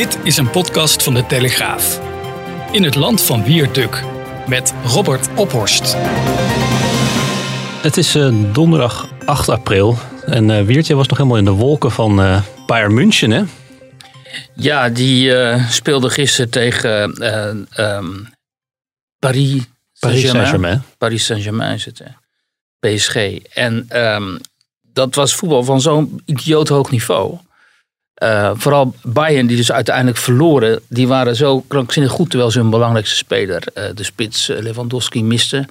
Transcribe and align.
Dit 0.00 0.18
is 0.22 0.36
een 0.36 0.50
podcast 0.50 1.02
van 1.02 1.14
de 1.14 1.26
Telegraaf. 1.26 2.00
In 2.72 2.82
het 2.82 2.94
land 2.94 3.22
van 3.22 3.44
Wierduk 3.44 4.04
met 4.48 4.74
Robert 4.84 5.28
Ophorst. 5.36 5.94
Het 7.82 7.96
is 7.96 8.16
uh, 8.16 8.52
donderdag 8.52 9.08
8 9.24 9.48
april 9.48 9.98
en 10.26 10.48
uh, 10.48 10.62
Wiertje 10.62 10.94
was 10.94 11.08
nog 11.08 11.18
helemaal 11.18 11.38
in 11.38 11.44
de 11.44 11.50
wolken 11.50 11.90
van 11.90 12.20
uh, 12.20 12.42
Bayern 12.66 12.94
München, 12.94 13.30
hè? 13.30 13.42
Ja, 14.54 14.88
die 14.88 15.32
speelde 15.68 16.10
gisteren 16.10 16.50
tegen 16.50 17.22
um, 17.76 18.28
Paris 19.18 19.62
Saint-Germain. 19.92 20.82
Paris 20.98 21.24
Saint-Germain 21.24 21.74
is 21.74 21.84
het, 21.84 21.98
hè? 21.98 22.10
PSG. 22.78 23.14
En 23.54 23.86
um, 24.14 24.40
dat 24.92 25.14
was 25.14 25.34
voetbal 25.34 25.64
van 25.64 25.80
zo'n 25.80 26.22
idioot 26.24 26.68
hoog 26.68 26.90
niveau. 26.90 27.38
Uh, 28.22 28.50
vooral 28.54 28.94
Bayern, 29.02 29.46
die 29.46 29.56
dus 29.56 29.72
uiteindelijk 29.72 30.16
verloren, 30.16 30.80
die 30.88 31.08
waren 31.08 31.36
zo 31.36 31.60
krankzinnig 31.60 32.12
goed, 32.12 32.30
terwijl 32.30 32.50
ze 32.50 32.58
hun 32.58 32.70
belangrijkste 32.70 33.16
speler, 33.16 33.62
uh, 33.74 33.84
de 33.94 34.02
spits 34.02 34.46
Lewandowski, 34.46 35.24
misten. 35.24 35.68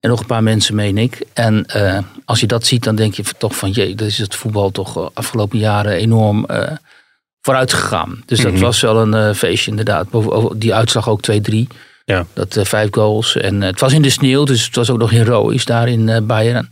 En 0.00 0.10
nog 0.10 0.20
een 0.20 0.26
paar 0.26 0.42
mensen, 0.42 0.74
meen 0.74 0.98
ik. 0.98 1.26
En 1.32 1.66
uh, 1.76 1.98
als 2.24 2.40
je 2.40 2.46
dat 2.46 2.66
ziet, 2.66 2.84
dan 2.84 2.96
denk 2.96 3.14
je 3.14 3.24
toch 3.38 3.56
van, 3.56 3.70
jee, 3.70 3.94
dat 3.94 4.06
is 4.06 4.18
het 4.18 4.34
voetbal 4.34 4.70
toch 4.70 5.14
afgelopen 5.14 5.58
jaren 5.58 5.92
enorm 5.92 6.46
vooruit 7.40 7.72
gegaan. 7.72 8.22
Dus 8.26 8.38
dat 8.38 8.46
mm 8.46 8.54
-hmm. 8.54 8.62
was 8.62 8.80
wel 8.80 8.96
een 8.96 9.34
feestje 9.34 9.70
inderdaad. 9.70 10.06
Die 10.56 10.74
uitslag 10.74 11.08
ook 11.08 11.20
2-3. 11.50 11.54
Ja. 12.04 12.26
Dat 12.32 12.58
vijf 12.62 12.88
goals. 12.90 13.36
En 13.36 13.60
het 13.60 13.80
was 13.80 13.92
in 13.92 14.02
de 14.02 14.10
sneeuw, 14.10 14.44
dus 14.44 14.64
het 14.64 14.76
was 14.76 14.90
ook 14.90 14.98
nog 14.98 15.10
heroïs 15.10 15.64
daar 15.64 15.88
in 15.88 16.26
Bayern. 16.26 16.70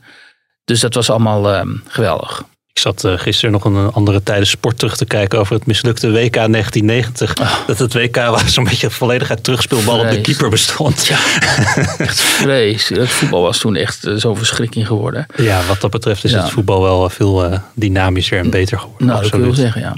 Dus 0.64 0.80
dat 0.80 0.94
was 0.94 1.10
allemaal 1.10 1.64
geweldig. 1.86 2.44
Ik 2.78 2.84
zat 2.84 3.04
uh, 3.04 3.18
gisteren 3.18 3.52
nog 3.52 3.64
een 3.64 3.92
andere 3.92 4.22
tijden 4.22 4.46
sport 4.46 4.78
terug 4.78 4.96
te 4.96 5.04
kijken 5.04 5.38
over 5.38 5.54
het 5.54 5.66
mislukte 5.66 6.10
WK 6.10 6.32
1990. 6.34 7.40
Oh. 7.40 7.52
Dat 7.66 7.78
het 7.78 7.94
WK 7.94 8.16
was 8.16 8.52
zo'n 8.54 8.64
beetje 8.64 8.90
volledig 8.90 9.30
uit 9.30 9.44
terugspeelbal 9.44 9.98
op 10.00 10.10
de 10.10 10.20
keeper 10.20 10.48
bestond. 10.50 11.06
Ja, 11.06 11.18
echt 11.98 12.20
vrees. 12.20 12.88
Het 12.88 13.08
voetbal 13.08 13.42
was 13.42 13.58
toen 13.58 13.76
echt 13.76 14.06
uh, 14.06 14.14
zo'n 14.16 14.36
verschrikking 14.36 14.86
geworden. 14.86 15.26
Ja, 15.36 15.64
wat 15.68 15.80
dat 15.80 15.90
betreft 15.90 16.24
is 16.24 16.30
ja. 16.30 16.42
het 16.42 16.50
voetbal 16.50 16.82
wel 16.82 17.08
veel 17.08 17.44
uh, 17.44 17.58
dynamischer 17.74 18.38
en 18.38 18.50
beter 18.50 18.78
geworden. 18.78 19.06
Nou, 19.06 19.22
dat 19.22 19.30
wil 19.30 19.48
ik 19.48 19.54
zeggen, 19.54 19.80
ja. 19.80 19.94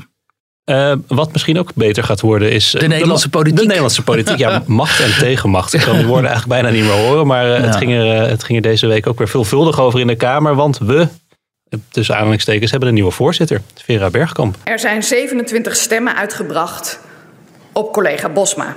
Uh, 0.65 0.97
wat 1.07 1.33
misschien 1.33 1.59
ook 1.59 1.75
beter 1.75 2.05
gaat 2.05 2.21
worden 2.21 2.53
is... 2.53 2.71
De 2.71 2.87
Nederlandse 2.87 3.25
de, 3.25 3.31
politiek. 3.31 3.59
De 3.59 3.65
Nederlandse 3.65 4.03
politiek, 4.03 4.39
ja. 4.39 4.63
Macht 4.67 5.01
en 5.01 5.19
tegenmacht. 5.19 5.75
Ik 5.75 5.81
kan 5.81 5.97
die 5.97 6.07
woorden 6.07 6.31
eigenlijk 6.31 6.61
bijna 6.63 6.77
niet 6.77 6.85
meer 6.85 7.07
horen. 7.07 7.27
Maar 7.27 7.47
uh, 7.47 7.59
ja. 7.59 7.61
het, 7.61 7.77
ging 7.77 7.93
er, 7.93 8.29
het 8.29 8.45
ging 8.45 8.59
er 8.59 8.71
deze 8.71 8.87
week 8.87 9.07
ook 9.07 9.19
weer 9.19 9.29
veelvuldig 9.29 9.81
over 9.81 10.01
in 10.01 10.07
de 10.07 10.17
Kamer. 10.17 10.55
Want 10.55 10.79
we, 10.79 11.09
tussen 11.91 12.15
aanhalingstekens, 12.15 12.71
hebben 12.71 12.89
een 12.89 12.95
nieuwe 12.95 13.11
voorzitter. 13.11 13.61
Vera 13.85 14.11
Bergkamp. 14.11 14.57
Er 14.65 14.79
zijn 14.79 15.03
27 15.03 15.77
stemmen 15.77 16.17
uitgebracht 16.17 17.01
op 17.73 17.93
collega 17.93 18.29
Bosma. 18.29 18.77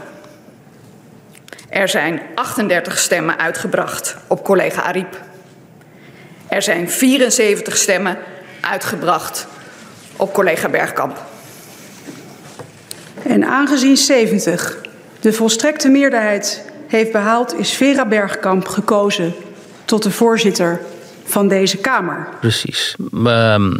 Er 1.69 1.89
zijn 1.89 2.21
38 2.35 2.97
stemmen 2.97 3.39
uitgebracht 3.39 4.15
op 4.27 4.43
collega 4.43 4.81
Ariep. 4.81 5.21
Er 6.47 6.61
zijn 6.61 6.89
74 6.89 7.77
stemmen 7.77 8.17
uitgebracht 8.61 9.47
op 10.15 10.33
collega 10.33 10.69
Bergkamp. 10.69 11.21
En 13.23 13.45
aangezien 13.45 13.97
70 13.97 14.77
de 15.19 15.33
volstrekte 15.33 15.89
meerderheid 15.89 16.65
heeft 16.87 17.11
behaald, 17.11 17.57
is 17.57 17.73
Vera 17.73 18.05
Bergkamp 18.05 18.67
gekozen 18.67 19.33
tot 19.85 20.03
de 20.03 20.11
voorzitter 20.11 20.81
van 21.23 21.47
deze 21.47 21.77
Kamer. 21.77 22.27
Precies. 22.39 22.95
Um, 23.25 23.79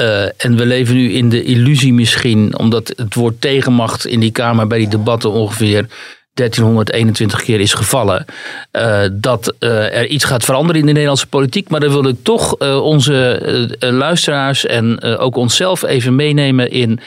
uh, 0.00 0.22
en 0.24 0.56
we 0.56 0.66
leven 0.66 0.94
nu 0.94 1.12
in 1.12 1.28
de 1.28 1.42
illusie 1.42 1.92
misschien, 1.92 2.58
omdat 2.58 2.92
het 2.96 3.14
woord 3.14 3.40
tegenmacht 3.40 4.06
in 4.06 4.20
die 4.20 4.30
Kamer 4.30 4.66
bij 4.66 4.78
die 4.78 4.88
debatten 4.88 5.30
ongeveer 5.30 5.86
1321 6.34 7.42
keer 7.42 7.60
is 7.60 7.72
gevallen. 7.72 8.24
Uh, 8.72 9.00
dat 9.12 9.54
uh, 9.60 9.96
er 9.96 10.06
iets 10.06 10.24
gaat 10.24 10.44
veranderen 10.44 10.80
in 10.80 10.86
de 10.86 10.92
Nederlandse 10.92 11.26
politiek. 11.26 11.68
Maar 11.68 11.80
dan 11.80 11.90
wil 11.90 12.08
ik 12.08 12.16
toch 12.22 12.56
onze 12.80 13.40
luisteraars 13.78 14.66
en 14.66 15.02
ook 15.02 15.36
onszelf 15.36 15.82
even 15.82 16.16
meenemen 16.16 16.70
in 16.70 17.00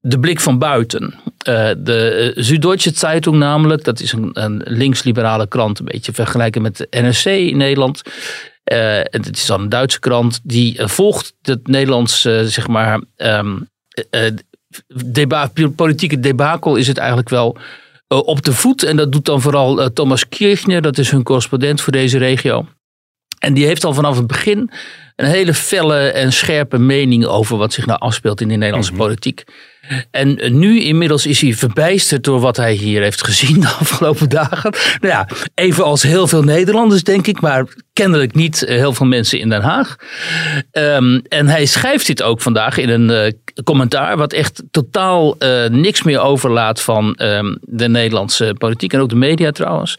de 0.00 0.18
blik 0.18 0.40
van 0.40 0.58
buiten. 0.58 1.14
de 1.78 2.32
Süddeutsche 2.34 2.90
Zeitung 2.94 3.36
namelijk, 3.36 3.84
dat 3.84 4.00
is 4.00 4.12
een, 4.12 4.30
een 4.32 4.62
links-liberale 4.64 5.48
krant, 5.48 5.78
een 5.78 5.84
beetje 5.84 6.12
vergelijken 6.12 6.62
met 6.62 6.76
de 6.76 6.86
NRC 6.90 7.24
in 7.24 7.56
Nederland. 7.56 8.02
Uh, 8.72 9.00
het 9.02 9.36
is 9.36 9.46
dan 9.46 9.60
een 9.60 9.68
Duitse 9.68 10.00
krant 10.00 10.40
die 10.42 10.78
uh, 10.78 10.86
volgt 10.86 11.34
het 11.42 11.66
Nederlandse, 11.68 12.40
uh, 12.40 12.46
zeg 12.46 12.68
maar, 12.68 13.00
um, 13.16 13.68
deba 15.04 15.50
politieke 15.76 16.20
debakel 16.20 16.76
is 16.76 16.86
het 16.86 16.98
eigenlijk 16.98 17.28
wel 17.28 17.56
op 18.08 18.42
de 18.42 18.52
voet. 18.52 18.82
En 18.82 18.96
dat 18.96 19.12
doet 19.12 19.24
dan 19.24 19.40
vooral 19.40 19.92
Thomas 19.92 20.28
Kirchner, 20.28 20.82
dat 20.82 20.98
is 20.98 21.10
hun 21.10 21.22
correspondent 21.22 21.80
voor 21.80 21.92
deze 21.92 22.18
regio. 22.18 22.66
En 23.38 23.54
die 23.54 23.66
heeft 23.66 23.84
al 23.84 23.94
vanaf 23.94 24.16
het 24.16 24.26
begin 24.26 24.70
een 25.16 25.26
hele 25.26 25.54
felle 25.54 25.98
en 25.98 26.32
scherpe 26.32 26.78
mening 26.78 27.26
over 27.26 27.56
wat 27.56 27.72
zich 27.72 27.86
nou 27.86 27.98
afspeelt 27.98 28.40
in 28.40 28.48
de 28.48 28.54
Nederlandse 28.54 28.92
mm 28.92 28.96
-hmm. 28.96 29.06
politiek. 29.06 29.44
En 30.10 30.58
nu 30.58 30.80
inmiddels 30.80 31.26
is 31.26 31.40
hij 31.40 31.54
verbijsterd 31.54 32.24
door 32.24 32.40
wat 32.40 32.56
hij 32.56 32.72
hier 32.72 33.02
heeft 33.02 33.24
gezien 33.24 33.60
de 33.60 33.68
afgelopen 33.68 34.28
dagen. 34.28 34.74
Nou 35.00 35.12
ja, 35.12 35.28
even 35.54 35.84
als 35.84 36.02
heel 36.02 36.26
veel 36.26 36.42
Nederlanders 36.42 37.02
denk 37.02 37.26
ik, 37.26 37.40
maar 37.40 37.64
kennelijk 37.92 38.34
niet 38.34 38.64
heel 38.66 38.92
veel 38.92 39.06
mensen 39.06 39.38
in 39.38 39.48
Den 39.48 39.62
Haag. 39.62 39.96
Um, 40.72 41.22
en 41.28 41.48
hij 41.48 41.66
schrijft 41.66 42.06
dit 42.06 42.22
ook 42.22 42.40
vandaag 42.40 42.78
in 42.78 42.88
een 42.88 43.10
uh, 43.10 43.32
commentaar 43.64 44.16
wat 44.16 44.32
echt 44.32 44.62
totaal 44.70 45.36
uh, 45.38 45.66
niks 45.66 46.02
meer 46.02 46.20
overlaat 46.20 46.80
van 46.80 47.18
um, 47.22 47.58
de 47.60 47.88
Nederlandse 47.88 48.54
politiek 48.58 48.92
en 48.92 49.00
ook 49.00 49.08
de 49.08 49.16
media 49.16 49.50
trouwens. 49.50 49.98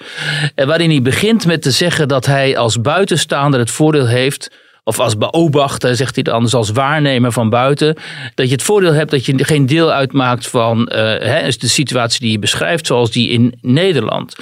En 0.56 0.68
waarin 0.68 0.90
hij 0.90 1.02
begint 1.02 1.46
met 1.46 1.62
te 1.62 1.72
zeggen 1.72 2.08
dat 2.08 2.26
hij 2.26 2.58
als 2.58 2.82
buitenstaander 2.82 3.60
het 3.60 3.72
voordeel 3.72 4.08
heeft 4.08 4.50
of 4.88 5.00
als 5.00 5.18
beobachter, 5.18 5.96
zegt 5.96 6.16
hij 6.16 6.24
dan, 6.24 6.44
dus 6.44 6.54
als 6.54 6.70
waarnemer 6.70 7.32
van 7.32 7.50
buiten, 7.50 7.96
dat 8.36 8.46
je 8.46 8.52
het 8.52 8.64
voordeel 8.64 8.94
hebt 8.94 9.12
dat 9.12 9.26
je 9.26 9.44
geen 9.44 9.66
deel 9.66 9.92
uitmaakt 9.92 10.48
van 10.48 10.80
uh, 10.80 10.98
hè, 11.20 11.48
de 11.58 11.68
situatie 11.68 12.20
die 12.20 12.32
je 12.32 12.40
beschrijft, 12.40 12.86
zoals 12.86 13.12
die 13.12 13.30
in 13.30 13.58
Nederland. 13.62 14.36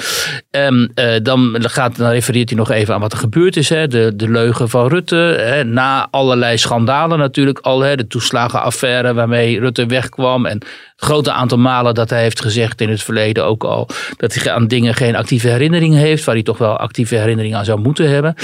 Um, 0.51 0.91
dan, 1.23 1.55
gaat, 1.59 1.97
dan 1.97 2.09
refereert 2.09 2.49
hij 2.49 2.57
nog 2.57 2.71
even 2.71 2.93
aan 2.93 2.99
wat 2.99 3.11
er 3.11 3.17
gebeurd 3.17 3.57
is, 3.57 3.69
hè, 3.69 3.87
de, 3.87 4.11
de 4.15 4.29
leugen 4.29 4.69
van 4.69 4.87
Rutte, 4.87 5.15
hè, 5.39 5.63
na 5.63 6.07
allerlei 6.11 6.57
schandalen 6.57 7.19
natuurlijk 7.19 7.59
al, 7.59 7.81
hè, 7.81 7.95
de 7.95 8.07
toeslagenaffaire 8.07 9.13
waarmee 9.13 9.59
Rutte 9.59 9.85
wegkwam 9.85 10.45
en 10.45 10.57
het 10.95 11.05
grote 11.05 11.31
aantal 11.31 11.57
malen 11.57 11.93
dat 11.93 12.09
hij 12.09 12.21
heeft 12.21 12.41
gezegd 12.41 12.81
in 12.81 12.89
het 12.89 13.03
verleden 13.03 13.45
ook 13.45 13.63
al 13.63 13.89
dat 14.17 14.33
hij 14.33 14.53
aan 14.53 14.67
dingen 14.67 14.93
geen 14.93 15.15
actieve 15.15 15.47
herinnering 15.47 15.95
heeft, 15.95 16.23
waar 16.23 16.35
hij 16.35 16.43
toch 16.43 16.57
wel 16.57 16.77
actieve 16.77 17.15
herinnering 17.15 17.55
aan 17.55 17.65
zou 17.65 17.79
moeten 17.79 18.09
hebben. 18.09 18.35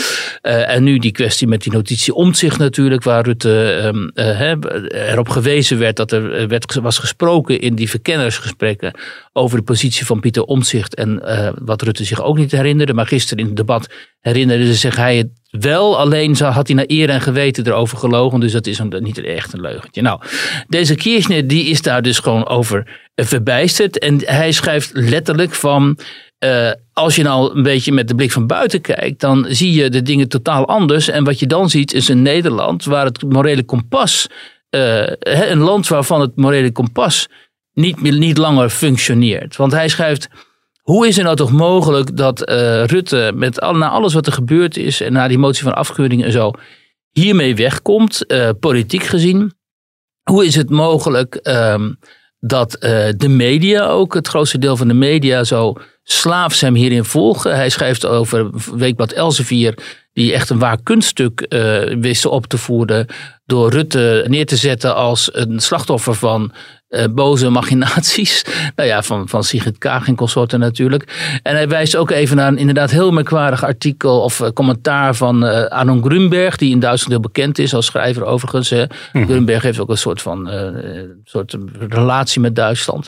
Uh, 0.41 0.69
en 0.69 0.83
nu 0.83 0.97
die 0.97 1.11
kwestie 1.11 1.47
met 1.47 1.61
die 1.61 1.71
notitie 1.71 1.89
omzicht 2.13 2.57
natuurlijk, 2.57 3.03
waar 3.03 3.25
Rutte 3.25 3.81
um, 3.85 4.11
uh, 4.13 5.09
erop 5.11 5.29
gewezen 5.29 5.79
werd 5.79 5.95
dat 5.95 6.11
er 6.11 6.47
werd, 6.47 6.73
was 6.73 6.97
gesproken 6.97 7.59
in 7.59 7.75
die 7.75 7.89
verkennersgesprekken 7.89 8.93
over 9.33 9.57
de 9.57 9.63
positie 9.63 10.05
van 10.05 10.19
Pieter 10.19 10.43
Omzicht 10.43 10.95
en 10.95 11.21
uh, 11.25 11.49
wat 11.55 11.81
Rutte 11.81 12.03
zich 12.03 12.23
ook 12.23 12.37
niet 12.37 12.51
herinnerde. 12.51 12.93
Maar 12.93 13.07
gisteren 13.07 13.39
in 13.43 13.45
het 13.45 13.55
debat 13.55 13.93
herinnerde 14.19 14.75
zich 14.75 14.95
hij 14.95 15.17
het 15.17 15.29
wel, 15.49 15.99
alleen 15.99 16.35
had 16.35 16.67
hij 16.67 16.75
naar 16.75 16.85
eer 16.87 17.09
en 17.09 17.21
geweten 17.21 17.67
erover 17.67 17.97
gelogen. 17.97 18.39
Dus 18.39 18.51
dat 18.51 18.67
is 18.67 18.79
een, 18.79 18.95
niet 18.99 19.23
echt 19.23 19.53
een 19.53 19.61
leugentje. 19.61 20.01
Nou, 20.01 20.21
deze 20.67 20.95
Kirchner 20.95 21.47
die 21.47 21.65
is 21.65 21.81
daar 21.81 22.01
dus 22.01 22.19
gewoon 22.19 22.47
over 22.47 22.99
verbijsterd. 23.15 23.99
En 23.99 24.21
hij 24.25 24.51
schrijft 24.51 24.89
letterlijk 24.93 25.53
van... 25.53 25.97
Uh, 26.45 26.71
als 26.93 27.15
je 27.15 27.23
nou 27.23 27.55
een 27.55 27.63
beetje 27.63 27.91
met 27.91 28.07
de 28.07 28.15
blik 28.15 28.31
van 28.31 28.47
buiten 28.47 28.81
kijkt, 28.81 29.19
dan 29.19 29.45
zie 29.49 29.73
je 29.73 29.89
de 29.89 30.01
dingen 30.01 30.29
totaal 30.29 30.67
anders. 30.67 31.07
En 31.07 31.23
wat 31.23 31.39
je 31.39 31.47
dan 31.47 31.69
ziet 31.69 31.93
is 31.93 32.07
een 32.07 32.21
Nederland 32.21 32.85
waar 32.85 33.05
het 33.05 33.23
morele 33.23 33.63
kompas, 33.63 34.27
uh, 34.69 35.07
een 35.21 35.59
land 35.59 35.87
waarvan 35.87 36.21
het 36.21 36.35
morele 36.35 36.71
kompas 36.71 37.27
niet, 37.73 38.01
niet 38.01 38.37
langer 38.37 38.69
functioneert. 38.69 39.55
Want 39.55 39.71
hij 39.71 39.87
schrijft, 39.87 40.27
hoe 40.81 41.07
is 41.07 41.15
het 41.15 41.25
nou 41.25 41.35
toch 41.35 41.51
mogelijk 41.51 42.17
dat 42.17 42.49
uh, 42.49 42.85
Rutte 42.85 43.31
met 43.35 43.61
al, 43.61 43.75
na 43.75 43.89
alles 43.89 44.13
wat 44.13 44.27
er 44.27 44.33
gebeurd 44.33 44.77
is 44.77 45.01
en 45.01 45.13
na 45.13 45.27
die 45.27 45.37
motie 45.37 45.63
van 45.63 45.75
afkeuring 45.75 46.23
en 46.23 46.31
zo 46.31 46.51
hiermee 47.11 47.55
wegkomt, 47.55 48.25
politiek 48.59 49.03
gezien? 49.03 49.53
Hoe 50.21 50.45
is 50.45 50.55
het 50.55 50.69
mogelijk 50.69 51.39
um, 51.43 51.99
dat 52.39 52.71
de 53.17 53.29
media 53.29 53.87
ook, 53.87 54.13
het 54.13 54.27
grootste 54.27 54.57
deel 54.57 54.77
van 54.77 54.87
de 54.87 54.93
media, 54.93 55.43
zo 55.43 55.75
slaafs 56.11 56.61
hem 56.61 56.75
hierin 56.75 57.05
volgen? 57.05 57.55
Hij 57.55 57.69
schrijft 57.69 58.05
over 58.05 58.49
Weekblad 58.75 59.11
Elsevier, 59.11 59.77
die 60.13 60.33
echt 60.33 60.49
een 60.49 60.59
waar 60.59 60.83
kunststuk 60.83 61.45
uh, 61.49 61.81
wist 61.99 62.25
op 62.25 62.47
te 62.47 62.57
voeren 62.57 63.05
door 63.45 63.69
Rutte 63.69 64.25
neer 64.27 64.45
te 64.45 64.55
zetten 64.55 64.95
als 64.95 65.29
een 65.33 65.59
slachtoffer 65.59 66.15
van 66.15 66.51
uh, 66.89 67.05
boze 67.09 67.49
machinaties. 67.49 68.43
Nou 68.75 68.89
ja, 68.89 69.03
van, 69.03 69.29
van 69.29 69.43
Sigrid 69.43 69.77
Kaag 69.77 70.07
en 70.07 70.15
consorten 70.15 70.59
natuurlijk. 70.59 71.39
En 71.43 71.55
hij 71.55 71.67
wijst 71.67 71.95
ook 71.95 72.11
even 72.11 72.35
naar 72.35 72.47
een 72.47 72.57
inderdaad 72.57 72.91
heel 72.91 73.11
merkwaardig 73.11 73.63
artikel 73.63 74.21
of 74.21 74.39
uh, 74.39 74.49
commentaar 74.49 75.15
van 75.15 75.45
uh, 75.45 75.65
Arnon 75.65 76.03
Grunberg, 76.03 76.57
die 76.57 76.71
in 76.71 76.79
Duitsland 76.79 77.11
heel 77.11 77.31
bekend 77.31 77.59
is 77.59 77.73
als 77.73 77.85
schrijver 77.85 78.25
overigens. 78.25 78.71
Mm 78.71 78.87
-hmm. 79.11 79.25
Grunberg 79.25 79.63
heeft 79.63 79.79
ook 79.79 79.89
een 79.89 79.97
soort 79.97 80.21
van 80.21 80.49
soort 81.23 81.57
relatie 81.79 82.41
met 82.41 82.55
Duitsland. 82.55 83.07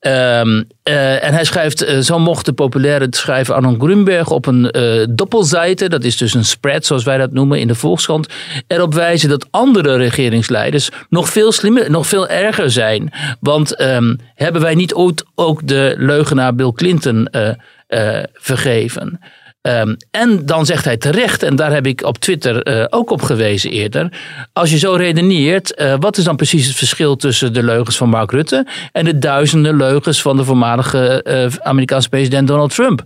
Um, 0.00 0.66
en 0.86 1.32
hij 1.32 1.44
schrijft, 1.44 1.86
zo 2.00 2.18
mocht 2.18 2.44
de 2.44 2.52
populaire 2.52 3.06
schrijver 3.10 3.54
Arnon 3.54 3.80
Grunberg 3.80 4.30
op 4.30 4.46
een 4.46 4.70
doppelzijde, 5.10 5.88
dat 5.88 6.04
is 6.04 6.16
dus 6.16 6.34
een 6.34 6.44
spread 6.44 6.86
zoals 6.86 7.04
wij 7.04 7.18
dat 7.18 7.32
noemen 7.32 7.60
in 7.60 7.66
de 7.66 7.74
Volkskrant, 7.74 8.28
erop 8.66 8.94
wijzen 8.94 9.28
dat 9.28 9.46
andere 9.50 9.96
regeringsleiders 9.96 10.90
nog 11.08 11.28
veel 11.28 11.52
slimmer, 11.52 11.90
nog 11.90 12.06
veel 12.06 12.28
erger 12.28 12.70
zijn 12.70 13.12
want 13.40 13.80
um, 13.80 14.18
hebben 14.34 14.62
wij 14.62 14.74
niet 14.74 14.94
ooit 14.94 15.24
ook 15.34 15.66
de 15.66 15.94
leugenaar 15.98 16.54
Bill 16.54 16.72
Clinton 16.72 17.28
uh, 17.30 17.48
uh, 17.88 18.22
vergeven? 18.32 19.20
Um, 19.66 19.96
en 20.10 20.46
dan 20.46 20.66
zegt 20.66 20.84
hij 20.84 20.96
terecht, 20.96 21.42
en 21.42 21.56
daar 21.56 21.72
heb 21.72 21.86
ik 21.86 22.02
op 22.02 22.18
Twitter 22.18 22.68
uh, 22.68 22.84
ook 22.88 23.10
op 23.10 23.22
gewezen 23.22 23.70
eerder. 23.70 24.12
Als 24.52 24.70
je 24.70 24.78
zo 24.78 24.92
redeneert, 24.92 25.80
uh, 25.80 25.94
wat 25.98 26.16
is 26.16 26.24
dan 26.24 26.36
precies 26.36 26.66
het 26.66 26.76
verschil 26.76 27.16
tussen 27.16 27.52
de 27.52 27.62
leugens 27.62 27.96
van 27.96 28.08
Mark 28.08 28.30
Rutte 28.30 28.66
en 28.92 29.04
de 29.04 29.18
duizenden 29.18 29.76
leugens 29.76 30.22
van 30.22 30.36
de 30.36 30.44
voormalige 30.44 31.24
uh, 31.28 31.66
Amerikaanse 31.66 32.08
president 32.08 32.48
Donald 32.48 32.74
Trump? 32.74 33.02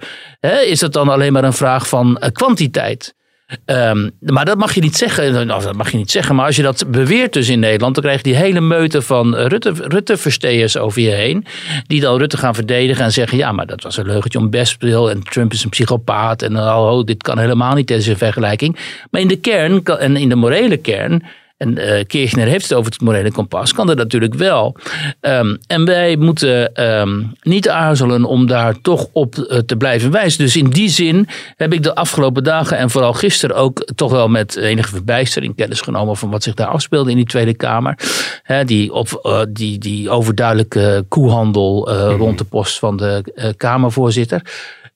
Is 0.66 0.78
dat 0.78 0.92
dan 0.92 1.08
alleen 1.08 1.32
maar 1.32 1.44
een 1.44 1.52
vraag 1.52 1.88
van 1.88 2.20
kwantiteit? 2.32 3.14
Um, 3.66 4.10
maar 4.20 4.44
dat 4.44 4.58
mag 4.58 4.74
je 4.74 4.80
niet 4.80 4.96
zeggen. 4.96 5.46
Nou, 5.46 5.62
dat 5.62 5.76
mag 5.76 5.90
je 5.90 5.96
niet 5.96 6.10
zeggen. 6.10 6.34
Maar 6.34 6.46
als 6.46 6.56
je 6.56 6.62
dat 6.62 6.84
beweert 6.86 7.32
dus 7.32 7.48
in 7.48 7.58
Nederland, 7.58 7.94
dan 7.94 8.04
krijg 8.04 8.16
je 8.18 8.30
die 8.30 8.34
hele 8.34 8.60
meute 8.60 9.02
van 9.02 9.36
Rutte, 9.36 9.72
Rutte-versteers 9.76 10.76
over 10.76 11.02
je 11.02 11.10
heen. 11.10 11.46
Die 11.86 12.00
dan 12.00 12.18
Rutte 12.18 12.36
gaan 12.36 12.54
verdedigen 12.54 13.04
en 13.04 13.12
zeggen: 13.12 13.38
ja, 13.38 13.52
maar 13.52 13.66
dat 13.66 13.82
was 13.82 13.96
een 13.96 14.06
leugentje 14.06 14.38
om 14.38 14.50
bestbril. 14.50 15.10
En 15.10 15.22
Trump 15.22 15.52
is 15.52 15.64
een 15.64 15.70
psychopaat. 15.70 16.42
En 16.42 16.56
oh, 16.56 17.04
dit 17.04 17.22
kan 17.22 17.38
helemaal 17.38 17.74
niet 17.74 17.88
deze 17.88 18.16
vergelijking. 18.16 18.76
Maar 19.10 19.20
in 19.20 19.28
de 19.28 19.36
kern 19.36 19.84
en 19.84 20.16
in 20.16 20.28
de 20.28 20.34
morele 20.34 20.76
kern 20.76 21.22
en 21.60 21.78
uh, 21.78 22.04
Kirchner 22.06 22.46
heeft 22.46 22.68
het 22.68 22.78
over 22.78 22.92
het 22.92 23.00
morele 23.00 23.32
kompas, 23.32 23.72
kan 23.72 23.86
dat 23.86 23.96
natuurlijk 23.96 24.34
wel. 24.34 24.76
Um, 25.20 25.58
en 25.66 25.84
wij 25.84 26.16
moeten 26.16 26.84
um, 27.00 27.32
niet 27.42 27.68
aarzelen 27.68 28.24
om 28.24 28.46
daar 28.46 28.80
toch 28.80 29.06
op 29.12 29.36
uh, 29.36 29.58
te 29.58 29.76
blijven 29.76 30.10
wijzen. 30.10 30.44
Dus 30.44 30.56
in 30.56 30.70
die 30.70 30.88
zin 30.88 31.28
heb 31.56 31.72
ik 31.72 31.82
de 31.82 31.94
afgelopen 31.94 32.44
dagen 32.44 32.76
en 32.76 32.90
vooral 32.90 33.12
gisteren 33.12 33.56
ook 33.56 33.84
toch 33.94 34.10
wel 34.10 34.28
met 34.28 34.56
enige 34.56 34.88
verbijstering 34.88 35.56
kennis 35.56 35.80
genomen 35.80 36.16
van 36.16 36.30
wat 36.30 36.42
zich 36.42 36.54
daar 36.54 36.66
afspeelde 36.66 37.10
in 37.10 37.16
die 37.16 37.26
Tweede 37.26 37.54
Kamer. 37.54 37.98
He, 38.42 38.64
die, 38.64 38.92
op, 38.92 39.20
uh, 39.22 39.40
die, 39.48 39.78
die 39.78 40.10
overduidelijke 40.10 41.04
koehandel 41.08 41.88
mm. 41.90 42.16
rond 42.16 42.38
de 42.38 42.44
post 42.44 42.78
van 42.78 42.96
de 42.96 43.54
Kamervoorzitter. 43.56 44.42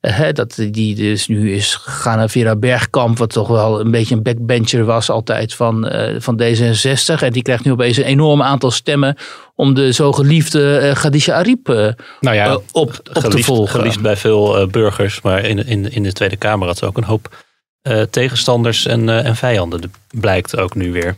Hè, 0.07 0.33
dat 0.33 0.55
die 0.71 0.95
dus 0.95 1.27
nu 1.27 1.55
is 1.55 1.75
gegaan 1.75 2.19
naar 2.19 2.31
Vera 2.31 2.57
Bergkamp, 2.57 3.19
wat 3.19 3.33
toch 3.33 3.49
wel 3.49 3.81
een 3.81 3.91
beetje 3.91 4.15
een 4.15 4.23
backbencher 4.23 4.85
was 4.85 5.11
altijd 5.11 5.55
van, 5.55 5.95
uh, 5.95 6.17
van 6.19 6.43
D66. 6.43 7.23
En 7.23 7.33
die 7.33 7.43
krijgt 7.43 7.65
nu 7.65 7.73
opeens 7.73 7.97
een 7.97 8.05
enorm 8.05 8.43
aantal 8.43 8.71
stemmen 8.71 9.17
om 9.55 9.75
de 9.75 9.93
zo 9.93 10.13
geliefde 10.13 10.81
uh, 10.83 10.95
Khadija 10.95 11.35
Ariep 11.35 11.69
uh, 11.69 11.89
nou 12.21 12.37
ja, 12.37 12.55
op, 12.55 12.65
op 12.73 13.01
geliefd, 13.05 13.37
te 13.37 13.43
volgen. 13.43 13.81
Geliefd 13.81 14.01
bij 14.01 14.17
veel 14.17 14.67
burgers, 14.67 15.21
maar 15.21 15.45
in, 15.45 15.67
in, 15.67 15.93
in 15.93 16.03
de 16.03 16.13
Tweede 16.13 16.37
Kamer 16.37 16.67
had 16.67 16.79
ze 16.79 16.87
ook 16.87 16.97
een 16.97 17.05
hoop 17.05 17.37
tegenstanders 18.11 18.87
en, 18.87 19.25
en 19.25 19.37
vijanden. 19.37 19.81
Dat 19.81 19.91
blijkt 20.21 20.57
ook 20.57 20.75
nu 20.75 20.93
weer. 20.93 21.17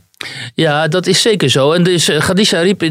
Ja, 0.55 0.89
dat 0.89 1.07
is 1.07 1.23
zeker 1.23 1.49
zo. 1.49 1.73
En 1.73 1.83
dus 1.83 2.11
Khadija 2.19 2.59
Ariep, 2.59 2.91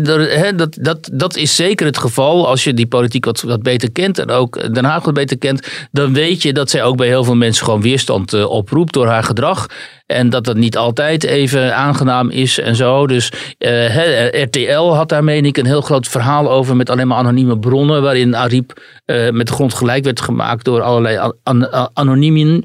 dat, 0.58 0.78
dat, 0.82 1.10
dat 1.14 1.36
is 1.36 1.56
zeker 1.56 1.86
het 1.86 1.98
geval. 1.98 2.48
Als 2.48 2.64
je 2.64 2.74
die 2.74 2.88
politiek 2.88 3.26
wat, 3.26 3.42
wat 3.42 3.64
beter 3.64 3.92
kent 3.92 4.20
en 4.20 4.30
ook 4.30 4.74
Den 4.74 4.86
Haag 4.86 5.04
wat 5.04 5.14
beter 5.14 5.38
kent, 5.38 5.88
dan 5.92 6.14
weet 6.14 6.42
je 6.42 6.54
dat 6.54 6.70
zij 6.70 6.84
ook 6.84 6.98
bij 6.98 7.08
heel 7.08 7.24
veel 7.24 7.36
mensen 7.36 7.66
gewoon 7.66 7.82
weerstand 7.82 8.34
uh, 8.34 8.50
oproept 8.50 8.94
door 8.94 9.08
haar 9.08 9.24
gedrag. 9.24 9.66
En 10.06 10.30
dat 10.30 10.44
dat 10.44 10.56
niet 10.56 10.78
altijd 10.78 11.24
even 11.24 11.76
aangenaam 11.76 12.30
is 12.30 12.60
en 12.60 12.76
zo. 12.76 13.08
Dus 13.08 13.32
uh, 13.60 14.44
RTL 14.44 14.94
had 14.94 15.10
daar, 15.10 15.24
meen 15.24 15.46
ik, 15.46 15.58
een 15.58 15.66
heel 15.66 15.82
groot 15.82 16.08
verhaal 16.08 16.52
over 16.52 16.76
met 16.76 16.90
alleen 16.90 17.08
maar 17.08 17.18
anonieme 17.18 17.60
bronnen. 17.60 18.02
Waarin 18.02 18.36
Ariep 18.36 18.82
uh, 19.06 19.30
met 19.30 19.48
de 19.48 19.54
grond 19.54 19.74
gelijk 19.74 20.04
werd 20.04 20.22
gemaakt 20.22 20.66
door 20.66 20.82
allerlei 20.82 21.32
an 21.44 21.72
an 21.94 22.20
mm 22.20 22.64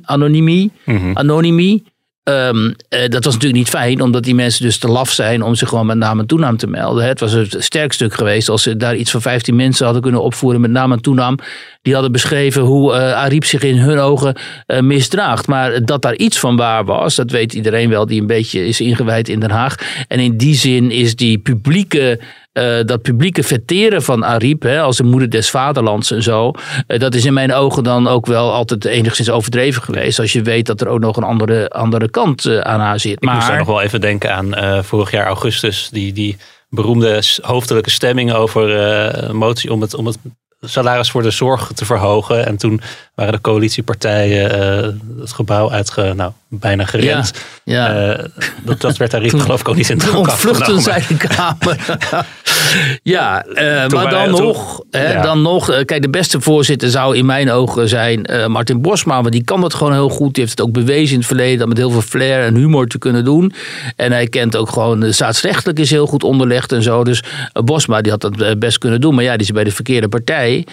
-hmm. 0.84 1.16
anonymie 1.16 1.82
Um, 2.24 2.66
uh, 2.66 2.72
dat 3.08 3.24
was 3.24 3.34
natuurlijk 3.34 3.62
niet 3.62 3.68
fijn, 3.68 4.00
omdat 4.00 4.22
die 4.22 4.34
mensen 4.34 4.64
dus 4.64 4.78
te 4.78 4.88
laf 4.88 5.10
zijn 5.10 5.42
om 5.42 5.54
zich 5.54 5.68
gewoon 5.68 5.86
met 5.86 5.96
naam 5.96 6.18
en 6.18 6.26
toenaam 6.26 6.56
te 6.56 6.66
melden. 6.66 7.04
Het 7.04 7.20
was 7.20 7.32
een 7.32 7.48
sterk 7.58 7.92
stuk 7.92 8.14
geweest 8.14 8.48
als 8.48 8.62
ze 8.62 8.76
daar 8.76 8.96
iets 8.96 9.10
van 9.10 9.20
15 9.20 9.56
mensen 9.56 9.84
hadden 9.84 10.02
kunnen 10.02 10.22
opvoeren 10.22 10.60
met 10.60 10.70
naam 10.70 10.92
en 10.92 11.00
toenaam. 11.00 11.38
Die 11.82 11.92
hadden 11.92 12.12
beschreven 12.12 12.62
hoe 12.62 12.92
uh, 12.92 13.12
Ariep 13.12 13.44
zich 13.44 13.62
in 13.62 13.76
hun 13.76 13.98
ogen 13.98 14.36
uh, 14.66 14.80
misdraagt. 14.80 15.46
Maar 15.46 15.84
dat 15.84 16.02
daar 16.02 16.16
iets 16.16 16.38
van 16.38 16.56
waar 16.56 16.84
was, 16.84 17.14
dat 17.14 17.30
weet 17.30 17.52
iedereen 17.52 17.88
wel 17.88 18.06
die 18.06 18.20
een 18.20 18.26
beetje 18.26 18.66
is 18.66 18.80
ingewijd 18.80 19.28
in 19.28 19.40
Den 19.40 19.50
Haag. 19.50 19.74
En 20.08 20.18
in 20.18 20.36
die 20.36 20.54
zin 20.54 20.90
is 20.90 21.16
die 21.16 21.38
publieke 21.38 22.20
uh, 22.52 22.78
dat 22.84 23.02
publieke 23.02 23.42
verteren 23.42 24.02
van 24.02 24.24
Ariep, 24.24 24.62
hè, 24.62 24.80
als 24.80 24.96
de 24.96 25.02
moeder 25.02 25.30
des 25.30 25.50
vaderlands 25.50 26.10
en 26.10 26.22
zo, 26.22 26.52
uh, 26.86 26.98
dat 26.98 27.14
is 27.14 27.24
in 27.24 27.32
mijn 27.32 27.52
ogen 27.52 27.82
dan 27.82 28.08
ook 28.08 28.26
wel 28.26 28.52
altijd 28.52 28.84
enigszins 28.84 29.30
overdreven 29.30 29.82
geweest. 29.82 30.18
Als 30.18 30.32
je 30.32 30.42
weet 30.42 30.66
dat 30.66 30.80
er 30.80 30.88
ook 30.88 31.00
nog 31.00 31.16
een 31.16 31.22
andere, 31.22 31.68
andere 31.68 32.10
kant 32.10 32.44
uh, 32.44 32.58
aan 32.58 32.80
haar 32.80 33.00
zit. 33.00 33.12
Ik 33.12 33.24
maar... 33.24 33.34
moest 33.34 33.46
daar 33.46 33.58
nog 33.58 33.66
wel 33.66 33.80
even 33.80 34.00
denken 34.00 34.34
aan 34.34 34.84
vorig 34.84 35.10
jaar 35.10 35.26
augustus, 35.26 35.88
die, 35.92 36.12
die 36.12 36.36
beroemde 36.68 37.22
hoofdelijke 37.42 37.90
stemming 37.90 38.32
over 38.32 38.70
een 38.70 39.36
motie 39.36 39.72
om 39.72 39.80
het, 39.80 39.94
om 39.94 40.06
het 40.06 40.18
salaris 40.60 41.10
voor 41.10 41.22
de 41.22 41.30
zorg 41.30 41.72
te 41.74 41.84
verhogen. 41.84 42.46
En 42.46 42.56
toen 42.56 42.80
waren 43.20 43.34
de 43.34 43.40
coalitiepartijen 43.40 44.60
uh, 44.60 45.20
het 45.20 45.32
gebouw 45.32 45.70
uitge, 45.70 46.12
nou, 46.16 46.32
bijna 46.48 46.84
gerend. 46.84 47.32
Ja, 47.64 47.86
ja. 47.86 48.18
Uh, 48.18 48.24
dat, 48.64 48.80
dat 48.80 48.96
werd 48.96 49.10
daar 49.10 49.22
geloof 49.22 49.60
ik 49.60 49.68
ook 49.68 49.76
niet 49.76 49.90
in 49.90 50.14
ontvluchten 50.14 50.80
zij 50.80 51.04
de 51.08 51.16
Kamer. 51.16 51.98
ja, 53.02 53.46
uh, 53.46 53.88
maar 53.88 54.10
dan 54.10 54.30
nog, 54.30 54.82
hè, 54.90 55.12
ja. 55.12 55.22
dan 55.22 55.42
nog 55.42 55.84
kijk, 55.84 56.02
de 56.02 56.10
beste 56.10 56.40
voorzitter 56.40 56.90
zou 56.90 57.16
in 57.16 57.26
mijn 57.26 57.50
ogen 57.50 57.88
zijn 57.88 58.50
Martin 58.50 58.80
Bosma. 58.80 59.20
Want 59.20 59.32
die 59.32 59.44
kan 59.44 59.60
dat 59.60 59.74
gewoon 59.74 59.92
heel 59.92 60.08
goed. 60.08 60.34
Die 60.34 60.44
heeft 60.44 60.58
het 60.58 60.66
ook 60.66 60.72
bewezen 60.72 61.12
in 61.12 61.18
het 61.18 61.26
verleden 61.26 61.58
dat 61.58 61.68
met 61.68 61.76
heel 61.76 61.90
veel 61.90 62.02
flair 62.02 62.44
en 62.44 62.54
humor 62.54 62.86
te 62.86 62.98
kunnen 62.98 63.24
doen. 63.24 63.52
En 63.96 64.12
hij 64.12 64.26
kent 64.26 64.56
ook 64.56 64.68
gewoon, 64.68 65.00
de 65.00 65.12
staatsrechtelijk 65.12 65.78
is 65.78 65.90
heel 65.90 66.06
goed 66.06 66.24
onderlegd 66.24 66.72
en 66.72 66.82
zo. 66.82 67.04
Dus 67.04 67.22
Bosma 67.64 68.00
die 68.00 68.12
had 68.12 68.20
dat 68.20 68.58
best 68.58 68.78
kunnen 68.78 69.00
doen. 69.00 69.14
Maar 69.14 69.24
ja, 69.24 69.32
die 69.32 69.46
is 69.46 69.52
bij 69.52 69.64
de 69.64 69.70
verkeerde 69.70 70.08
partij. 70.08 70.66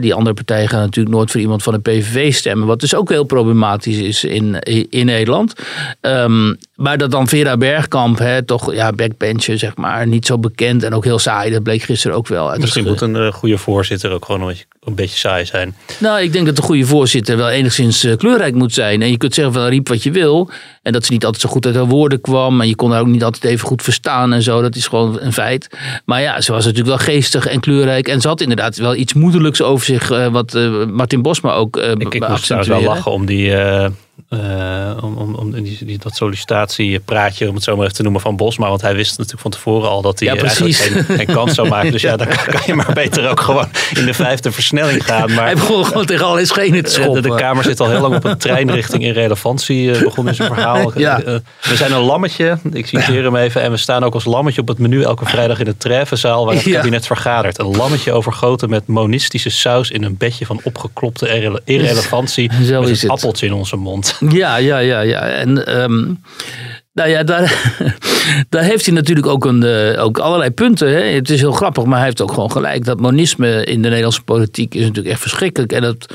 die 0.00 0.14
andere 0.14 0.34
partijen 0.34 0.68
gaan 0.68 0.80
natuurlijk 0.80 1.16
nooit 1.16 1.30
voor 1.30 1.40
iemand 1.40 1.62
van 1.62 1.72
de 1.72 1.80
PVV 1.88 2.34
stemmen. 2.34 2.66
Wat 2.66 2.80
dus 2.80 2.94
ook 2.94 3.10
heel 3.10 3.24
problematisch 3.24 3.98
is 3.98 4.24
in, 4.24 4.58
in 4.90 5.06
Nederland. 5.06 5.52
Um, 6.00 6.58
maar 6.78 6.98
dat 6.98 7.10
dan 7.10 7.28
Vera 7.28 7.56
Bergkamp, 7.56 8.18
hè, 8.18 8.42
toch 8.42 8.74
ja, 8.74 8.92
backbencher, 8.92 9.58
zeg 9.58 9.76
maar, 9.76 10.06
niet 10.06 10.26
zo 10.26 10.38
bekend 10.38 10.82
en 10.82 10.94
ook 10.94 11.04
heel 11.04 11.18
saai. 11.18 11.50
Dat 11.50 11.62
bleek 11.62 11.82
gisteren 11.82 12.16
ook 12.16 12.26
wel. 12.28 12.56
Misschien 12.58 12.84
moet 12.84 13.00
een 13.00 13.14
uh, 13.14 13.32
goede 13.32 13.58
voorzitter 13.58 14.10
ook 14.10 14.24
gewoon 14.24 14.40
een 14.40 14.46
beetje, 14.46 14.64
een 14.84 14.94
beetje 14.94 15.16
saai 15.16 15.44
zijn. 15.44 15.74
Nou, 15.98 16.20
ik 16.20 16.32
denk 16.32 16.46
dat 16.46 16.56
de 16.56 16.62
goede 16.62 16.86
voorzitter 16.86 17.36
wel 17.36 17.48
enigszins 17.48 18.04
uh, 18.04 18.16
kleurrijk 18.16 18.54
moet 18.54 18.72
zijn. 18.72 19.02
En 19.02 19.10
je 19.10 19.16
kunt 19.16 19.34
zeggen 19.34 19.52
van 19.52 19.66
riep 19.66 19.88
wat 19.88 20.02
je 20.02 20.10
wil. 20.10 20.50
En 20.82 20.92
dat 20.92 21.04
ze 21.04 21.12
niet 21.12 21.24
altijd 21.24 21.42
zo 21.42 21.48
goed 21.48 21.66
uit 21.66 21.74
haar 21.74 21.86
woorden 21.86 22.20
kwam. 22.20 22.60
En 22.60 22.68
je 22.68 22.76
kon 22.76 22.90
haar 22.90 23.00
ook 23.00 23.06
niet 23.06 23.24
altijd 23.24 23.44
even 23.44 23.66
goed 23.66 23.82
verstaan 23.82 24.32
en 24.32 24.42
zo. 24.42 24.62
Dat 24.62 24.76
is 24.76 24.86
gewoon 24.86 25.20
een 25.20 25.32
feit. 25.32 25.76
Maar 26.04 26.20
ja, 26.20 26.40
ze 26.40 26.52
was 26.52 26.64
natuurlijk 26.64 26.96
wel 26.96 27.06
geestig 27.06 27.46
en 27.46 27.60
kleurrijk. 27.60 28.08
En 28.08 28.20
ze 28.20 28.28
had 28.28 28.40
inderdaad 28.40 28.76
wel 28.76 28.94
iets 28.94 29.14
moederlijks 29.14 29.62
over 29.62 29.86
zich. 29.86 30.10
Uh, 30.10 30.26
wat 30.26 30.58
Martin 30.90 31.22
Bosma 31.22 31.52
ook 31.52 31.76
uh, 31.76 31.90
Ik, 31.90 32.14
ik 32.14 32.28
moest 32.28 32.44
trouwens 32.44 32.70
wel 32.70 32.82
lachen 32.82 33.12
om 33.12 33.26
die 33.26 33.52
uh, 34.30 35.04
om, 35.04 35.16
om, 35.16 35.34
om 35.34 35.50
die, 35.62 35.84
die, 35.84 35.98
dat 35.98 36.16
sollicitatiepraatje, 36.16 37.48
om 37.48 37.54
het 37.54 37.64
zo 37.64 37.76
maar 37.76 37.84
even 37.84 37.96
te 37.96 38.02
noemen, 38.02 38.20
van 38.20 38.36
Bosma. 38.36 38.68
Want 38.68 38.80
hij 38.80 38.94
wist 38.94 39.10
natuurlijk 39.10 39.42
van 39.42 39.50
tevoren 39.50 39.88
al 39.88 40.02
dat 40.02 40.18
hij 40.18 40.28
ja, 40.28 40.40
eigenlijk 40.40 40.76
geen, 40.76 41.04
geen, 41.04 41.26
kans 41.26 41.54
zou 41.54 41.68
maken. 41.68 41.92
Dus 41.92 42.02
ja, 42.02 42.16
dan 42.16 42.26
kan 42.26 42.60
je 42.66 42.74
maar 42.74 42.92
beter 42.92 43.28
ook 43.30 43.40
gewoon 43.40 43.68
in 43.94 44.04
de 44.04 44.14
vijfde 44.14 44.52
versnelling 44.52 45.04
gaan. 45.04 45.34
Maar, 45.34 45.44
hij 45.44 45.54
begon 45.54 45.84
gewoon 45.84 46.06
tegen 46.06 46.26
alle 46.26 46.46
schenen 46.46 46.84
te 46.84 46.90
schoppen. 46.90 47.22
De, 47.22 47.28
de, 47.28 47.34
Kamer 47.34 47.64
zit 47.64 47.80
al 47.80 47.88
heel 47.88 48.00
lang 48.00 48.14
op 48.14 48.24
een 48.24 48.38
treinrichting 48.38 49.02
in 49.02 49.12
relevantie, 49.12 49.84
uh, 49.84 50.02
begon 50.02 50.28
in 50.28 50.34
zijn 50.34 50.54
verhaal. 50.54 50.92
Ja. 50.98 51.20
We 51.62 51.76
zijn 51.76 51.92
een 51.92 52.00
lammetje, 52.00 52.58
ik 52.72 52.86
citeer 52.86 53.24
hem 53.24 53.36
even, 53.36 53.62
en 53.62 53.70
we 53.70 53.76
staan 53.76 54.04
ook 54.04 54.14
als 54.14 54.24
lammetje 54.24 54.60
op 54.60 54.68
het 54.68 54.78
menu 54.78 55.02
elke 55.02 55.24
vrijdag 55.24 55.58
in 55.58 55.64
de 55.64 55.76
treffenzaal 55.76 56.44
waar 56.44 56.54
het 56.54 56.64
ja. 56.64 56.76
kabinet 56.76 57.06
vergadert. 57.06 57.58
Een 57.58 57.76
lammetje 57.76 58.12
overgoten 58.12 58.70
met 58.70 58.86
monistische 58.86 59.50
saus 59.50 59.90
in 59.90 60.04
een 60.04 60.16
bedje 60.16 60.46
van 60.46 60.60
opgeklopte 60.62 61.60
irrelevantie. 61.64 62.50
Zo 62.64 62.80
met 62.80 63.02
een 63.02 63.10
appeltje 63.10 63.46
in 63.46 63.52
onze 63.52 63.76
mond. 63.76 64.07
Ja, 64.40 64.56
ja, 64.56 64.78
ja, 64.78 65.00
ja. 65.00 65.20
En 65.20 65.80
um, 65.82 66.20
nou 66.98 67.10
ja, 67.10 67.22
daar, 67.22 67.74
daar 68.48 68.62
heeft 68.62 68.86
hij 68.86 68.94
natuurlijk 68.94 69.26
ook, 69.26 69.44
een, 69.44 69.62
uh, 69.62 70.04
ook 70.04 70.18
allerlei 70.18 70.50
punten. 70.50 70.88
Hè. 70.88 71.00
Het 71.00 71.30
is 71.30 71.40
heel 71.40 71.52
grappig, 71.52 71.84
maar 71.84 71.96
hij 71.96 72.06
heeft 72.06 72.20
ook 72.20 72.32
gewoon 72.32 72.52
gelijk. 72.52 72.84
Dat 72.84 73.00
monisme 73.00 73.64
in 73.64 73.82
de 73.82 73.88
Nederlandse 73.88 74.22
politiek 74.22 74.74
is 74.74 74.80
natuurlijk 74.80 75.08
echt 75.08 75.20
verschrikkelijk. 75.20 75.72
En 75.72 75.82
dat 75.82 76.14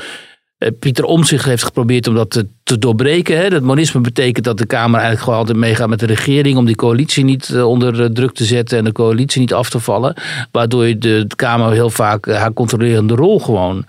uh, 0.58 0.68
Pieter 0.78 1.04
Omtzigt 1.04 1.44
heeft 1.44 1.64
geprobeerd 1.64 2.08
om 2.08 2.14
dat 2.14 2.44
te, 2.62 2.78
doorbreken. 2.78 3.38
Hè. 3.38 3.50
Dat 3.50 3.62
monisme 3.62 4.00
betekent 4.00 4.44
dat 4.44 4.58
de 4.58 4.66
Kamer 4.66 4.94
eigenlijk 4.94 5.24
gewoon 5.24 5.38
altijd 5.38 5.58
meegaat 5.58 5.88
met 5.88 6.00
de 6.00 6.06
regering. 6.06 6.56
Om 6.56 6.66
die 6.66 6.76
coalitie 6.76 7.24
niet 7.24 7.48
uh, 7.48 7.68
onder 7.68 8.12
druk 8.12 8.32
te 8.32 8.44
zetten 8.44 8.78
en 8.78 8.84
de 8.84 8.92
coalitie 8.92 9.40
niet 9.40 9.54
af 9.54 9.70
te 9.70 9.78
vallen. 9.80 10.14
Waardoor 10.50 10.86
je 10.86 10.98
de, 10.98 11.26
Kamer 11.36 11.72
heel 11.72 11.90
vaak 11.90 12.26
haar 12.26 12.52
controlerende 12.52 13.14
rol 13.14 13.40
gewoon 13.40 13.84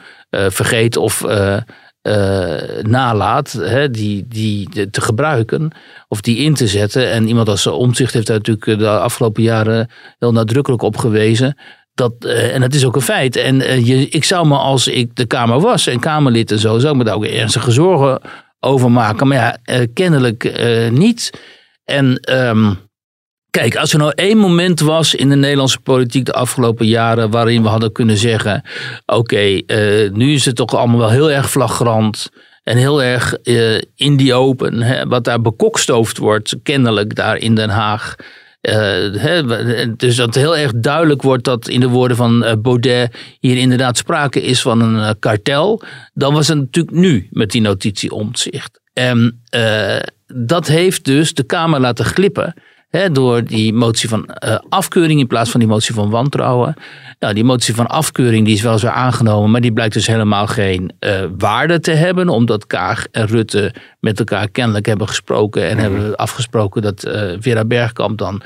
vergeet 0.50 0.98
of 0.98 1.24
nalaat, 2.82 3.52
hè, 3.52 3.92
die, 3.92 4.26
die 4.28 4.90
te 4.90 5.02
gebruiken 5.02 5.72
of 6.08 6.22
die 6.22 6.38
in 6.38 6.54
te 6.54 6.68
zetten. 6.68 7.12
En 7.12 7.28
iemand 7.28 7.50
als 7.50 7.68
Omzicht 7.68 8.14
heeft 8.14 8.28
daar 8.28 8.38
natuurlijk 8.38 8.80
de 8.80 8.90
afgelopen 8.90 9.44
jaren 9.44 9.90
heel 10.20 10.32
nadrukkelijk 10.32 10.82
op 10.82 10.98
gewezen. 10.98 11.58
Dat, 11.94 12.14
uh, 12.20 12.54
en 12.54 12.62
dat 12.62 12.74
is 12.74 12.86
ook 12.86 12.96
een 12.96 13.02
feit. 13.02 13.36
En 13.36 13.56
uh, 13.56 13.88
je, 13.88 14.10
ik 14.10 14.24
zou 14.24 14.48
me 14.48 14.58
als 14.58 14.88
ik 14.88 15.16
de 15.16 15.26
Kamer 15.26 15.60
was 15.60 15.88
en 15.88 16.00
Kamerlid 16.00 16.52
en 16.52 16.60
zo, 16.60 16.80
zou 16.80 16.92
ik 16.92 16.98
me 16.98 17.04
daar 17.04 17.16
ook 17.16 17.26
ernstige 17.26 17.72
zorgen 17.72 18.22
over 18.60 18.92
maken. 18.92 19.28
Maar 19.28 19.60
ja, 19.64 19.86
kennelijk 19.94 20.62
niet. 20.92 21.30
En 21.86 22.20
um, 22.32 22.78
Kijk, 23.56 23.76
als 23.76 23.94
er 23.94 24.00
nou 24.00 24.12
één 24.16 24.38
moment 24.38 24.80
was 24.80 25.16
in 25.16 25.30
de 25.30 25.36
Nederlandse 25.36 25.80
politiek 25.80 26.26
de 26.26 26.34
afgelopen 26.34 26.88
jaren 26.88 27.30
waarin 27.30 27.62
we 27.62 27.68
hadden 27.68 27.92
kunnen 27.92 28.18
zeggen: 28.18 28.64
oké, 29.06 29.62
uh, 29.68 30.12
nu 30.12 30.34
is 30.34 30.46
het 30.46 30.56
toch 30.56 30.76
allemaal 30.76 31.00
wel 31.00 31.10
heel 31.10 31.32
erg 31.32 31.50
flagrant 31.50 32.30
en 32.64 32.78
heel 32.78 33.04
erg 33.04 33.38
uh, 33.44 33.82
in 33.96 34.18
die 34.18 34.34
open, 34.34 34.82
hè, 34.82 35.08
wat 35.08 35.24
daar 35.24 35.42
bekokstoofd 35.42 36.18
wordt, 36.18 36.56
kennelijk 36.64 37.16
daar 37.16 37.38
in 37.38 37.56
Den 37.56 37.70
Haag. 37.70 38.16
Hè, 38.62 39.44
dus 39.96 40.16
dat 40.16 40.36
heel 40.36 40.58
erg 40.58 40.72
duidelijk 40.76 41.22
wordt 41.22 41.44
dat 41.44 41.68
in 41.68 41.80
de 41.80 41.88
woorden 41.88 42.18
van 42.18 42.60
Baudet 42.62 43.16
hier 43.40 43.58
inderdaad 43.58 43.98
sprake 43.98 44.42
is 44.42 44.62
van 44.62 44.82
een 44.82 45.20
kartel. 45.20 45.82
Dan 46.14 46.34
was 46.34 46.48
het 46.48 46.58
natuurlijk 46.58 46.96
nu 46.96 47.28
met 47.32 47.52
die 47.52 47.62
notitie 47.62 48.12
omzicht. 48.12 48.80
En 48.94 49.42
dat 50.34 50.68
heeft 50.68 51.06
dus 51.06 51.34
de 51.34 51.44
Kamer 51.44 51.80
laten 51.80 52.06
glippen 52.06 52.54
door 53.12 53.44
die 53.44 53.74
motie 53.74 54.10
van 54.10 54.30
uh, 54.46 54.58
afkeuring 54.70 55.20
in 55.20 55.27
plaats 55.27 55.50
van 55.50 55.60
die 55.60 55.70
motie 55.70 55.96
van 55.96 56.10
wantrouwen. 56.10 56.75
Nou, 57.20 57.34
die 57.34 57.44
motie 57.44 57.75
van 57.75 57.88
afkeuring 57.88 58.46
die 58.46 58.56
is 58.56 58.62
wel 58.62 58.77
zo 58.77 58.88
aangenomen, 58.88 59.51
maar 59.51 59.62
die 59.62 59.74
blijkt 59.74 59.94
dus 59.94 60.08
helemaal 60.08 60.48
geen 60.48 60.92
uh, 61.00 61.25
waarde 61.38 61.80
te 61.80 61.92
hebben. 61.92 62.30
Omdat 62.30 62.68
Kaag 62.68 63.06
en 63.12 63.25
Rutte 63.25 63.74
met 64.00 64.20
elkaar 64.20 64.50
kennelijk 64.50 64.86
hebben 64.86 65.08
gesproken 65.08 65.70
en 65.70 65.77
hebben 65.77 66.15
afgesproken 66.15 66.82
dat 66.82 67.06
uh, 67.06 67.32
Vera 67.39 67.65
Bergkamp 67.65 68.18
dan 68.18 68.42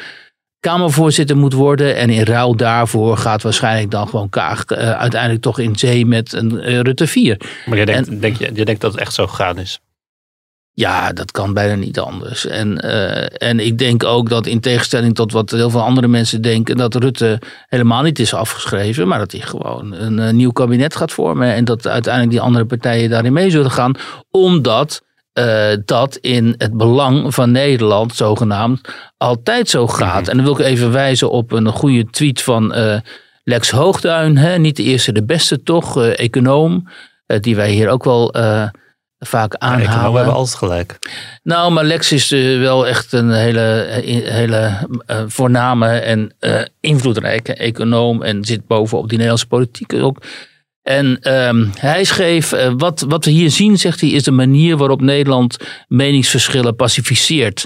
Kamervoorzitter 0.59 1.37
moet 1.37 1.53
worden. 1.53 1.95
En 1.95 2.09
in 2.09 2.23
ruil 2.23 2.55
daarvoor 2.55 3.17
gaat 3.17 3.41
waarschijnlijk 3.41 3.91
dan 3.91 4.07
gewoon 4.07 4.29
Kaag 4.29 4.65
uiteindelijk 4.67 5.41
toch 5.41 5.59
in 5.59 5.75
zee 5.75 6.05
met 6.05 6.33
een 6.33 6.81
Rutte 6.81 7.07
4. 7.07 7.41
Maar 7.65 7.77
je 7.77 7.85
denkt, 7.85 8.21
denk, 8.21 8.37
je, 8.37 8.51
je 8.53 8.65
denkt 8.65 8.81
dat 8.81 8.91
het 8.91 9.01
echt 9.01 9.13
zo 9.13 9.27
gegaan 9.27 9.57
is? 9.57 9.79
Ja, 10.73 11.13
dat 11.13 11.31
kan 11.31 11.53
bijna 11.53 11.75
niet 11.75 11.99
anders. 11.99 12.45
En, 12.45 12.85
uh, 12.85 13.41
en 13.49 13.59
ik 13.59 13.77
denk 13.77 14.03
ook 14.03 14.29
dat 14.29 14.45
in 14.45 14.59
tegenstelling 14.59 15.15
tot 15.15 15.31
wat 15.31 15.51
heel 15.51 15.69
veel 15.69 15.81
andere 15.81 16.07
mensen 16.07 16.41
denken, 16.41 16.77
dat 16.77 16.95
Rutte 16.95 17.39
helemaal 17.67 18.01
niet 18.01 18.19
is 18.19 18.33
afgeschreven, 18.33 19.07
maar 19.07 19.19
dat 19.19 19.31
hij 19.31 19.41
gewoon 19.41 19.93
een, 19.93 20.17
een 20.17 20.35
nieuw 20.35 20.51
kabinet 20.51 20.95
gaat 20.95 21.11
vormen. 21.11 21.53
En 21.53 21.65
dat 21.65 21.87
uiteindelijk 21.87 22.33
die 22.33 22.41
andere 22.41 22.65
partijen 22.65 23.09
daarin 23.09 23.33
mee 23.33 23.49
zullen 23.49 23.71
gaan, 23.71 23.95
omdat 24.31 25.01
uh, 25.33 25.67
dat 25.85 26.15
in 26.15 26.55
het 26.57 26.77
belang 26.77 27.33
van 27.33 27.51
Nederland 27.51 28.15
zogenaamd 28.15 28.81
altijd 29.17 29.69
zo 29.69 29.87
gaat. 29.87 30.21
Mhm. 30.21 30.29
En 30.29 30.35
dan 30.35 30.45
wil 30.45 30.59
ik 30.59 30.65
even 30.65 30.91
wijzen 30.91 31.29
op 31.29 31.51
een 31.51 31.67
goede 31.67 32.05
tweet 32.05 32.41
van 32.41 32.73
Lex 33.43 33.69
Hoogduin, 33.71 34.37
hè, 34.37 34.57
niet 34.57 34.75
de 34.75 34.83
eerste, 34.83 35.11
de 35.11 35.25
beste 35.25 35.63
toch, 35.63 36.03
econoom, 36.03 36.87
die 37.39 37.55
wij 37.55 37.71
hier 37.71 37.89
ook 37.89 38.03
wel 38.03 38.33
vaak 39.19 39.55
aanhalen. 39.55 40.01
Ja, 40.01 40.11
we 40.11 40.17
hebben 40.17 40.35
altijd 40.35 40.57
gelijk. 40.57 40.99
Nou, 41.43 41.71
maar 41.71 41.83
Lex 41.83 42.11
is 42.11 42.31
uh, 42.31 42.59
wel 42.59 42.87
echt 42.87 43.13
een 43.13 43.31
hele, 43.31 43.87
hele 44.23 44.87
uh, 45.07 45.21
voorname 45.27 45.87
en 45.87 46.33
uh, 46.39 46.61
invloedrijke 46.79 47.53
econoom. 47.53 48.23
En 48.23 48.45
zit 48.45 48.67
bovenop 48.67 49.03
die 49.03 49.11
Nederlandse 49.11 49.47
politiek 49.47 49.93
ook. 49.93 50.21
En 50.81 51.33
um, 51.47 51.71
hij 51.77 52.03
schreef, 52.03 52.53
wat, 52.77 53.05
wat 53.07 53.25
we 53.25 53.31
hier 53.31 53.51
zien, 53.51 53.77
zegt 53.77 54.01
hij, 54.01 54.09
is 54.09 54.23
de 54.23 54.31
manier 54.31 54.77
waarop 54.77 55.01
Nederland 55.01 55.57
meningsverschillen 55.87 56.75
pacificeert. 56.75 57.65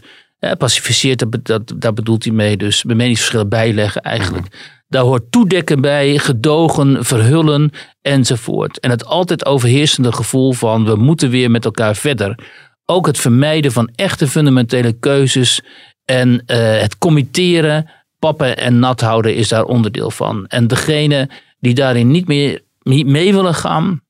pacificeert, 0.58 1.20
dat, 1.20 1.46
dat, 1.46 1.74
daar 1.76 1.94
bedoelt 1.94 2.24
hij 2.24 2.34
mee, 2.34 2.58
dus 2.58 2.84
meningsverschillen 2.84 3.50
bijleggen 3.50 4.02
eigenlijk. 4.02 4.48
Mhm. 4.48 4.58
Daar 4.94 5.04
hoort 5.04 5.32
toedekken 5.32 5.82
bij, 5.82 6.18
gedogen, 6.18 7.06
verhullen 7.06 7.72
enzovoort. 8.02 8.80
En 8.80 8.90
het 8.90 9.06
altijd 9.06 9.46
overheersende 9.46 10.12
gevoel 10.12 10.52
van 10.52 10.86
we 10.86 10.96
moeten 10.96 11.30
weer 11.30 11.52
met 11.52 11.66
elkaar 11.66 11.96
verder. 11.96 12.40
Ook 12.86 13.06
het 13.06 13.18
vermijden 13.18 13.72
van 13.72 13.90
echte 13.96 14.28
fundamentele 14.28 14.94
keuzes 14.94 15.62
en 16.06 16.30
uh, 16.30 16.58
het 16.58 16.98
committeren, 16.98 17.90
pappen 18.20 18.58
en 18.58 18.80
nat 18.80 19.02
houden 19.02 19.36
is 19.36 19.48
daar 19.48 19.64
onderdeel 19.64 20.12
van. 20.12 20.48
En 20.48 20.68
degene 20.68 21.30
die 21.60 21.74
daarin 21.74 22.12
niet 22.12 22.28
meer 22.28 22.62
niet 22.82 23.08
mee 23.08 23.34
willen 23.34 23.56
gaan, 23.56 24.02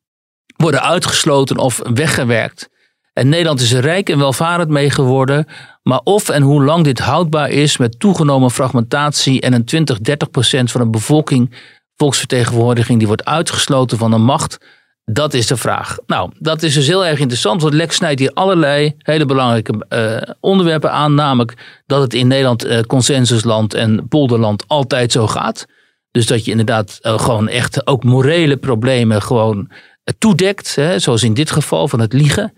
worden 0.56 0.82
uitgesloten 0.82 1.58
of 1.58 1.80
weggewerkt. 1.94 2.70
En 3.14 3.30
Nederland 3.30 3.60
is 3.60 3.74
er 3.74 3.82
rijk 3.82 4.10
en 4.10 4.18
welvarend 4.18 4.70
mee 4.70 4.90
geworden. 4.90 5.48
Maar 5.84 6.00
of 6.04 6.30
en 6.30 6.42
hoe 6.42 6.64
lang 6.64 6.84
dit 6.84 7.00
houdbaar 7.00 7.50
is 7.50 7.78
met 7.78 8.00
toegenomen 8.00 8.52
fragmentatie 8.52 9.42
en 9.42 9.54
een 9.54 9.66
20, 9.66 10.00
30 10.00 10.30
procent 10.30 10.72
van 10.72 10.82
de 10.82 10.90
bevolking, 10.90 11.56
volksvertegenwoordiging, 11.96 12.98
die 12.98 13.08
wordt 13.08 13.26
uitgesloten 13.26 13.98
van 13.98 14.12
de 14.12 14.18
macht, 14.18 14.58
dat 15.06 15.34
is 15.34 15.48
de 15.48 15.58
vraag. 15.58 15.98
Nou, 16.06 16.32
dat 16.40 16.64
is 16.64 16.74
dus 16.74 16.88
heel 16.88 17.06
erg 17.06 17.20
interessant, 17.20 17.62
want 17.62 17.74
Lex 17.74 17.96
snijdt 17.96 18.20
hier 18.20 18.32
allerlei 18.34 18.96
hele 18.98 19.26
belangrijke 19.26 19.86
uh, 19.90 20.34
onderwerpen 20.40 20.92
aan. 20.92 21.14
Namelijk 21.14 21.82
dat 21.86 22.02
het 22.02 22.14
in 22.14 22.28
Nederland 22.28 22.66
uh, 22.66 22.80
consensusland 22.80 23.74
en 23.74 24.08
polderland 24.08 24.64
altijd 24.68 25.12
zo 25.12 25.28
gaat. 25.28 25.66
Dus 26.12 26.26
dat 26.26 26.46
je 26.46 26.52
inderdaad 26.52 27.00
uh, 27.02 27.20
gewoon 27.20 27.48
echt 27.48 27.88
ook 27.88 28.04
morele 28.04 28.58
problemen 28.58 29.22
gewoon 29.22 29.72
toedekt. 30.18 30.76
Hè, 30.76 31.00
zoals 31.00 31.24
in 31.24 31.34
dit 31.34 31.52
geval 31.52 31.88
van 31.88 32.00
het 32.00 32.14
liegen 32.14 32.54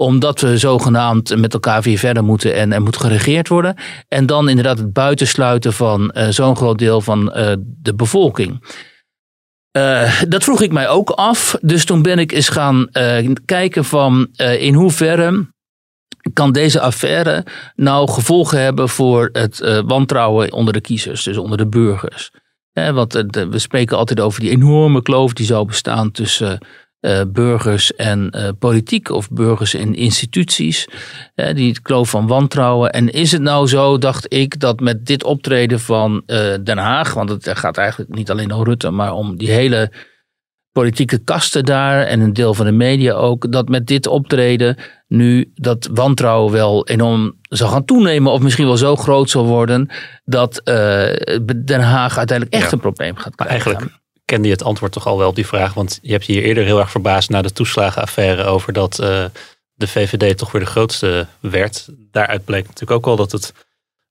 omdat 0.00 0.40
we 0.40 0.58
zogenaamd 0.58 1.36
met 1.36 1.52
elkaar 1.52 1.82
weer 1.82 1.98
verder 1.98 2.24
moeten 2.24 2.54
en 2.54 2.72
er 2.72 2.82
moet 2.82 2.96
geregeerd 2.96 3.48
worden. 3.48 3.76
En 4.08 4.26
dan 4.26 4.48
inderdaad 4.48 4.78
het 4.78 4.92
buitensluiten 4.92 5.72
van 5.72 6.14
uh, 6.14 6.28
zo'n 6.28 6.56
groot 6.56 6.78
deel 6.78 7.00
van 7.00 7.32
uh, 7.36 7.52
de 7.58 7.94
bevolking. 7.94 8.64
Uh, 9.76 10.22
dat 10.28 10.44
vroeg 10.44 10.62
ik 10.62 10.72
mij 10.72 10.88
ook 10.88 11.10
af. 11.10 11.58
Dus 11.60 11.84
toen 11.84 12.02
ben 12.02 12.18
ik 12.18 12.32
eens 12.32 12.48
gaan 12.48 12.88
kijken 13.44 13.84
van 13.84 14.28
in 14.58 14.74
hoeverre 14.74 15.46
kan 16.32 16.52
deze 16.52 16.80
affaire 16.80 17.44
nou 17.74 18.10
gevolgen 18.10 18.62
hebben 18.62 18.88
voor 18.88 19.28
het 19.32 19.82
wantrouwen 19.86 20.52
onder 20.52 20.72
de 20.72 20.80
kiezers, 20.80 21.22
dus 21.22 21.36
onder 21.36 21.58
de 21.58 21.66
burgers. 21.66 22.30
want 22.72 23.12
we 23.32 23.58
spreken 23.58 23.96
altijd 23.96 24.20
over 24.20 24.40
die 24.40 24.50
enorme 24.50 25.02
kloof 25.02 25.32
die 25.32 25.46
zou 25.46 25.66
bestaan 25.66 26.10
tussen 26.10 26.58
uh, 27.00 27.20
burgers 27.28 27.94
en 27.94 28.32
uh, 28.36 28.48
politiek 28.58 29.10
of 29.10 29.30
burgers 29.30 29.74
en 29.74 29.94
instituties. 29.94 30.88
Uh, 31.34 31.54
die 31.54 31.80
kloof 31.80 32.10
van 32.10 32.26
wantrouwen. 32.26 32.92
En 32.92 33.10
is 33.10 33.32
het 33.32 33.42
nou 33.42 33.66
zo, 33.66 33.98
dacht 33.98 34.32
ik, 34.32 34.60
dat 34.60 34.80
met 34.80 35.06
dit 35.06 35.24
optreden 35.24 35.80
van 35.80 36.22
Den 36.62 36.78
Haag, 36.78 37.14
want 37.14 37.28
het 37.28 37.48
gaat 37.58 37.76
eigenlijk 37.76 38.14
niet 38.14 38.30
alleen 38.30 38.52
om 38.52 38.64
Rutte, 38.64 38.90
maar 38.90 39.12
om 39.12 39.36
die 39.36 39.50
hele 39.50 39.92
politieke 40.72 41.18
kasten 41.18 41.64
daar 41.64 42.04
en 42.04 42.20
een 42.20 42.32
deel 42.32 42.54
van 42.54 42.66
de 42.66 42.72
media 42.72 43.12
ook, 43.12 43.52
dat 43.52 43.68
met 43.68 43.86
dit 43.86 44.06
optreden 44.06 44.76
nu 45.06 45.52
dat 45.54 45.88
wantrouwen 45.92 46.52
wel 46.52 46.86
enorm 46.86 47.38
zal 47.42 47.68
gaan 47.68 47.84
toenemen 47.84 48.32
of 48.32 48.40
misschien 48.40 48.66
wel 48.66 48.76
zo 48.76 48.96
groot 48.96 49.30
zal 49.30 49.46
worden 49.46 49.88
dat 50.24 50.60
Den 51.64 51.80
Haag 51.80 52.18
uiteindelijk 52.18 52.62
echt 52.62 52.72
een 52.72 52.80
probleem 52.80 53.16
gaat 53.16 53.34
krijgen. 53.34 53.72
Eigenlijk 53.72 53.96
kende 54.28 54.48
je 54.48 54.52
het 54.52 54.62
antwoord 54.62 54.92
toch 54.92 55.06
al 55.06 55.18
wel 55.18 55.28
op 55.28 55.34
die 55.34 55.46
vraag. 55.46 55.74
Want 55.74 55.98
je 56.02 56.12
hebt 56.12 56.26
je 56.26 56.32
hier 56.32 56.42
eerder 56.42 56.64
heel 56.64 56.78
erg 56.78 56.90
verbaasd 56.90 57.30
naar 57.30 57.42
de 57.42 57.52
toeslagenaffaire 57.52 58.44
over 58.44 58.72
dat 58.72 59.00
uh, 59.00 59.24
de 59.74 59.86
VVD 59.86 60.38
toch 60.38 60.52
weer 60.52 60.60
de 60.60 60.66
grootste 60.66 61.26
werd. 61.40 61.88
Daaruit 62.10 62.44
bleek 62.44 62.66
natuurlijk 62.66 62.90
ook 62.90 63.06
al 63.06 63.16
dat 63.16 63.32
het 63.32 63.52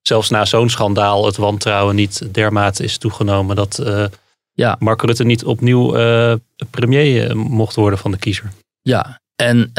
zelfs 0.02 0.30
na 0.30 0.46
zo'n 0.46 0.70
schandaal 0.70 1.26
het 1.26 1.38
wantrouwen 1.38 1.96
niet 1.96 2.34
dermate 2.34 2.84
is 2.84 2.98
toegenomen 2.98 3.56
dat 3.56 3.80
uh, 3.84 4.06
ja. 4.54 4.76
Mark 4.80 5.02
Rutte 5.02 5.24
niet 5.24 5.46
opnieuw 5.46 5.98
uh, 5.98 6.34
premier 6.70 7.38
mocht 7.38 7.76
worden 7.76 8.00
van 8.00 8.12
de 8.12 8.18
kiezer. 8.18 8.52
Ja, 8.82 9.22
en, 9.36 9.72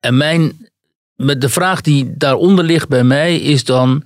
en 0.00 0.16
mijn, 0.16 0.68
met 1.14 1.40
de 1.40 1.48
vraag 1.48 1.80
die 1.80 2.16
daaronder 2.16 2.64
ligt 2.64 2.88
bij 2.88 3.04
mij 3.04 3.36
is 3.36 3.64
dan 3.64 4.04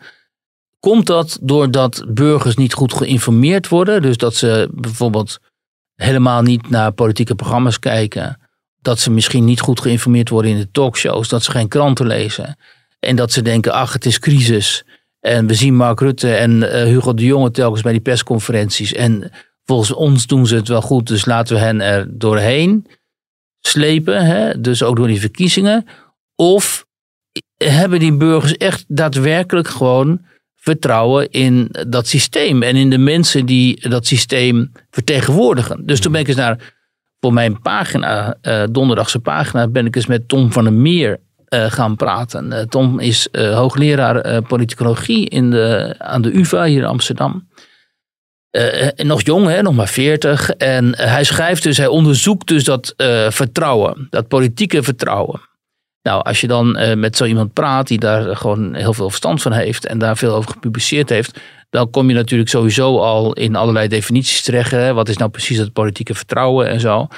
Komt 0.81 1.07
dat 1.07 1.39
doordat 1.43 2.05
burgers 2.09 2.57
niet 2.57 2.73
goed 2.73 2.95
geïnformeerd 2.95 3.69
worden? 3.69 4.03
Dus 4.03 4.17
dat 4.17 4.35
ze 4.35 4.69
bijvoorbeeld 4.73 5.39
helemaal 5.95 6.43
niet 6.43 6.71
naar 6.71 6.93
politieke 6.93 7.35
programma's 7.35 7.79
kijken. 7.79 8.41
Dat 8.81 8.99
ze 8.99 9.11
misschien 9.11 9.45
niet 9.45 9.61
goed 9.61 9.81
geïnformeerd 9.81 10.29
worden 10.29 10.51
in 10.51 10.59
de 10.59 10.71
talkshows. 10.71 11.29
Dat 11.29 11.43
ze 11.43 11.51
geen 11.51 11.69
kranten 11.69 12.07
lezen. 12.07 12.57
En 12.99 13.17
dat 13.17 13.33
ze 13.33 13.43
denken, 13.43 13.73
ach 13.73 13.93
het 13.93 14.07
is 14.07 14.19
crisis. 14.19 14.85
En 15.21 15.47
we 15.47 15.55
zien 15.55 15.75
Mark 15.77 16.01
Rutte 16.01 16.35
en 16.35 16.73
eh, 16.73 16.83
Hugo 16.83 17.15
de 17.15 17.25
Jonge 17.25 17.51
telkens 17.51 17.83
bij 17.83 17.93
die 17.93 18.01
persconferenties. 18.01 18.93
En 18.93 19.31
volgens 19.65 19.93
ons 19.93 20.27
doen 20.27 20.47
ze 20.47 20.55
het 20.55 20.69
wel 20.69 20.83
goed, 20.83 21.07
dus 21.07 21.25
laten 21.25 21.55
we 21.57 21.63
hen 21.63 21.81
er 21.81 22.19
doorheen 22.19 22.87
slepen. 23.61 24.25
Hè? 24.25 24.61
Dus 24.61 24.83
ook 24.83 24.97
door 24.97 25.07
die 25.07 25.21
verkiezingen. 25.21 25.87
Of 26.35 26.87
hebben 27.57 27.99
die 27.99 28.17
burgers 28.17 28.57
echt 28.57 28.85
daadwerkelijk 28.89 29.69
gewoon 29.69 30.21
vertrouwen 30.69 31.31
in 31.31 31.69
dat 31.89 32.07
systeem 32.07 32.63
en 32.63 32.77
in 32.77 32.91
de 32.91 32.99
mensen 32.99 33.47
die 33.47 33.89
dat 33.89 34.07
systeem 34.07 34.73
vertegenwoordigen. 34.91 35.87
Dus 35.87 36.01
toen 36.01 36.13
ben 36.13 36.21
ik 36.21 36.29
eens 36.29 36.37
naar, 36.37 36.75
voor 37.21 37.33
mijn 37.33 37.61
pagina, 37.61 38.37
uh, 38.43 38.63
donderdagse 38.71 39.19
pagina, 39.19 39.69
ben 39.69 39.87
ik 39.87 39.97
eens 39.97 40.07
met 40.07 40.29
Tom 40.29 40.53
van 40.53 40.65
der 40.65 40.73
Meer 40.73 41.21
uh, 41.49 41.65
gaan 41.65 41.97
praten. 41.97 42.53
Uh, 42.53 42.61
Tom 42.61 43.01
is 43.01 43.29
hoogleraar 43.33 44.43
politicologie 44.43 45.29
in 45.29 45.51
de, 45.51 45.95
aan 45.99 46.23
de 46.23 46.37
UvA 46.37 46.65
hier 46.65 46.79
in 46.79 46.89
Amsterdam. 46.89 47.49
nog 48.97 49.23
jong, 49.23 49.47
hè, 49.47 49.63
nog 49.63 49.75
maar 49.75 49.89
40. 49.89 50.51
En 50.51 50.97
hij 50.97 51.25
schrijft 51.25 51.63
dus, 51.63 51.77
hij 51.77 51.87
onderzoekt 51.87 52.49
dus 52.49 52.65
dat 52.65 52.95
vertrouwen, 53.29 54.07
dat 54.11 54.29
politieke 54.29 54.83
vertrouwen. 54.83 55.41
Nou, 56.09 56.23
als 56.23 56.41
je 56.41 56.47
dan 56.47 56.81
uh, 56.81 56.95
met 56.95 57.17
zo 57.17 57.25
iemand 57.25 57.53
praat 57.53 57.89
die 57.89 57.99
daar 57.99 58.37
gewoon 58.37 58.75
heel 58.75 58.95
veel 58.95 59.09
verstand 59.09 59.43
van 59.43 59.53
heeft 59.53 59.87
en 59.87 59.99
daar 59.99 60.17
veel 60.17 60.35
over 60.35 60.51
gepubliceerd 60.51 61.09
heeft, 61.09 61.41
dan 61.71 61.91
kom 61.91 62.09
je 62.09 62.15
natuurlijk 62.15 62.51
sowieso 62.51 62.99
al 62.99 63.33
in 63.33 63.57
allerlei 63.57 63.89
definities 63.89 64.43
terecht. 64.43 64.71
Hè? 64.71 64.95
Wat 64.95 65.09
is 65.09 65.17
nou 65.17 65.31
precies 65.31 65.59
het 65.59 65.73
politieke 65.73 66.15
vertrouwen 66.15 66.69
en 66.69 66.81
zo? 66.81 67.01
Een 67.01 67.09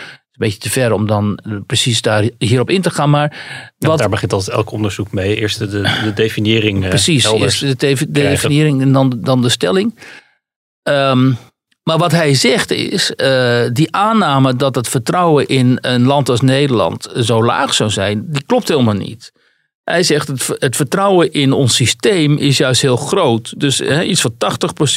beetje 0.46 0.58
te 0.58 0.70
ver 0.70 0.92
om 0.92 1.06
dan 1.06 1.38
precies 1.66 2.02
daar 2.02 2.28
hierop 2.38 2.70
in 2.70 2.82
te 2.82 2.90
gaan. 2.90 3.10
Maar 3.10 3.36
wat, 3.78 3.98
daar 3.98 4.08
begint 4.08 4.32
altijd 4.32 4.56
elk 4.56 4.70
onderzoek 4.70 5.12
mee. 5.12 5.36
Eerst 5.36 5.58
de, 5.58 5.66
de 6.04 6.12
definiëring. 6.14 6.82
Uh, 6.82 6.88
precies, 6.88 7.32
eerst 7.32 7.60
de, 7.60 7.94
de 7.94 8.10
definiëring 8.10 8.80
en 8.80 8.92
dan, 8.92 9.18
dan 9.20 9.42
de 9.42 9.48
stelling. 9.48 9.98
Um, 10.82 11.36
maar 11.82 11.98
wat 11.98 12.12
hij 12.12 12.34
zegt 12.34 12.70
is, 12.70 13.12
uh, 13.16 13.62
die 13.72 13.94
aanname 13.94 14.56
dat 14.56 14.74
het 14.74 14.88
vertrouwen 14.88 15.46
in 15.46 15.78
een 15.80 16.04
land 16.04 16.28
als 16.28 16.40
Nederland 16.40 17.08
zo 17.20 17.44
laag 17.44 17.74
zou 17.74 17.90
zijn, 17.90 18.24
die 18.26 18.44
klopt 18.46 18.68
helemaal 18.68 18.94
niet. 18.94 19.32
Hij 19.84 20.02
zegt 20.02 20.28
het, 20.28 20.56
het 20.58 20.76
vertrouwen 20.76 21.32
in 21.32 21.52
ons 21.52 21.74
systeem 21.74 22.36
is 22.36 22.56
juist 22.56 22.82
heel 22.82 22.96
groot. 22.96 23.60
Dus 23.60 23.80
iets 23.80 24.20
van 24.20 24.34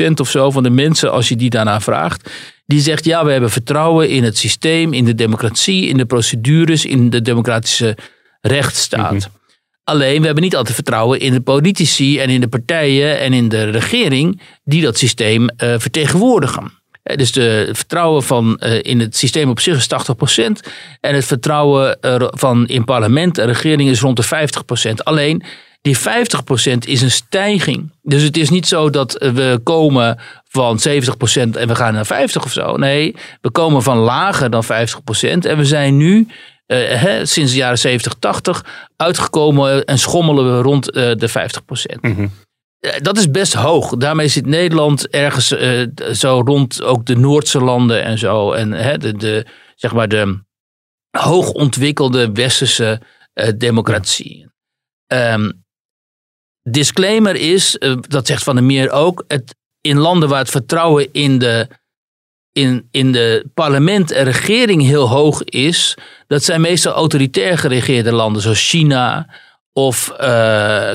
80% 0.10 0.14
of 0.14 0.30
zo 0.30 0.52
van 0.52 0.64
de 0.64 0.70
mensen, 0.70 1.12
als 1.12 1.30
je 1.30 1.36
die 1.36 1.50
daarna 1.50 1.82
vraagt, 1.82 2.30
die 2.66 2.80
zegt 2.80 3.06
ja, 3.06 3.26
we 3.26 3.32
hebben 3.32 3.50
vertrouwen 3.50 4.10
in 4.10 4.24
het 4.24 4.38
systeem, 4.38 4.94
in 4.94 5.06
de 5.06 5.16
democratie, 5.16 5.88
in 5.88 5.98
de 5.98 6.06
procedures, 6.06 6.86
in 6.86 7.10
de 7.10 7.22
democratische 7.22 7.98
rechtsstaat. 8.42 9.14
Mhm. 9.14 9.43
Alleen 9.84 10.20
we 10.20 10.26
hebben 10.26 10.44
niet 10.44 10.56
altijd 10.56 10.76
vertrouwen 10.76 11.20
in 11.20 11.34
de 11.34 11.42
politici 11.42 12.20
en 12.20 12.30
in 12.30 12.42
de 12.42 12.48
partijen 12.48 13.20
en 13.20 13.34
in 13.34 13.50
de 13.50 13.70
regering 13.70 14.42
die 14.64 14.82
dat 14.82 14.98
systeem 14.98 15.42
uh, 15.44 15.48
vertegenwoordigen. 15.78 16.72
Eh, 17.04 17.18
dus 17.18 17.32
de 17.32 17.70
vertrouwen 17.72 18.24
van, 18.24 18.60
uh, 18.60 18.80
in 18.82 19.00
het 19.00 19.18
systeem 19.18 19.50
op 19.50 19.60
zich 19.60 19.78
is 19.78 19.88
80%. 19.88 20.70
En 21.00 21.16
het 21.16 21.26
vertrouwen 21.26 21.98
van 22.20 22.68
in 22.68 22.84
parlement 22.84 23.38
en 23.38 23.46
regering 23.46 23.90
is 23.90 24.02
rond 24.02 24.18
de 24.18 24.50
50%. 24.90 24.94
Alleen 25.04 25.44
die 25.84 25.98
50% 25.98 26.02
is 26.80 27.02
een 27.02 27.12
stijging. 27.12 27.92
Dus 28.02 28.22
het 28.22 28.38
is 28.38 28.50
niet 28.50 28.68
zo 28.68 28.90
dat 28.90 29.14
we 29.14 29.60
komen 29.64 30.20
van 30.50 30.80
70% 30.88 30.90
en 31.34 31.68
we 31.68 31.76
gaan 31.76 31.94
naar 31.94 32.06
50 32.06 32.44
of 32.44 32.52
zo. 32.52 32.78
Nee, 32.78 33.16
we 33.42 33.52
komen 33.52 33.84
van 33.84 33.98
lager 33.98 34.50
dan 34.50 34.64
50%. 34.64 34.68
En 35.22 35.58
we 35.58 35.66
zijn 35.66 35.98
nu 35.98 36.28
hè, 36.66 37.26
sinds 37.26 37.52
de 37.52 37.58
jaren 37.58 37.78
70, 37.78 38.14
80 38.20 38.66
uitgekomen 38.96 39.86
en 39.86 40.00
schommelen 40.00 40.56
we 40.56 40.62
rond 40.62 40.86
de 40.94 41.30
50%. 41.30 42.00
Mm 42.02 42.32
eh, 42.84 43.00
dat 43.02 43.18
is 43.18 43.32
best 43.32 43.54
hoog. 43.54 43.96
Daarmee 43.96 44.28
zit 44.28 44.46
Nederland 44.46 45.08
ergens 45.08 45.48
zo 46.20 46.42
rond 46.46 46.82
ook 46.82 47.06
de 47.06 47.16
Noordse 47.16 47.60
landen 47.60 48.04
en 48.04 48.18
zo. 48.18 48.52
En 48.52 48.72
hè, 48.72 48.98
de, 48.98 49.18
de, 49.18 49.46
zeg 49.76 49.94
maar 49.94 50.08
de 50.08 50.44
hoogontwikkelde 51.18 52.32
westerse 52.32 53.02
uh, 53.34 53.48
democratie. 53.58 54.48
Um, 55.08 55.64
disclaimer 56.62 57.36
is, 57.36 57.78
dat 58.08 58.28
zegt 58.28 58.44
Van 58.44 58.56
der 58.56 58.64
Meer 58.64 58.92
ook, 58.92 59.24
het, 59.28 59.56
in 59.82 59.98
landen 59.98 60.30
waar 60.30 60.40
het 60.40 60.50
vertrouwen 60.50 61.14
in 61.14 61.40
de, 61.40 61.68
in, 62.54 62.88
in 62.92 63.12
de 63.12 63.46
parlement 63.54 64.12
en 64.12 64.24
regering 64.24 64.82
heel 64.82 65.10
hoog 65.10 65.44
is, 65.44 65.98
dat 66.28 66.44
zijn 66.44 66.62
meestal 66.62 66.94
autoritair 66.94 67.58
geregeerde 67.58 68.12
landen 68.12 68.42
zoals 68.42 68.70
China 68.70 69.28
of 69.74 70.12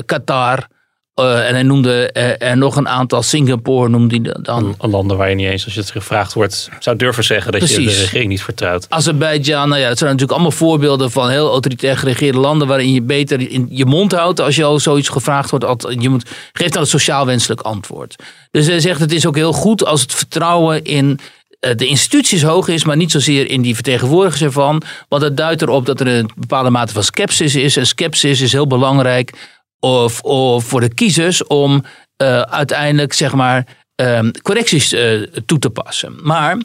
Qatar. 0.05 0.67
Uh, 1.19 1.47
en 1.47 1.53
hij 1.53 1.63
noemde 1.63 2.11
er 2.11 2.57
nog 2.57 2.75
een 2.75 2.87
aantal, 2.87 3.23
Singapore 3.23 3.89
noemde 3.89 4.19
hij 4.21 4.41
dan. 4.41 4.75
Landen 4.79 5.17
waar 5.17 5.29
je 5.29 5.35
niet 5.35 5.47
eens, 5.47 5.65
als 5.65 5.73
je 5.73 5.79
het 5.79 5.91
gevraagd 5.91 6.33
wordt, 6.33 6.69
zou 6.79 6.95
durven 6.95 7.23
zeggen 7.23 7.51
dat 7.51 7.69
je 7.69 7.75
de 7.75 7.83
regering 7.83 8.29
niet 8.29 8.43
vertrouwt. 8.43 8.85
Azerbeidzjan, 8.89 9.69
nou 9.69 9.81
ja, 9.81 9.87
dat 9.87 9.97
zijn 9.97 10.09
natuurlijk 10.09 10.39
allemaal 10.39 10.57
voorbeelden 10.57 11.11
van 11.11 11.29
heel 11.29 11.49
autoritair 11.51 11.97
geregeerde 11.97 12.37
landen 12.37 12.67
waarin 12.67 12.93
je 12.93 13.01
beter 13.01 13.51
in 13.51 13.67
je 13.69 13.85
mond 13.85 14.11
houdt 14.11 14.39
als 14.39 14.55
je 14.55 14.63
al 14.63 14.79
zoiets 14.79 15.09
gevraagd 15.09 15.49
wordt. 15.49 15.85
Je 15.99 16.09
moet, 16.09 16.29
geeft 16.53 16.73
dan 16.73 16.81
een 16.81 16.87
sociaal 16.87 17.25
wenselijk 17.25 17.61
antwoord. 17.61 18.15
Dus 18.51 18.67
hij 18.67 18.79
zegt 18.79 18.99
het 18.99 19.11
is 19.11 19.25
ook 19.25 19.35
heel 19.35 19.53
goed 19.53 19.85
als 19.85 20.01
het 20.01 20.13
vertrouwen 20.13 20.83
in 20.83 21.19
eh, 21.19 21.25
de 21.59 21.85
instituties 21.85 22.41
hoog 22.41 22.67
is, 22.67 22.83
maar 22.83 22.95
niet 22.95 23.11
zozeer 23.11 23.49
in 23.49 23.61
die 23.61 23.75
vertegenwoordigers 23.75 24.41
ervan. 24.41 24.81
Want 25.07 25.23
het 25.23 25.37
duidt 25.37 25.61
erop 25.61 25.85
dat 25.85 25.99
er 25.99 26.07
een 26.07 26.29
bepaalde 26.35 26.69
mate 26.69 26.93
van 26.93 27.03
sceptisch 27.03 27.55
is. 27.55 27.77
En 27.77 27.87
sceptisch 27.87 28.41
is 28.41 28.51
heel 28.51 28.67
belangrijk 28.67 29.57
of, 29.79 30.21
of 30.21 30.65
voor 30.65 30.81
de 30.81 30.93
kiezers 30.93 31.43
om 31.43 31.83
uh, 32.21 32.41
uiteindelijk 32.41 33.13
zeg 33.13 33.33
maar 33.33 33.67
uh, 34.01 34.29
correcties 34.41 34.93
uh, 34.93 35.27
toe 35.45 35.59
te 35.59 35.69
passen. 35.69 36.15
Maar 36.21 36.57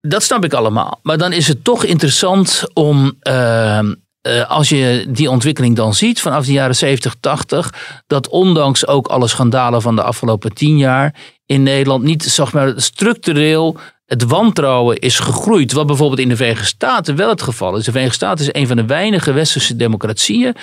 dat 0.00 0.22
snap 0.22 0.44
ik 0.44 0.52
allemaal. 0.52 1.00
Maar 1.02 1.18
dan 1.18 1.32
is 1.32 1.48
het 1.48 1.64
toch 1.64 1.84
interessant 1.84 2.62
om 2.72 3.16
ehm, 3.20 3.94
uh, 4.28 4.50
als 4.50 4.68
je 4.68 5.06
die 5.08 5.30
ontwikkeling 5.30 5.76
dan 5.76 5.94
ziet 5.94 6.20
vanaf 6.20 6.46
de 6.46 6.52
jaren 6.52 6.76
70, 6.76 7.14
80, 7.20 8.02
dat 8.06 8.28
ondanks 8.28 8.86
ook 8.86 9.06
alle 9.06 9.28
schandalen 9.28 9.82
van 9.82 9.96
de 9.96 10.02
afgelopen 10.02 10.54
tien 10.54 10.78
jaar 10.78 11.14
in 11.46 11.62
Nederland 11.62 12.02
niet 12.02 12.24
zeg 12.24 12.52
maar, 12.52 12.72
structureel 12.76 13.76
het 14.06 14.24
wantrouwen 14.24 14.98
is 14.98 15.18
gegroeid. 15.18 15.72
Wat 15.72 15.86
bijvoorbeeld 15.86 16.20
in 16.20 16.28
de 16.28 16.36
Verenigde 16.36 16.66
Staten 16.66 17.16
wel 17.16 17.28
het 17.28 17.42
geval 17.42 17.76
is. 17.76 17.84
De 17.84 17.90
Verenigde 17.90 18.16
Staten 18.16 18.44
is 18.44 18.60
een 18.60 18.66
van 18.66 18.76
de 18.76 18.86
weinige 18.86 19.32
westerse 19.32 19.76
democratieën 19.76 20.54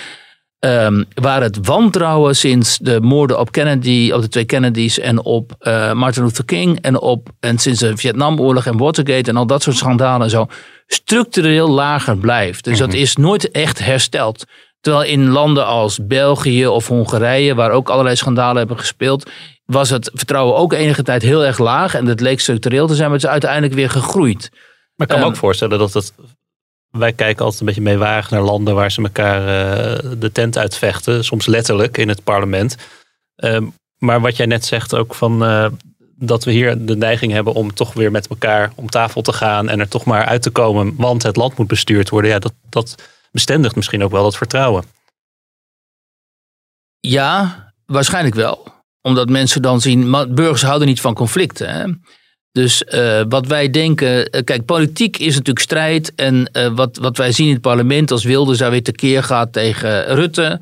Um, 0.66 1.04
waar 1.14 1.42
het 1.42 1.66
wantrouwen 1.66 2.36
sinds 2.36 2.78
de 2.78 3.00
moorden 3.00 3.38
op 3.38 3.52
Kennedy, 3.52 4.10
op 4.14 4.20
de 4.22 4.28
twee 4.28 4.44
Kennedys 4.44 4.98
en 4.98 5.22
op 5.22 5.52
uh, 5.60 5.92
Martin 5.92 6.22
Luther 6.22 6.44
King 6.44 6.80
en, 6.80 7.00
op, 7.00 7.28
en 7.40 7.58
sinds 7.58 7.80
de 7.80 7.96
Vietnamoorlog 7.96 8.66
en 8.66 8.76
Watergate 8.76 9.30
en 9.30 9.36
al 9.36 9.46
dat 9.46 9.62
soort 9.62 9.76
schandalen 9.76 10.22
en 10.22 10.30
zo, 10.30 10.46
structureel 10.86 11.68
lager 11.68 12.16
blijft. 12.16 12.64
Dus 12.64 12.78
dat 12.78 12.88
mhm. 12.88 12.96
is 12.96 13.16
nooit 13.16 13.50
echt 13.50 13.84
hersteld. 13.84 14.44
Terwijl 14.80 15.04
in 15.04 15.28
landen 15.28 15.66
als 15.66 16.06
België 16.06 16.66
of 16.66 16.88
Hongarije, 16.88 17.54
waar 17.54 17.70
ook 17.70 17.88
allerlei 17.88 18.16
schandalen 18.16 18.56
hebben 18.56 18.78
gespeeld, 18.78 19.30
was 19.64 19.90
het 19.90 20.10
vertrouwen 20.14 20.56
ook 20.56 20.72
enige 20.72 21.02
tijd 21.02 21.22
heel 21.22 21.44
erg 21.44 21.58
laag. 21.58 21.94
En 21.94 22.04
dat 22.04 22.20
leek 22.20 22.40
structureel 22.40 22.86
te 22.86 22.94
zijn, 22.94 23.06
maar 23.06 23.16
het 23.16 23.26
is 23.26 23.32
uiteindelijk 23.32 23.74
weer 23.74 23.90
gegroeid. 23.90 24.48
Maar 24.96 25.06
ik 25.06 25.12
kan 25.12 25.18
me 25.18 25.24
ook 25.24 25.30
ehm, 25.30 25.40
voorstellen 25.40 25.78
dat 25.78 25.92
het 25.92 26.12
wij 26.98 27.12
kijken 27.12 27.44
altijd 27.44 27.60
een 27.60 27.66
beetje 27.66 27.82
meewarig 27.82 28.30
naar 28.30 28.42
landen 28.42 28.74
waar 28.74 28.92
ze 28.92 29.02
elkaar 29.02 29.40
uh, 29.40 30.12
de 30.18 30.32
tent 30.32 30.58
uitvechten. 30.58 31.24
Soms 31.24 31.46
letterlijk 31.46 31.98
in 31.98 32.08
het 32.08 32.24
parlement. 32.24 32.76
Uh, 33.36 33.58
maar 33.98 34.20
wat 34.20 34.36
jij 34.36 34.46
net 34.46 34.64
zegt 34.64 34.94
ook 34.94 35.14
van 35.14 35.42
uh, 35.42 35.66
dat 36.16 36.44
we 36.44 36.50
hier 36.50 36.86
de 36.86 36.96
neiging 36.96 37.32
hebben 37.32 37.54
om 37.54 37.74
toch 37.74 37.92
weer 37.92 38.10
met 38.10 38.26
elkaar 38.26 38.72
om 38.74 38.88
tafel 38.88 39.22
te 39.22 39.32
gaan 39.32 39.68
en 39.68 39.80
er 39.80 39.88
toch 39.88 40.04
maar 40.04 40.24
uit 40.24 40.42
te 40.42 40.50
komen, 40.50 40.94
want 40.96 41.22
het 41.22 41.36
land 41.36 41.56
moet 41.56 41.66
bestuurd 41.66 42.08
worden. 42.08 42.30
Ja, 42.30 42.38
dat, 42.38 42.52
dat 42.68 42.94
bestendigt 43.30 43.76
misschien 43.76 44.04
ook 44.04 44.10
wel 44.10 44.22
dat 44.22 44.36
vertrouwen. 44.36 44.84
Ja, 47.00 47.72
waarschijnlijk 47.86 48.34
wel. 48.34 48.66
Omdat 49.00 49.28
mensen 49.28 49.62
dan 49.62 49.80
zien, 49.80 50.10
burgers 50.34 50.62
houden 50.62 50.88
niet 50.88 51.00
van 51.00 51.14
conflicten. 51.14 51.68
Hè? 51.68 51.84
Dus 52.52 52.84
uh, 52.94 53.20
wat 53.28 53.46
wij 53.46 53.70
denken, 53.70 54.18
uh, 54.18 54.42
kijk, 54.44 54.64
politiek 54.64 55.16
is 55.16 55.32
natuurlijk 55.32 55.58
strijd. 55.58 56.12
En 56.14 56.50
uh, 56.52 56.66
wat, 56.74 56.98
wat 57.00 57.16
wij 57.16 57.32
zien 57.32 57.46
in 57.46 57.52
het 57.52 57.62
parlement, 57.62 58.10
als 58.10 58.24
Wilders 58.24 58.58
daar 58.58 58.70
weer 58.70 58.82
tekeer 58.82 59.22
gaat 59.22 59.52
tegen 59.52 60.14
Rutte. 60.14 60.60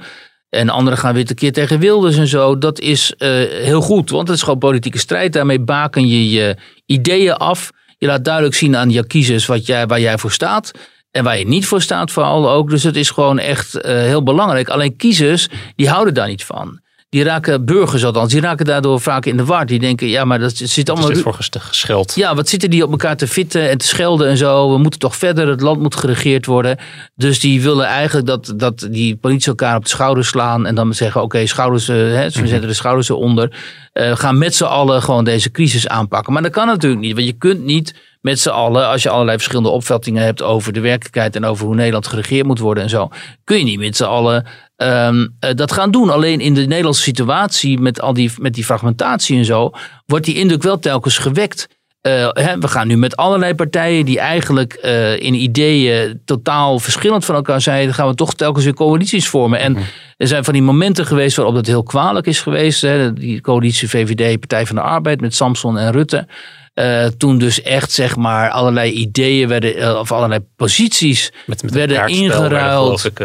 En 0.48 0.68
anderen 0.68 0.98
gaan 0.98 1.14
weer 1.14 1.26
tekeer 1.26 1.53
tegen 1.53 1.79
Wilders 1.79 2.16
en 2.16 2.26
zo. 2.26 2.59
Dat 2.59 2.81
is 2.81 3.14
heel 3.18 3.81
goed, 3.81 4.11
want 4.11 4.29
het 4.29 4.37
is 4.37 4.42
gewoon 4.42 4.59
politieke 4.59 4.98
strijd. 4.98 5.33
Daarmee 5.33 5.61
baken 5.61 6.09
je 6.09 6.31
je 6.31 6.57
ideeën 6.87 7.35
af. 7.35 7.70
Je 7.98 8.07
laat 8.07 8.24
duidelijk 8.24 8.55
zien 8.55 8.76
aan 8.76 8.90
je 8.90 9.07
kiezers 9.07 9.46
wat 9.46 9.66
jij, 9.66 9.87
waar 9.87 10.00
jij 10.00 10.18
voor 10.18 10.33
staat. 10.33 10.70
En 11.11 11.24
waar 11.24 11.38
je 11.38 11.46
niet 11.46 11.66
voor 11.66 11.83
staat, 11.83 12.11
vooral 12.11 12.50
ook. 12.50 12.70
Dus 12.70 12.83
het 12.83 12.96
is 12.96 13.11
gewoon 13.11 13.38
echt 13.38 13.79
heel 13.83 14.22
belangrijk. 14.22 14.68
Alleen 14.68 14.96
kiezers, 14.96 15.48
die 15.76 15.88
houden 15.88 16.14
daar 16.14 16.29
niet 16.29 16.44
van 16.44 16.81
die 17.10 17.22
raken 17.22 17.64
burgers 17.64 18.04
althans, 18.04 18.32
die 18.32 18.40
raken 18.40 18.64
daardoor 18.64 19.00
vaak 19.00 19.26
in 19.26 19.36
de 19.36 19.44
war. 19.44 19.66
Die 19.66 19.78
denken, 19.78 20.08
ja, 20.08 20.24
maar 20.24 20.38
dat 20.38 20.56
zit 20.56 20.88
allemaal... 20.90 21.08
Wat 21.08 21.16
is 21.16 21.22
voor 21.22 21.34
gescheld? 21.34 22.14
Ja, 22.14 22.34
wat 22.34 22.48
zitten 22.48 22.70
die 22.70 22.84
op 22.84 22.90
elkaar 22.90 23.16
te 23.16 23.28
fitten 23.28 23.70
en 23.70 23.78
te 23.78 23.86
schelden 23.86 24.28
en 24.28 24.36
zo. 24.36 24.72
We 24.72 24.78
moeten 24.78 25.00
toch 25.00 25.16
verder, 25.16 25.48
het 25.48 25.60
land 25.60 25.80
moet 25.80 25.94
geregeerd 25.94 26.46
worden. 26.46 26.78
Dus 27.14 27.40
die 27.40 27.62
willen 27.62 27.86
eigenlijk 27.86 28.26
dat, 28.26 28.52
dat 28.56 28.88
die 28.90 29.16
politie 29.16 29.48
elkaar 29.48 29.76
op 29.76 29.82
de 29.82 29.88
schouders 29.88 30.28
slaan 30.28 30.66
en 30.66 30.74
dan 30.74 30.94
zeggen, 30.94 31.22
oké, 31.22 31.46
schouders, 31.46 31.88
uh, 31.88 31.96
hè, 31.96 32.24
we 32.24 32.46
zetten 32.46 32.68
de 32.68 32.74
schouders 32.74 33.08
eronder. 33.08 33.52
Uh, 33.94 34.16
gaan 34.16 34.38
met 34.38 34.54
z'n 34.54 34.64
allen 34.64 35.02
gewoon 35.02 35.24
deze 35.24 35.50
crisis 35.50 35.88
aanpakken. 35.88 36.32
Maar 36.32 36.42
dat 36.42 36.52
kan 36.52 36.66
natuurlijk 36.66 37.02
niet, 37.02 37.14
want 37.14 37.26
je 37.26 37.32
kunt 37.32 37.64
niet 37.64 37.94
met 38.20 38.40
z'n 38.40 38.48
allen, 38.48 38.86
als 38.86 39.02
je 39.02 39.10
allerlei 39.10 39.36
verschillende 39.36 39.68
opvattingen 39.68 40.22
hebt 40.22 40.42
over 40.42 40.72
de 40.72 40.80
werkelijkheid 40.80 41.36
en 41.36 41.44
over 41.44 41.66
hoe 41.66 41.74
Nederland 41.74 42.06
geregeerd 42.06 42.46
moet 42.46 42.58
worden 42.58 42.82
en 42.82 42.88
zo, 42.88 43.08
kun 43.44 43.58
je 43.58 43.64
niet 43.64 43.78
met 43.78 43.96
z'n 43.96 44.04
allen 44.04 44.46
um, 44.82 45.36
dat 45.38 45.72
gaan 45.72 45.90
doen. 45.90 46.10
Alleen 46.10 46.40
in 46.40 46.54
de 46.54 46.66
Nederlandse 46.66 47.02
situatie 47.02 47.78
met 47.80 48.00
al 48.00 48.14
die, 48.14 48.32
met 48.38 48.54
die 48.54 48.64
fragmentatie 48.64 49.38
en 49.38 49.44
zo, 49.44 49.70
wordt 50.06 50.24
die 50.24 50.34
indruk 50.34 50.62
wel 50.62 50.78
telkens 50.78 51.18
gewekt. 51.18 51.68
Uh, 52.06 52.28
hè, 52.32 52.58
we 52.58 52.68
gaan 52.68 52.86
nu 52.86 52.96
met 52.96 53.16
allerlei 53.16 53.54
partijen 53.54 54.04
die 54.04 54.18
eigenlijk 54.18 54.78
uh, 54.84 55.20
in 55.20 55.34
ideeën 55.34 56.20
totaal 56.24 56.78
verschillend 56.78 57.24
van 57.24 57.34
elkaar 57.34 57.60
zijn, 57.60 57.84
dan 57.84 57.94
gaan 57.94 58.08
we 58.08 58.14
toch 58.14 58.34
telkens 58.34 58.64
weer 58.64 58.74
coalities 58.74 59.28
vormen. 59.28 59.58
En 59.58 59.76
er 60.16 60.26
zijn 60.26 60.44
van 60.44 60.52
die 60.52 60.62
momenten 60.62 61.06
geweest 61.06 61.36
waarop 61.36 61.54
dat 61.54 61.66
heel 61.66 61.82
kwalijk 61.82 62.26
is 62.26 62.40
geweest. 62.40 62.82
Hè, 62.82 63.12
die 63.12 63.40
coalitie 63.40 63.88
VVD, 63.88 64.38
Partij 64.38 64.66
van 64.66 64.76
de 64.76 64.82
Arbeid 64.82 65.20
met 65.20 65.34
Samson 65.34 65.78
en 65.78 65.92
Rutte. 65.92 66.26
Uh, 66.74 67.06
toen 67.06 67.38
dus 67.38 67.62
echt 67.62 67.92
zeg 67.92 68.16
maar 68.16 68.50
allerlei 68.50 68.90
ideeën 68.92 69.48
werden, 69.48 70.00
of 70.00 70.12
allerlei 70.12 70.40
posities 70.56 71.32
met, 71.46 71.62
met 71.62 71.74
werden 71.74 72.06
ingeruild. 72.06 73.04
Ik, 73.04 73.20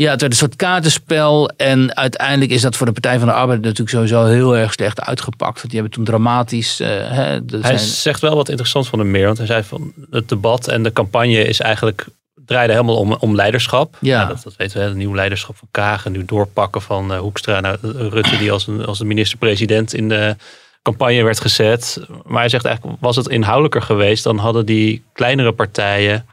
ja, 0.00 0.10
het 0.10 0.20
werd 0.20 0.32
een 0.32 0.38
soort 0.38 0.56
kaartenspel. 0.56 1.50
En 1.56 1.96
uiteindelijk 1.96 2.50
is 2.50 2.62
dat 2.62 2.76
voor 2.76 2.86
de 2.86 2.92
Partij 2.92 3.18
van 3.18 3.28
de 3.28 3.34
Arbeid 3.34 3.60
natuurlijk 3.60 3.90
sowieso 3.90 4.24
heel 4.24 4.56
erg 4.56 4.72
slecht 4.72 5.00
uitgepakt. 5.00 5.56
Want 5.56 5.70
die 5.70 5.80
hebben 5.80 5.90
toen 5.90 6.04
dramatisch. 6.04 6.80
Uh, 6.80 6.88
hè, 6.88 7.24
hij 7.24 7.60
zijn... 7.60 7.78
zegt 7.78 8.20
wel 8.20 8.36
wat 8.36 8.48
interessants 8.48 8.88
van 8.88 8.98
de 8.98 9.04
meer. 9.04 9.26
Want 9.26 9.38
hij 9.38 9.46
zei 9.46 9.62
van 9.62 9.92
het 10.10 10.28
debat 10.28 10.68
en 10.68 10.82
de 10.82 10.92
campagne 10.92 11.44
is 11.44 11.60
eigenlijk 11.60 12.06
draaide 12.44 12.72
helemaal 12.72 12.96
om, 12.96 13.12
om 13.12 13.34
leiderschap. 13.34 13.96
Ja. 14.00 14.24
dat, 14.24 14.42
dat 14.42 14.56
weten 14.56 14.78
we, 14.78 14.84
het 14.84 14.94
nieuwe 14.94 15.16
leiderschap 15.16 15.56
van 15.56 15.68
Kagen. 15.70 16.12
Nu 16.12 16.24
doorpakken 16.24 16.82
van 16.82 17.12
uh, 17.12 17.18
Hoekstra 17.18 17.60
naar 17.60 17.78
Rutte, 17.82 18.38
die 18.38 18.52
als, 18.52 18.66
een, 18.66 18.84
als 18.84 18.98
de 18.98 19.04
minister-president 19.04 19.94
in 19.94 20.08
de 20.08 20.36
campagne 20.82 21.22
werd 21.22 21.40
gezet. 21.40 22.00
Maar 22.24 22.40
hij 22.40 22.48
zegt 22.48 22.64
eigenlijk, 22.64 22.96
was 23.00 23.16
het 23.16 23.28
inhoudelijker 23.28 23.82
geweest, 23.82 24.24
dan 24.24 24.38
hadden 24.38 24.66
die 24.66 25.04
kleinere 25.12 25.52
partijen 25.52 26.26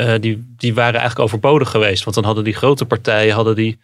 uh, 0.00 0.14
die, 0.20 0.54
die 0.56 0.74
waren 0.74 1.00
eigenlijk 1.00 1.20
overbodig 1.20 1.70
geweest. 1.70 2.04
Want 2.04 2.16
dan 2.16 2.24
hadden 2.24 2.44
die 2.44 2.54
grote 2.54 2.84
partijen 2.84 3.34
hadden 3.34 3.54
die, 3.54 3.78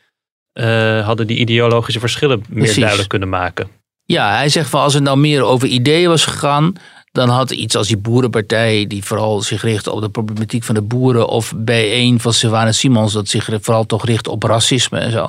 uh, 0.55 1.07
hadden 1.07 1.27
die 1.27 1.39
ideologische 1.39 2.01
verschillen 2.01 2.45
meer 2.49 2.75
duidelijk 2.75 3.09
kunnen 3.09 3.29
maken. 3.29 3.69
Ja, 4.05 4.37
hij 4.37 4.49
zegt 4.49 4.71
van 4.71 4.81
als 4.81 4.95
het 4.95 5.03
nou 5.03 5.19
meer 5.19 5.43
over 5.43 5.69
ideeën 5.69 6.09
was 6.09 6.25
gegaan, 6.25 6.73
dan 7.13 7.29
had 7.29 7.51
iets 7.51 7.77
als 7.77 7.89
die 7.89 7.97
boerenpartij, 7.97 8.87
die 8.87 9.05
vooral 9.05 9.43
zich 9.43 9.63
richt 9.63 9.87
op 9.87 10.01
de 10.01 10.09
problematiek 10.09 10.65
van 10.65 10.75
de 10.75 10.83
boeren, 10.83 11.29
of 11.29 11.55
B1 11.55 12.15
van 12.17 12.33
Sylvana 12.33 12.73
Simons, 12.73 13.13
dat 13.13 13.29
zich 13.29 13.49
vooral 13.61 13.87
toch 13.87 14.05
richt 14.05 14.29
op 14.29 14.43
racisme 14.43 14.99
en 14.99 15.11
zo. 15.11 15.29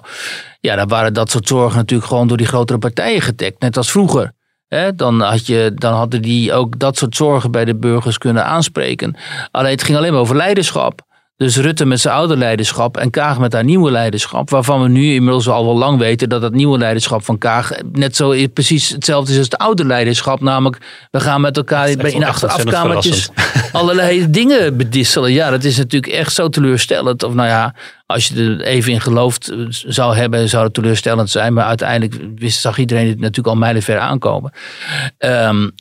Ja, 0.60 0.76
dan 0.76 0.88
waren 0.88 1.14
dat 1.14 1.32
soort 1.32 1.48
zorgen 1.48 1.78
natuurlijk 1.78 2.10
gewoon 2.10 2.28
door 2.28 2.38
die 2.38 2.48
grotere 2.48 2.80
partijen 2.80 3.22
getekt, 3.22 3.60
net 3.60 3.78
als 3.78 3.92
vroeger 3.92 4.32
dan, 4.96 5.22
had 5.22 5.46
je, 5.46 5.72
dan 5.76 5.94
hadden 5.94 6.22
die 6.22 6.54
ook 6.54 6.80
dat 6.80 6.98
soort 6.98 7.16
zorgen 7.16 7.52
bij 7.52 7.66
de 7.66 7.76
burgers 7.76 8.18
kunnen 8.18 8.46
aanspreken. 8.46 9.16
Alleen 9.52 9.72
het 9.72 9.84
ging 9.84 9.98
alleen 9.98 10.12
maar 10.12 10.22
over 10.22 10.36
leiderschap. 10.36 11.02
Dus 11.38 11.58
Rutte 11.58 11.86
met 11.86 12.00
zijn 12.00 12.14
oude 12.14 12.38
leiderschap 12.38 12.98
en 12.98 13.10
Kaag 13.10 13.40
met 13.40 13.54
haar 13.54 13.64
nieuwe 13.64 13.92
leiderschap. 13.92 14.50
Waarvan 14.50 14.82
we 14.82 14.88
nu 14.88 15.14
inmiddels 15.14 15.48
al 15.48 15.66
wel 15.66 15.78
lang 15.78 16.00
weten 16.00 16.30
dat 16.30 16.42
het 16.42 16.54
nieuwe 16.54 16.78
leiderschap 16.78 17.24
van 17.24 17.38
Kaag 17.38 17.72
net 17.92 18.16
zo 18.16 18.34
precies 18.54 18.90
hetzelfde 18.90 19.32
is 19.32 19.38
als 19.38 19.48
het 19.48 19.58
oude 19.58 19.86
leiderschap. 19.86 20.42
Namelijk, 20.42 20.82
we 21.12 21.20
gaan 21.20 21.42
met 21.42 21.58
elkaar 21.58 21.90
in 21.90 22.26
achterafkamertjes 22.26 23.30
allerlei 23.72 24.30
dingen 24.30 24.78
bedisselen. 24.78 25.32
Ja, 25.32 25.50
dat 25.50 25.64
is 25.64 25.78
natuurlijk 25.78 26.14
echt 26.14 26.34
zo 26.34 26.50
teleurstellend. 26.50 27.24
Of 27.24 27.34
nou 27.34 27.48
ja, 27.48 27.76
als 28.06 28.28
je 28.28 28.36
er 28.36 28.62
even 28.62 28.92
in 28.92 29.02
geloofd 29.02 29.54
zou 29.70 30.16
hebben, 30.16 30.50
zou 30.50 30.64
het 30.64 30.74
teleurstellend 30.74 31.30
zijn. 31.30 31.54
Maar 31.54 31.66
uiteindelijk 31.66 32.22
wist, 32.36 32.60
zag 32.60 32.78
iedereen 32.78 33.08
het 33.08 33.20
natuurlijk 33.20 33.48
al 33.48 33.56
mijlenver 33.56 34.00
aankomen. 34.00 34.52
Um, 35.20 35.72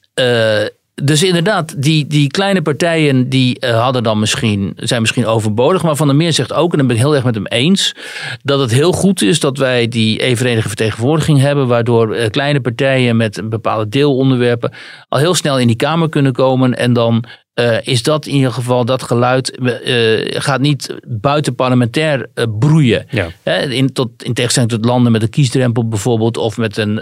dus 1.02 1.22
inderdaad, 1.22 1.82
die, 1.82 2.06
die 2.06 2.28
kleine 2.28 2.62
partijen 2.62 3.28
die 3.28 3.56
uh, 3.60 3.82
hadden 3.82 4.02
dan 4.02 4.18
misschien, 4.18 4.72
zijn 4.76 5.00
misschien 5.00 5.26
overbodig. 5.26 5.82
Maar 5.82 5.96
Van 5.96 6.06
der 6.06 6.16
Meer 6.16 6.32
zegt 6.32 6.52
ook, 6.52 6.72
en 6.72 6.78
dan 6.78 6.86
ben 6.86 6.96
ik 6.96 7.02
heel 7.02 7.14
erg 7.14 7.24
met 7.24 7.34
hem 7.34 7.46
eens, 7.46 7.94
dat 8.42 8.60
het 8.60 8.70
heel 8.70 8.92
goed 8.92 9.22
is 9.22 9.40
dat 9.40 9.58
wij 9.58 9.88
die 9.88 10.20
evenredige 10.20 10.68
vertegenwoordiging 10.68 11.40
hebben. 11.40 11.66
Waardoor 11.66 12.16
uh, 12.16 12.26
kleine 12.26 12.60
partijen 12.60 13.16
met 13.16 13.38
een 13.38 13.48
bepaalde 13.48 13.88
deelonderwerpen 13.88 14.72
al 15.08 15.18
heel 15.18 15.34
snel 15.34 15.58
in 15.58 15.66
die 15.66 15.76
Kamer 15.76 16.08
kunnen 16.08 16.32
komen. 16.32 16.74
En 16.74 16.92
dan 16.92 17.24
uh, 17.54 17.86
is 17.86 18.02
dat 18.02 18.26
in 18.26 18.34
ieder 18.34 18.52
geval, 18.52 18.84
dat 18.84 19.02
geluid 19.02 19.58
uh, 19.58 20.40
gaat 20.40 20.60
niet 20.60 20.94
buiten 21.06 21.54
parlementair 21.54 22.26
uh, 22.34 22.44
broeien. 22.58 23.06
Ja. 23.10 23.28
in, 23.54 23.92
tot, 23.92 24.22
in 24.22 24.34
tegenstelling 24.34 24.72
tot 24.72 24.84
landen 24.84 25.12
met 25.12 25.22
een 25.22 25.30
kiesdrempel 25.30 25.88
bijvoorbeeld, 25.88 26.36
of 26.36 26.56
met 26.56 26.76
een 26.76 26.94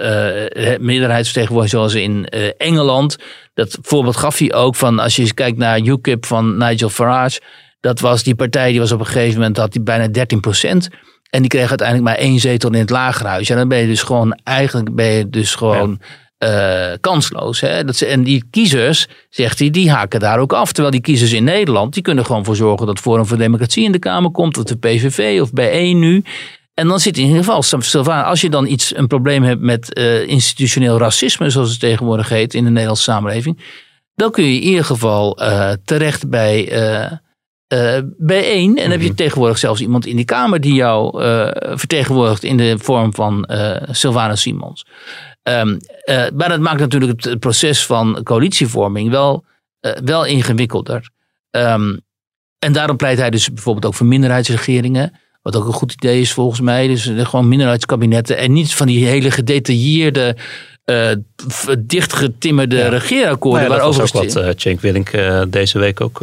meerderheidsvertegenwoordiging 0.81 1.69
zoals 1.69 1.95
in 1.95 2.29
Engeland. 2.59 3.17
Dat 3.55 3.79
voorbeeld 3.83 4.17
gaf 4.17 4.39
hij 4.39 4.53
ook 4.55 4.75
van, 4.75 4.99
als 4.99 5.17
je 5.17 5.35
kijkt 5.35 5.59
naar 5.59 5.81
UKIP 5.81 6.27
van 6.27 6.57
Nigel 6.57 6.89
Farage, 6.89 7.41
dat 7.81 8.01
was 8.01 8.23
die 8.23 8.35
partij, 8.35 8.71
die 8.71 8.81
was 8.81 8.93
op 8.93 9.01
een 9.01 9.07
gegeven 9.07 9.39
moment, 9.39 9.57
had 9.57 9.73
die 9.73 9.83
bijna 9.83 10.09
13 10.09 10.41
procent. 10.41 10.89
En 11.31 11.41
die 11.41 11.51
kreeg 11.51 11.69
uiteindelijk 11.69 12.09
maar 12.09 12.19
één 12.19 12.39
zetel 12.39 12.73
in 12.73 12.79
het 12.79 12.91
lagerhuis. 12.91 13.51
En 13.51 13.57
dan 13.57 13.69
ben 13.69 13.79
je 13.79 13.87
dus 13.87 14.03
gewoon, 14.03 14.39
eigenlijk 14.45 14.95
ben 14.95 15.07
je 15.07 15.31
dus 15.31 15.55
gewoon 15.55 16.01
uh, 16.43 16.93
kansloos. 17.01 17.61
Hè? 17.61 17.85
Dat 17.85 17.97
ze, 17.97 18.07
en 18.07 18.23
die 18.23 18.45
kiezers, 18.51 19.09
zegt 19.31 19.59
hij, 19.59 19.71
die 19.71 19.91
haken 19.91 20.21
daar 20.21 20.39
ook 20.39 20.53
af. 20.53 20.73
Terwijl 20.73 20.91
die 20.91 21.01
kiezers 21.01 21.33
in 21.33 21.45
Nederland, 21.45 21.95
die 21.95 22.03
kunnen 22.03 22.27
gewoon 22.27 22.45
voor 22.45 22.57
zorgen 22.57 22.87
dat 22.87 22.99
Forum 22.99 23.27
voor 23.27 23.39
Democratie 23.39 23.85
in 23.85 23.93
de 23.93 23.99
Kamer 23.99 24.31
komt, 24.31 24.59
of 24.59 24.65
de 24.65 24.77
PVV 24.77 25.41
of 25.41 25.53
bij 25.53 25.93
nu. 25.93 26.25
En 26.75 26.89
dan 26.89 27.01
zit 27.01 27.17
in 27.17 27.27
ieder 27.27 27.45
geval, 27.45 28.25
als 28.25 28.41
je 28.41 28.51
dan 28.51 28.67
iets, 28.67 28.97
een 28.97 29.07
probleem 29.07 29.43
hebt 29.43 29.61
met 29.61 29.99
uh, 29.99 30.29
institutioneel 30.29 30.99
racisme, 30.99 31.51
zoals 31.51 31.71
het 31.71 31.81
tegenwoordig 31.81 32.29
heet 32.29 32.55
in 32.55 32.65
de 32.65 32.71
Nederlandse 32.71 33.03
samenleving, 33.03 33.61
dan 34.15 34.31
kun 34.31 34.45
je 34.45 34.55
in 34.55 34.63
ieder 34.63 34.85
geval 34.85 35.43
uh, 35.43 35.73
terecht 35.85 36.29
bij, 36.29 36.65
bij 38.17 38.45
één. 38.45 38.77
En 38.77 38.91
heb 38.91 39.01
je 39.01 39.07
mhm. 39.07 39.17
tegenwoordig 39.17 39.59
zelfs 39.59 39.81
iemand 39.81 40.07
in 40.07 40.17
die 40.17 40.25
Kamer 40.25 40.61
die 40.61 40.75
jou 40.75 41.23
vertegenwoordigt 41.77 42.43
in 42.43 42.57
de 42.57 42.75
vorm 42.79 43.15
van 43.15 43.49
Sylvana 43.91 44.37
Simons. 44.37 44.85
Um, 45.43 45.79
uh, 46.05 46.25
maar 46.35 46.49
dat 46.49 46.61
maakt 46.61 46.81
natuurlijk 46.81 47.25
het 47.25 47.39
proces 47.39 47.87
van 47.87 48.21
coalitievorming 48.23 49.11
wel, 49.11 49.45
uh, 49.81 49.93
wel 50.05 50.25
ingewikkelder. 50.25 51.11
Um, 51.51 52.01
en 52.59 52.73
daarom 52.73 52.97
pleit 52.97 53.19
hij 53.19 53.31
dus 53.31 53.53
bijvoorbeeld 53.53 53.87
ook 53.87 53.95
voor 53.95 54.07
minderheidsregeringen. 54.07 55.13
Wat 55.43 55.57
ook 55.57 55.67
een 55.67 55.73
goed 55.73 55.93
idee 55.93 56.21
is 56.21 56.33
volgens 56.33 56.61
mij. 56.61 56.87
Dus 56.87 57.11
gewoon 57.17 57.49
minderheidskabinetten. 57.49 58.37
En 58.37 58.53
niet 58.53 58.75
van 58.75 58.87
die 58.87 59.07
hele 59.07 59.31
gedetailleerde, 59.31 60.37
uh, 60.85 61.11
dichtgetimmerde 61.79 62.77
ja. 62.77 62.89
regeerakkoorden. 62.89 63.69
Nou 63.69 63.73
ja, 63.75 63.87
dat 63.87 63.97
was 63.97 64.15
ook 64.17 64.23
wat 64.25 64.45
uh, 64.45 64.51
Cenk 64.57 64.81
Willink 64.81 65.11
deze 65.49 65.79
week 65.79 66.01
ook, 66.01 66.19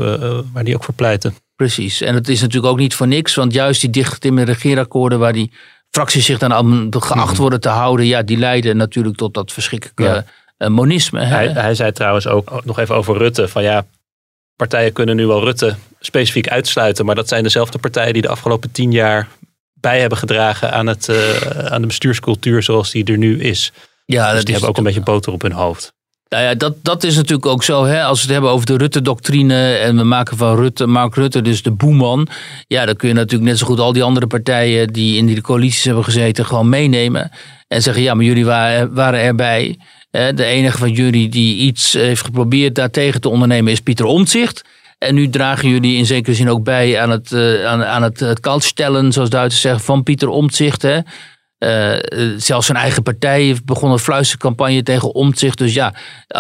waar 0.54 0.64
die 0.64 0.76
ook 0.76 0.84
voor 0.84 0.94
pleitte. 0.94 1.34
Precies. 1.56 2.02
En 2.02 2.16
het 2.16 2.30
is 2.30 2.42
natuurlijk 2.42 2.72
ook 2.72 2.80
niet 2.80 2.96
voor 2.96 3.08
niks. 3.08 3.36
Want 3.36 3.54
juist 3.54 3.82
die 3.82 3.90
dichtgetimmerde 3.90 4.52
regeerakkoorden 4.52 5.20
waar 5.20 5.34
die 5.34 5.52
fracties 5.92 6.26
zich 6.26 6.38
dan 6.40 6.52
geacht 7.04 7.32
mhm. 7.32 7.42
worden 7.42 7.62
te 7.62 7.70
houden, 7.70 8.06
ja, 8.06 8.22
die 8.22 8.38
leiden 8.38 8.78
natuurlijk 8.78 9.18
tot 9.18 9.34
dat 9.34 9.52
verschrikkelijke 9.52 10.26
eh, 10.58 10.68
monisme. 10.68 11.24
Hij, 11.24 11.48
hij, 11.48 11.76
zei 11.76 11.92
trouwens 11.92 12.28
ook 12.28 12.66
nog 12.66 12.80
even 12.80 12.96
over 12.96 13.18
Rutte, 13.18 13.48
van 13.48 13.64
ja, 13.64 13.86
partijen 14.56 14.94
kunnen 14.94 15.16
nu 15.16 15.28
wel 15.28 15.44
Rutte 15.44 15.76
specifiek 16.00 16.48
uitsluiten, 16.48 17.06
maar 17.06 17.16
dat 17.16 17.28
zijn 17.28 17.44
dezelfde 17.44 17.78
partijen 17.78 18.14
die 18.14 18.22
de 18.22 18.28
afgelopen 18.30 18.72
tien 18.72 18.92
jaar 18.92 19.28
bij 19.74 20.00
hebben 20.00 20.18
gedragen 20.18 20.72
aan, 20.72 20.88
het, 20.88 21.08
uh, 21.08 21.40
aan 21.66 21.82
de 21.82 21.88
bestuurscultuur 21.88 22.64
zoals 22.64 22.92
die 22.92 23.06
er 23.06 23.18
nu 23.18 23.42
is. 23.42 23.72
Ja, 24.06 24.34
dus 24.34 24.44
die 24.44 24.52
hebben 24.52 24.70
ook 24.70 24.78
een 24.78 24.84
beetje 24.84 25.02
boter 25.02 25.34
op 25.34 25.42
hun 25.42 25.52
hoofd. 25.52 25.94
Nou 26.30 26.44
ja, 26.44 26.56
dat, 26.56 26.76
dat 26.82 27.04
is 27.04 27.16
natuurlijk 27.16 27.46
ook 27.46 27.64
zo. 27.64 27.86
Hè? 27.86 28.04
Als 28.04 28.18
we 28.18 28.24
het 28.24 28.32
hebben 28.34 28.52
over 28.52 28.66
de 28.66 28.78
Rutte-doctrine 28.78 29.76
en 29.76 29.98
we 29.98 30.04
maken 30.04 30.38
van 30.38 30.56
Rutte, 30.56 30.88
Mark 30.88 31.16
Rutte 31.16 31.42
dus 31.42 31.62
de 31.62 31.72
boeman. 31.72 32.28
Ja, 32.68 32.86
dan 32.86 32.96
kun 32.96 33.08
je 33.08 33.14
natuurlijk 33.14 33.50
net 33.50 33.58
zo 33.58 33.66
goed 33.66 33.80
al 33.80 33.94
die 33.94 34.04
andere 34.04 34.28
partijen 34.28 34.88
die 34.88 35.18
in 35.18 35.26
die 35.26 35.42
coalities 35.42 35.84
hebben 35.84 36.04
gezeten 36.04 36.46
gewoon 36.46 36.70
meenemen. 36.70 37.32
En 37.68 37.82
zeggen, 37.82 38.04
ja, 38.04 38.14
maar 38.14 38.26
jullie 38.26 38.46
waren, 38.46 38.94
waren 38.94 39.20
erbij. 39.20 39.80
Eh, 40.12 40.28
de 40.36 40.46
enige 40.46 40.78
van 40.78 40.92
jullie 40.92 41.30
die 41.30 41.56
iets 41.56 41.94
heeft 41.94 42.24
geprobeerd 42.24 42.76
daartegen 42.76 43.22
te 43.22 43.30
ondernemen 43.30 43.72
is 43.72 43.80
Pieter 43.80 44.06
Omtzigt. 44.06 44.62
En 44.98 45.16
nu 45.16 45.30
dragen 45.30 45.70
jullie 45.70 45.98
in 45.98 46.06
zekere 46.06 46.36
zin 46.36 46.50
ook 46.50 46.64
bij 46.64 47.00
aan 47.00 47.10
het, 47.10 47.32
uh, 47.32 47.66
aan, 47.66 48.04
het, 48.04 48.20
het 48.20 48.40
zoals 49.10 49.30
Duitsers 49.30 49.62
zeggen, 49.62 49.82
van 49.82 50.04
Pieter 50.04 50.28
Omtzigt. 50.28 50.82
Hè. 50.82 51.00
Uh, 51.60 51.96
zelfs 52.38 52.66
zijn 52.66 52.78
eigen 52.78 53.04
partij 53.04 53.44
heeft 53.44 53.66
begonnen 53.66 53.98
een 53.98 54.04
fluistercampagne 54.04 54.84
tegen 54.84 55.14
Omtzigt. 55.14 55.58
Dus 55.58 55.74
ja, 55.74 55.94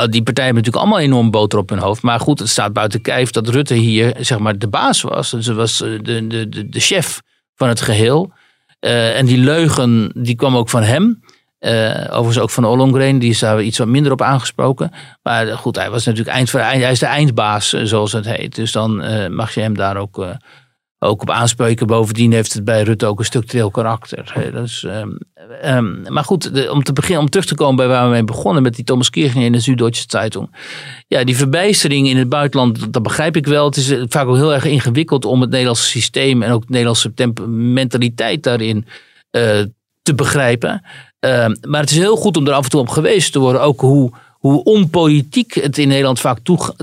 die 0.09 0.23
partij 0.23 0.45
hebben 0.45 0.63
natuurlijk 0.63 0.75
allemaal 0.75 0.99
enorm 0.99 1.31
boter 1.31 1.59
op 1.59 1.69
hun 1.69 1.79
hoofd. 1.79 2.01
Maar 2.01 2.19
goed, 2.19 2.39
het 2.39 2.49
staat 2.49 2.73
buiten 2.73 3.01
kijf 3.01 3.31
dat 3.31 3.47
Rutte 3.47 3.73
hier 3.73 4.15
zeg 4.19 4.39
maar 4.39 4.57
de 4.57 4.67
baas 4.67 5.01
was. 5.01 5.29
Dus 5.31 5.47
was 5.47 5.77
de, 5.77 6.27
de, 6.27 6.69
de, 6.69 6.79
chef 6.79 7.21
van 7.55 7.67
het 7.67 7.81
geheel. 7.81 8.31
En 8.79 9.25
die 9.25 9.37
leugen 9.37 10.11
die 10.15 10.35
kwam 10.35 10.57
ook 10.57 10.69
van 10.69 10.83
hem. 10.83 11.23
Overigens 12.09 12.39
ook 12.39 12.49
van 12.49 12.65
Ollongren, 12.65 13.19
die 13.19 13.29
is 13.29 13.39
daar 13.39 13.61
iets 13.61 13.77
wat 13.77 13.87
minder 13.87 14.11
op 14.11 14.21
aangesproken. 14.21 14.91
Maar 15.23 15.47
goed, 15.47 15.75
hij 15.75 15.89
was 15.89 16.05
natuurlijk 16.05 16.35
eind, 16.35 16.51
hij 16.51 16.91
is 16.91 16.99
de 16.99 17.05
eindbaas, 17.05 17.69
zoals 17.69 18.11
het 18.11 18.25
heet. 18.25 18.55
Dus 18.55 18.71
dan 18.71 18.95
mag 19.35 19.53
je 19.53 19.61
hem 19.61 19.75
daar 19.75 19.97
ook, 19.97 20.25
ook 20.99 21.21
op 21.21 21.29
aanspreken. 21.29 21.87
Bovendien 21.87 22.31
heeft 22.31 22.53
het 22.53 22.63
bij 22.63 22.83
Rutte 22.83 23.05
ook 23.05 23.19
een 23.19 23.25
structureel 23.25 23.71
karakter. 23.71 24.51
Dus, 24.53 24.87
um, 25.63 26.01
maar 26.07 26.23
goed, 26.23 26.69
om 26.69 26.83
te 26.83 26.93
beginnen, 26.93 27.21
om 27.23 27.29
terug 27.29 27.45
te 27.45 27.55
komen 27.55 27.75
bij 27.75 27.87
waar 27.87 28.05
we 28.05 28.11
mee 28.11 28.23
begonnen 28.23 28.63
met 28.63 28.75
die 28.75 28.85
Thomas 28.85 29.09
Kirchner 29.09 29.45
in 29.45 29.51
de 29.51 29.61
Süddeutsche 29.61 30.05
Zeitung. 30.07 30.55
Ja, 31.07 31.23
die 31.23 31.37
verbijstering 31.37 32.07
in 32.09 32.17
het 32.17 32.29
buitenland, 32.29 32.93
dat 32.93 33.03
begrijp 33.03 33.35
ik 33.35 33.47
wel. 33.47 33.65
Het 33.65 33.75
is 33.75 33.95
vaak 34.07 34.27
ook 34.27 34.35
heel 34.35 34.53
erg 34.53 34.65
ingewikkeld 34.65 35.25
om 35.25 35.41
het 35.41 35.49
Nederlandse 35.49 35.89
systeem 35.89 36.41
en 36.41 36.51
ook 36.51 36.61
de 36.61 36.71
Nederlandse 36.73 37.11
mentaliteit 37.47 38.43
daarin 38.43 38.85
te 40.01 40.15
begrijpen. 40.15 40.81
Uh, 41.25 41.45
maar 41.61 41.81
het 41.81 41.91
is 41.91 41.97
heel 41.97 42.15
goed 42.15 42.37
om 42.37 42.47
er 42.47 42.53
af 42.53 42.63
en 42.63 42.69
toe 42.69 42.79
op 42.79 42.89
geweest 42.89 43.31
te 43.31 43.39
worden. 43.39 43.61
Ook 43.61 43.81
hoe, 43.81 44.11
hoe 44.31 44.63
onpolitiek 44.63 45.53
het 45.53 45.77
in 45.77 45.87
Nederland 45.87 46.19
vaak 46.19 46.39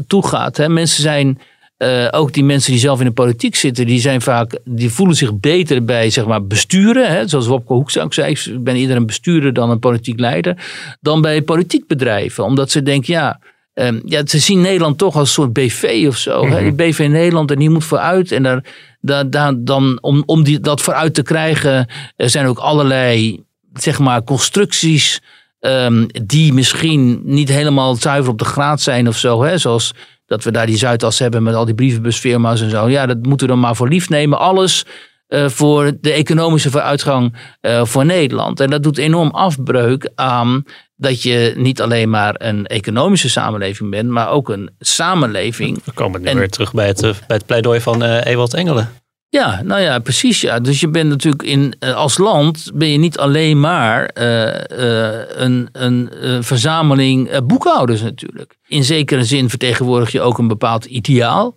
toegaat. 0.06 0.56
Hè. 0.56 0.68
Mensen 0.68 1.02
zijn, 1.02 1.38
uh, 1.78 2.08
ook 2.10 2.32
die 2.32 2.44
mensen 2.44 2.70
die 2.70 2.80
zelf 2.80 3.00
in 3.00 3.06
de 3.06 3.12
politiek 3.12 3.56
zitten, 3.56 3.86
die, 3.86 4.00
zijn 4.00 4.20
vaak, 4.20 4.58
die 4.64 4.90
voelen 4.90 5.16
zich 5.16 5.34
beter 5.34 5.84
bij 5.84 6.10
zeg 6.10 6.26
maar, 6.26 6.46
besturen. 6.46 7.10
Hè. 7.10 7.28
Zoals 7.28 7.46
Wopke 7.46 7.72
Hoekstra 7.72 8.06
zei, 8.08 8.30
ik 8.30 8.64
ben 8.64 8.76
eerder 8.76 8.96
een 8.96 9.06
bestuurder 9.06 9.52
dan 9.52 9.70
een 9.70 9.78
politiek 9.78 10.20
leider. 10.20 10.56
Dan 11.00 11.20
bij 11.20 11.42
politiek 11.42 11.86
bedrijven. 11.86 12.44
Omdat 12.44 12.70
ze 12.70 12.82
denken, 12.82 13.14
ja, 13.14 13.40
um, 13.74 14.02
ja, 14.04 14.26
ze 14.26 14.38
zien 14.38 14.60
Nederland 14.60 14.98
toch 14.98 15.16
als 15.16 15.28
een 15.28 15.34
soort 15.34 15.52
BV 15.52 16.04
of 16.08 16.16
zo. 16.16 16.42
Mm 16.42 16.48
-hmm. 16.48 16.56
hè. 16.56 16.62
Die 16.62 16.72
BV 16.72 17.06
Nederland 17.10 17.50
en 17.50 17.58
die 17.58 17.70
moet 17.70 17.84
vooruit. 17.84 18.32
En 18.32 18.42
daar, 18.42 18.64
daar, 19.00 19.30
daar, 19.30 19.52
dan, 19.56 19.98
om, 20.00 20.22
om 20.26 20.44
die, 20.44 20.60
dat 20.60 20.80
vooruit 20.80 21.14
te 21.14 21.22
krijgen, 21.22 21.88
er 22.16 22.30
zijn 22.30 22.46
ook 22.46 22.58
allerlei 22.58 23.44
zeg 23.72 23.98
maar, 23.98 24.24
constructies 24.24 25.20
um, 25.60 26.06
die 26.26 26.52
misschien 26.52 27.20
niet 27.24 27.48
helemaal 27.48 27.94
zuiver 27.94 28.32
op 28.32 28.38
de 28.38 28.44
graad 28.44 28.80
zijn 28.80 29.08
of 29.08 29.16
zo. 29.16 29.42
Hè? 29.42 29.58
Zoals 29.58 29.94
dat 30.26 30.44
we 30.44 30.50
daar 30.50 30.66
die 30.66 30.76
Zuidas 30.76 31.18
hebben 31.18 31.42
met 31.42 31.54
al 31.54 31.64
die 31.64 31.74
brievenbusfirma's 31.74 32.60
en 32.60 32.70
zo. 32.70 32.88
Ja, 32.88 33.06
dat 33.06 33.22
moeten 33.22 33.46
we 33.46 33.52
dan 33.52 33.62
maar 33.62 33.76
voor 33.76 33.88
lief 33.88 34.08
nemen. 34.08 34.38
Alles 34.38 34.84
uh, 35.28 35.48
voor 35.48 35.92
de 36.00 36.12
economische 36.12 36.70
vooruitgang 36.70 37.36
uh, 37.60 37.84
voor 37.84 38.04
Nederland. 38.04 38.60
En 38.60 38.70
dat 38.70 38.82
doet 38.82 38.98
enorm 38.98 39.30
afbreuk 39.30 40.10
aan 40.14 40.64
dat 40.96 41.22
je 41.22 41.52
niet 41.56 41.80
alleen 41.80 42.10
maar 42.10 42.34
een 42.38 42.66
economische 42.66 43.28
samenleving 43.28 43.90
bent, 43.90 44.08
maar 44.08 44.30
ook 44.30 44.48
een 44.48 44.70
samenleving. 44.78 45.78
We 45.84 45.92
komen 45.92 46.20
nu 46.20 46.26
en, 46.26 46.38
weer 46.38 46.50
terug 46.50 46.72
bij 46.72 46.86
het, 46.86 47.00
bij 47.00 47.36
het 47.36 47.46
pleidooi 47.46 47.80
van 47.80 48.02
uh, 48.02 48.24
Ewald 48.24 48.54
Engelen. 48.54 48.92
Ja, 49.28 49.62
nou 49.62 49.80
ja, 49.80 49.98
precies. 49.98 50.40
Ja. 50.40 50.60
Dus 50.60 50.80
je 50.80 50.88
bent 50.88 51.08
natuurlijk 51.08 51.42
in, 51.42 51.74
als 51.78 52.18
land 52.18 52.70
ben 52.74 52.88
je 52.88 52.98
niet 52.98 53.18
alleen 53.18 53.60
maar 53.60 54.10
uh, 54.18 54.46
uh, 54.78 55.20
een, 55.28 55.68
een, 55.72 56.10
verzameling 56.44 57.46
boekhouders 57.46 58.02
natuurlijk. 58.02 58.56
In 58.66 58.84
zekere 58.84 59.24
zin 59.24 59.50
vertegenwoordig 59.50 60.12
je 60.12 60.20
ook 60.20 60.38
een 60.38 60.48
bepaald 60.48 60.84
ideaal. 60.84 61.56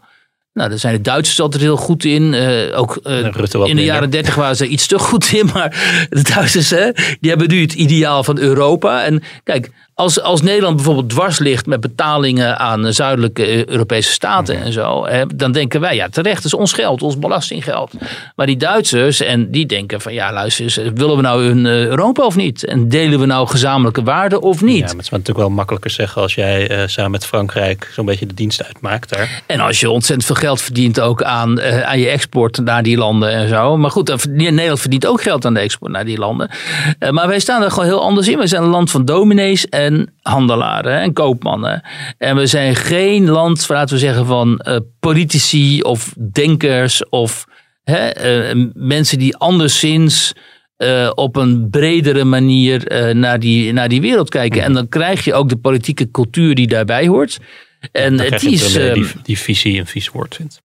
Nou, 0.53 0.69
daar 0.69 0.79
zijn 0.79 0.95
de 0.95 1.01
Duitsers 1.01 1.39
altijd 1.39 1.61
heel 1.61 1.77
goed 1.77 2.05
in. 2.05 2.35
ook 2.75 2.95
in 3.65 3.75
de 3.75 3.83
jaren 3.83 4.09
dertig 4.09 4.35
waren 4.35 4.55
ze 4.55 4.67
iets 4.67 4.87
te 4.87 4.99
goed 4.99 5.31
in. 5.33 5.49
Maar 5.53 6.05
de 6.09 6.21
Duitsers, 6.21 6.69
hè, 6.69 6.91
die 7.19 7.29
hebben 7.29 7.49
nu 7.49 7.61
het 7.61 7.73
ideaal 7.73 8.23
van 8.23 8.37
Europa. 8.37 9.03
En 9.03 9.23
kijk, 9.43 9.71
als, 9.99 10.21
als 10.21 10.41
Nederland 10.41 10.75
bijvoorbeeld 10.75 11.09
dwars 11.09 11.39
ligt 11.39 11.65
met 11.65 11.79
betalingen 11.79 12.59
aan 12.59 12.93
zuidelijke 12.93 13.69
Europese 13.69 14.11
staten 14.11 14.61
en 14.61 14.73
zo, 14.73 15.05
hè, 15.05 15.25
dan 15.35 15.51
denken 15.51 15.81
wij, 15.81 15.95
ja, 15.95 16.07
terecht 16.09 16.43
is 16.43 16.53
ons 16.53 16.73
geld, 16.73 17.01
ons 17.01 17.19
belastinggeld. 17.19 17.93
Maar 18.35 18.45
die 18.45 18.57
Duitsers, 18.57 19.21
en 19.21 19.51
die 19.51 19.65
denken 19.65 20.01
van, 20.01 20.13
ja, 20.13 20.33
luister 20.33 20.63
eens, 20.63 20.75
willen 20.75 21.15
we 21.15 21.21
nou 21.21 21.45
een 21.45 21.65
Europa 21.65 22.23
of 22.23 22.35
niet? 22.35 22.65
En 22.65 22.89
delen 22.89 23.19
we 23.19 23.25
nou 23.25 23.47
gezamenlijke 23.47 24.03
waarden 24.03 24.41
of 24.41 24.61
niet? 24.61 24.77
Ja, 24.77 24.85
maar 24.85 24.95
het 24.95 25.01
is 25.01 25.09
natuurlijk 25.09 25.37
wel 25.37 25.49
makkelijker 25.49 25.91
zeggen 25.91 26.21
als 26.21 26.35
jij 26.35 26.71
uh, 26.71 26.87
samen 26.87 27.11
met 27.11 27.25
Frankrijk 27.25 27.89
zo'n 27.93 28.05
beetje 28.05 28.25
de 28.25 28.33
dienst 28.33 28.63
uitmaakt 28.63 29.09
daar. 29.09 29.41
En 29.45 29.59
als 29.59 29.79
je 29.79 29.89
ontzettend 29.89 30.27
veel 30.27 30.35
geld 30.35 30.61
verdient 30.61 30.99
ook 30.99 31.23
aan, 31.23 31.59
uh, 31.59 31.81
aan 31.81 31.99
je 31.99 32.09
export 32.09 32.57
naar 32.57 32.83
die 32.83 32.97
landen 32.97 33.29
en 33.31 33.47
zo. 33.47 33.77
Maar 33.77 33.91
goed, 33.91 34.27
Nederland 34.27 34.79
verdient 34.79 35.05
ook 35.05 35.21
geld 35.21 35.45
aan 35.45 35.53
de 35.53 35.59
export 35.59 35.91
naar 35.91 36.05
die 36.05 36.17
landen. 36.17 36.49
Uh, 36.99 37.09
maar 37.09 37.27
wij 37.27 37.39
staan 37.39 37.63
er 37.63 37.71
gewoon 37.71 37.85
heel 37.85 38.01
anders 38.01 38.27
in. 38.27 38.37
Wij 38.37 38.47
zijn 38.47 38.63
een 38.63 38.69
land 38.69 38.91
van 38.91 39.05
dominees 39.05 39.69
en 39.69 39.88
en 39.89 40.13
handelaren 40.21 40.99
en 40.99 41.13
koopmannen. 41.13 41.81
En 42.17 42.35
we 42.35 42.45
zijn 42.45 42.75
geen 42.75 43.29
land, 43.29 43.69
laten 43.69 43.93
we 43.93 43.99
zeggen, 44.01 44.25
van 44.25 44.61
uh, 44.67 44.77
politici 44.99 45.81
of 45.81 46.13
denkers 46.31 47.09
of 47.09 47.45
hè, 47.83 48.49
uh, 48.53 48.65
mensen 48.73 49.17
die 49.19 49.35
anderszins 49.35 50.33
uh, 50.77 51.11
op 51.15 51.35
een 51.35 51.69
bredere 51.69 52.23
manier 52.23 52.83
naar, 53.15 53.39
die, 53.39 53.73
naar 53.73 53.89
die 53.89 54.01
wereld 54.01 54.29
kijken. 54.29 54.63
En 54.63 54.73
dan 54.73 54.87
krijg 54.87 55.23
je 55.23 55.33
ook 55.33 55.49
de 55.49 55.57
politieke 55.57 56.11
cultuur 56.11 56.55
die 56.55 56.67
daarbij 56.67 57.07
hoort. 57.07 57.37
En 57.91 58.19
het 58.19 58.43
is, 58.43 58.73
die, 58.73 59.05
die 59.23 59.37
visie 59.37 59.79
een 59.79 59.87
vies 59.87 60.09
woord 60.09 60.35
vindt. 60.35 60.61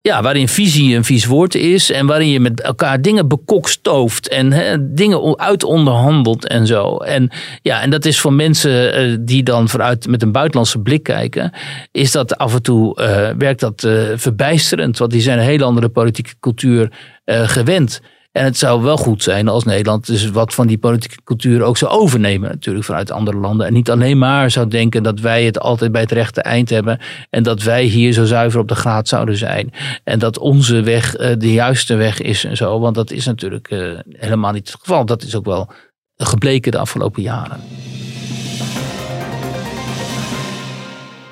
Ja, 0.00 0.22
waarin 0.22 0.48
visie 0.48 0.96
een 0.96 1.04
vies 1.04 1.24
woord 1.24 1.54
is 1.54 1.90
en 1.90 2.06
waarin 2.06 2.28
je 2.28 2.40
met 2.40 2.60
elkaar 2.60 3.02
dingen 3.02 3.28
bekokstooft 3.28 4.28
en 4.28 4.52
hè, 4.52 4.94
dingen 4.94 5.38
uitonderhandelt 5.38 6.46
en 6.48 6.66
zo. 6.66 6.96
En 6.96 7.30
ja, 7.62 7.82
en 7.82 7.90
dat 7.90 8.04
is 8.04 8.20
voor 8.20 8.32
mensen 8.32 9.00
uh, 9.10 9.16
die 9.20 9.42
dan 9.42 9.68
vooruit 9.68 10.06
met 10.08 10.22
een 10.22 10.32
buitenlandse 10.32 10.78
blik 10.78 11.02
kijken, 11.02 11.52
is 11.92 12.12
dat 12.12 12.36
af 12.36 12.54
en 12.54 12.62
toe 12.62 13.00
uh, 13.00 13.30
werkt 13.38 13.60
dat 13.60 13.82
uh, 13.82 14.02
verbijsterend, 14.14 14.98
want 14.98 15.10
die 15.10 15.20
zijn 15.20 15.38
een 15.38 15.44
hele 15.44 15.64
andere 15.64 15.88
politieke 15.88 16.34
cultuur 16.40 16.92
gewend. 17.24 18.00
En 18.38 18.44
het 18.44 18.58
zou 18.58 18.82
wel 18.82 18.96
goed 18.96 19.22
zijn 19.22 19.48
als 19.48 19.64
Nederland 19.64 20.06
dus 20.06 20.30
wat 20.30 20.54
van 20.54 20.66
die 20.66 20.78
politieke 20.78 21.16
cultuur 21.24 21.62
ook 21.62 21.76
zou 21.76 21.92
overnemen, 21.92 22.50
natuurlijk 22.50 22.84
vanuit 22.84 23.10
andere 23.10 23.36
landen. 23.36 23.66
En 23.66 23.72
niet 23.72 23.90
alleen 23.90 24.18
maar 24.18 24.50
zou 24.50 24.68
denken 24.68 25.02
dat 25.02 25.20
wij 25.20 25.44
het 25.44 25.60
altijd 25.60 25.92
bij 25.92 26.00
het 26.00 26.12
rechte 26.12 26.42
eind 26.42 26.70
hebben. 26.70 26.98
En 27.30 27.42
dat 27.42 27.62
wij 27.62 27.84
hier 27.84 28.12
zo 28.12 28.24
zuiver 28.24 28.60
op 28.60 28.68
de 28.68 28.74
graad 28.74 29.08
zouden 29.08 29.36
zijn. 29.36 29.72
En 30.04 30.18
dat 30.18 30.38
onze 30.38 30.80
weg 30.80 31.16
de 31.16 31.52
juiste 31.52 31.94
weg 31.94 32.20
is 32.20 32.44
en 32.44 32.56
zo. 32.56 32.80
Want 32.80 32.94
dat 32.94 33.10
is 33.10 33.26
natuurlijk 33.26 33.68
helemaal 34.12 34.52
niet 34.52 34.68
het 34.68 34.80
geval. 34.80 35.04
Dat 35.06 35.22
is 35.22 35.36
ook 35.36 35.44
wel 35.44 35.70
gebleken 36.16 36.72
de 36.72 36.78
afgelopen 36.78 37.22
jaren. 37.22 37.60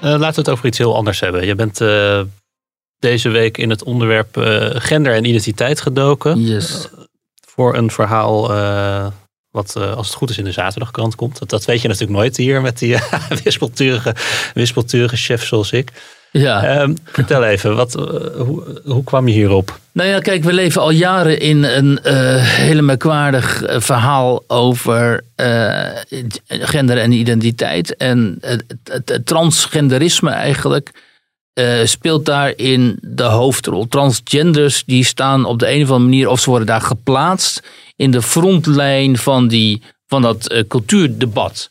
Uh, 0.02 0.10
laten 0.10 0.18
we 0.18 0.40
het 0.40 0.48
over 0.48 0.66
iets 0.66 0.78
heel 0.78 0.96
anders 0.96 1.20
hebben. 1.20 1.46
Je 1.46 1.54
bent 1.54 1.80
deze 2.98 3.28
week 3.28 3.58
in 3.58 3.70
het 3.70 3.82
onderwerp 3.82 4.36
uh, 4.36 4.66
gender 4.70 5.14
en 5.14 5.24
identiteit 5.24 5.80
gedoken. 5.80 6.40
Yes. 6.40 6.88
voor 7.46 7.76
een 7.76 7.90
verhaal 7.90 8.48
wat 9.50 9.76
als 9.76 10.06
het 10.06 10.16
goed 10.16 10.30
is 10.30 10.38
in 10.38 10.44
de 10.44 10.52
zaterdagkrant 10.52 11.14
komt. 11.14 11.38
Dat, 11.38 11.50
dat 11.50 11.64
weet 11.64 11.80
je 11.80 11.88
natuurlijk 11.88 12.18
nooit 12.18 12.36
hier 12.36 12.60
met 12.60 12.78
die 12.78 12.96
wispelturige, 13.44 14.14
wispelturige 14.54 15.16
chef 15.16 15.44
zoals 15.44 15.72
ik. 15.72 15.92
Ja. 16.30 16.80
Um, 16.80 16.96
vertel 17.04 17.44
even, 17.44 17.76
wat, 17.76 17.92
hoe, 18.36 18.80
hoe 18.84 19.04
kwam 19.04 19.28
je 19.28 19.34
hierop? 19.34 19.78
Nou 19.92 20.08
ja, 20.08 20.18
kijk, 20.18 20.44
we 20.44 20.52
leven 20.52 20.80
al 20.80 20.90
jaren 20.90 21.40
in 21.40 21.64
een 21.64 21.98
hele 22.40 22.82
merkwaardig 22.82 23.62
verhaal 23.66 24.44
over 24.46 25.24
gender 26.46 26.98
en 26.98 27.12
identiteit. 27.12 27.96
En 27.96 28.38
het 28.84 29.20
transgenderisme 29.24 30.30
eigenlijk 30.30 30.90
uh, 31.58 31.84
speelt 31.84 32.26
daarin 32.26 32.98
de 33.00 33.22
hoofdrol. 33.22 33.88
Transgenders 33.88 34.84
die 34.84 35.04
staan 35.04 35.44
op 35.44 35.58
de 35.58 35.70
een 35.70 35.82
of 35.82 35.90
andere 35.90 36.10
manier, 36.10 36.28
of 36.28 36.40
ze 36.40 36.50
worden 36.50 36.68
daar 36.68 36.80
geplaatst 36.80 37.62
in 37.96 38.10
de 38.10 38.22
frontlijn 38.22 39.18
van, 39.18 39.48
die, 39.48 39.82
van 40.06 40.22
dat 40.22 40.64
cultuurdebat. 40.68 41.70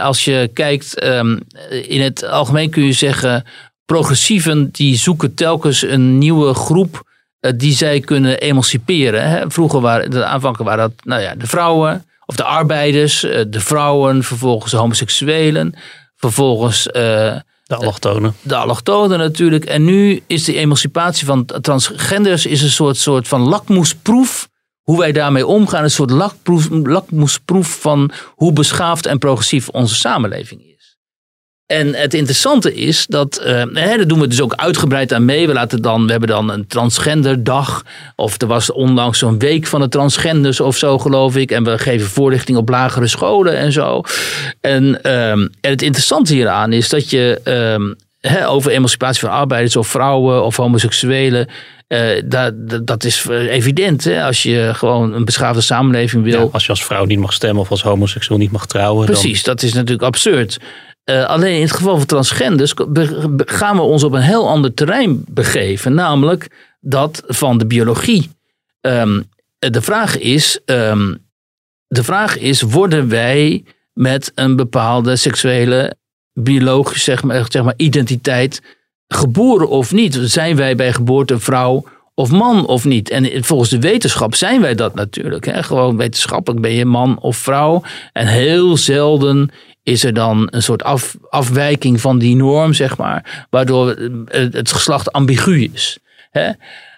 als 0.00 0.24
je 0.24 0.50
kijkt, 0.52 1.04
um, 1.04 1.40
in 1.82 2.00
het 2.00 2.24
algemeen 2.24 2.70
kun 2.70 2.84
je 2.84 2.92
zeggen 2.92 3.44
progressieven 3.84 4.68
die 4.72 4.96
zoeken 4.96 5.34
telkens 5.34 5.82
een 5.82 6.18
nieuwe 6.18 6.54
groep 6.54 7.02
die 7.56 7.72
zij 7.72 8.00
kunnen 8.00 8.38
emanciperen. 8.38 9.50
Vroeger 9.50 9.80
waren 9.80 10.10
de 10.10 10.24
aanvankelijk 10.24 10.70
waren 10.70 10.88
dat 10.88 11.04
nou 11.04 11.22
ja, 11.22 11.34
de 11.34 11.46
vrouwen 11.46 12.04
of 12.26 12.36
de 12.36 12.44
arbeiders, 12.44 13.20
de 13.20 13.60
vrouwen, 13.60 14.22
vervolgens 14.22 14.70
de 14.70 14.76
homoseksuelen, 14.76 15.74
vervolgens 16.16 16.88
de 17.70 17.76
allochtonen. 17.76 18.34
De 18.42 18.56
allochtonen 18.56 19.18
natuurlijk. 19.18 19.64
En 19.64 19.84
nu 19.84 20.22
is 20.26 20.44
de 20.44 20.54
emancipatie 20.54 21.26
van 21.26 21.44
transgenders 21.60 22.46
is 22.46 22.62
een 22.62 22.70
soort, 22.70 22.96
soort 22.96 23.28
van 23.28 23.40
lakmoesproef 23.40 24.48
hoe 24.82 24.98
wij 24.98 25.12
daarmee 25.12 25.46
omgaan, 25.46 25.82
een 25.82 25.90
soort 25.90 26.10
lakproef, 26.10 26.68
lakmoesproef 26.70 27.80
van 27.80 28.10
hoe 28.34 28.52
beschaafd 28.52 29.06
en 29.06 29.18
progressief 29.18 29.68
onze 29.68 29.94
samenleving 29.94 30.60
is. 30.64 30.69
En 31.70 31.94
het 31.94 32.14
interessante 32.14 32.74
is 32.74 33.06
dat, 33.06 33.40
uh, 33.40 33.46
hè, 33.72 33.96
daar 33.96 34.06
doen 34.06 34.20
we 34.20 34.26
dus 34.26 34.40
ook 34.40 34.54
uitgebreid 34.54 35.12
aan 35.12 35.24
mee. 35.24 35.46
We, 35.46 35.52
laten 35.52 35.82
dan, 35.82 36.04
we 36.04 36.10
hebben 36.10 36.28
dan 36.28 36.50
een 36.50 36.66
transgenderdag. 36.66 37.84
Of 38.16 38.40
er 38.40 38.46
was 38.46 38.72
onlangs 38.72 39.18
zo'n 39.18 39.38
week 39.38 39.66
van 39.66 39.80
de 39.80 39.88
transgenders 39.88 40.60
of 40.60 40.76
zo, 40.76 40.98
geloof 40.98 41.36
ik. 41.36 41.50
En 41.50 41.64
we 41.64 41.78
geven 41.78 42.08
voorlichting 42.08 42.58
op 42.58 42.68
lagere 42.68 43.06
scholen 43.06 43.56
en 43.56 43.72
zo. 43.72 44.02
En, 44.60 44.84
um, 44.84 45.50
en 45.60 45.70
het 45.70 45.82
interessante 45.82 46.34
hieraan 46.34 46.72
is 46.72 46.88
dat 46.88 47.10
je 47.10 47.40
um, 47.78 47.96
hè, 48.20 48.48
over 48.48 48.70
emancipatie 48.70 49.20
van 49.20 49.30
arbeiders 49.30 49.76
of 49.76 49.88
vrouwen 49.88 50.44
of 50.44 50.56
homoseksuelen. 50.56 51.48
Uh, 51.88 52.22
dat, 52.24 52.52
dat 52.86 53.04
is 53.04 53.26
evident. 53.28 54.04
Hè? 54.04 54.24
Als 54.24 54.42
je 54.42 54.70
gewoon 54.74 55.12
een 55.12 55.24
beschaafde 55.24 55.60
samenleving 55.60 56.24
wil. 56.24 56.40
Ja, 56.40 56.48
als 56.52 56.64
je 56.64 56.70
als 56.70 56.84
vrouw 56.84 57.04
niet 57.04 57.18
mag 57.18 57.32
stemmen 57.32 57.62
of 57.62 57.70
als 57.70 57.82
homoseksueel 57.82 58.38
niet 58.38 58.52
mag 58.52 58.66
trouwen. 58.66 59.06
Precies, 59.06 59.42
dat 59.42 59.62
is 59.62 59.72
natuurlijk 59.72 60.02
absurd. 60.02 60.58
Uh, 61.10 61.24
alleen 61.24 61.54
in 61.54 61.62
het 61.62 61.72
geval 61.72 61.96
van 61.96 62.06
transgenders 62.06 62.74
gaan 63.36 63.76
we 63.76 63.82
ons 63.82 64.04
op 64.04 64.12
een 64.12 64.20
heel 64.20 64.48
ander 64.48 64.74
terrein 64.74 65.24
begeven, 65.28 65.94
namelijk 65.94 66.50
dat 66.80 67.22
van 67.26 67.58
de 67.58 67.66
biologie. 67.66 68.30
Um, 68.80 69.28
de, 69.58 69.82
vraag 69.82 70.18
is, 70.18 70.60
um, 70.64 71.18
de 71.86 72.04
vraag 72.04 72.38
is: 72.38 72.62
worden 72.62 73.08
wij 73.08 73.64
met 73.92 74.32
een 74.34 74.56
bepaalde 74.56 75.16
seksuele, 75.16 75.94
biologische 76.32 77.10
zeg 77.10 77.22
maar, 77.22 77.46
zeg 77.48 77.62
maar, 77.62 77.74
identiteit 77.76 78.62
geboren 79.08 79.68
of 79.68 79.92
niet? 79.92 80.18
Zijn 80.22 80.56
wij 80.56 80.76
bij 80.76 80.92
geboorte 80.92 81.38
vrouw 81.38 81.84
of 82.14 82.30
man 82.30 82.66
of 82.66 82.84
niet? 82.84 83.10
En 83.10 83.44
volgens 83.44 83.70
de 83.70 83.80
wetenschap 83.80 84.34
zijn 84.34 84.60
wij 84.60 84.74
dat 84.74 84.94
natuurlijk. 84.94 85.44
Hè? 85.44 85.62
Gewoon 85.62 85.96
wetenschappelijk 85.96 86.60
ben 86.60 86.72
je 86.72 86.84
man 86.84 87.18
of 87.18 87.36
vrouw. 87.36 87.82
En 88.12 88.26
heel 88.26 88.76
zelden 88.76 89.50
is 89.90 90.04
er 90.04 90.14
dan 90.14 90.48
een 90.50 90.62
soort 90.62 90.82
af, 90.82 91.16
afwijking 91.28 92.00
van 92.00 92.18
die 92.18 92.36
norm, 92.36 92.72
zeg 92.72 92.96
maar, 92.96 93.46
waardoor 93.50 93.96
het 94.50 94.72
geslacht 94.72 95.12
ambigu 95.12 95.70
is. 95.72 95.98
Hè? 96.30 96.50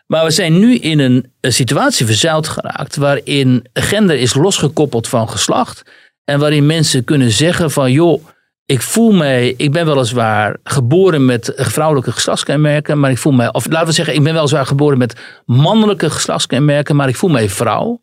Maar 0.06 0.24
we 0.24 0.30
zijn 0.30 0.58
nu 0.58 0.76
in 0.76 0.98
een, 0.98 1.30
situatie 1.40 2.06
verzeild 2.06 2.48
geraakt 2.48 2.96
waarin 2.96 3.66
gender 3.72 4.16
is 4.16 4.34
losgekoppeld 4.34 5.08
van 5.08 5.28
geslacht 5.28 5.82
en 6.24 6.38
waarin 6.38 6.66
mensen 6.66 7.04
kunnen 7.04 7.30
zeggen 7.30 7.70
van 7.70 7.92
joh, 7.92 8.24
ik 8.66 8.82
voel 8.82 9.12
mij, 9.12 9.54
ik 9.56 9.72
ben 9.72 9.86
weliswaar 9.86 10.56
geboren 10.64 11.24
met 11.24 11.52
vrouwelijke 11.56 12.12
geslachtskenmerken, 12.12 13.00
maar 13.00 13.10
ik 13.10 13.18
voel 13.18 13.32
mij, 13.32 13.52
of 13.52 13.66
laten 13.68 13.86
we 13.86 13.92
zeggen, 13.92 14.14
ik 14.14 14.22
ben 14.22 14.34
weliswaar 14.34 14.66
geboren 14.66 14.98
met 14.98 15.20
mannelijke 15.46 16.10
geslachtskenmerken, 16.10 16.96
maar 16.96 17.08
ik 17.08 17.16
voel 17.16 17.30
mij 17.30 17.48
vrouw. 17.48 18.02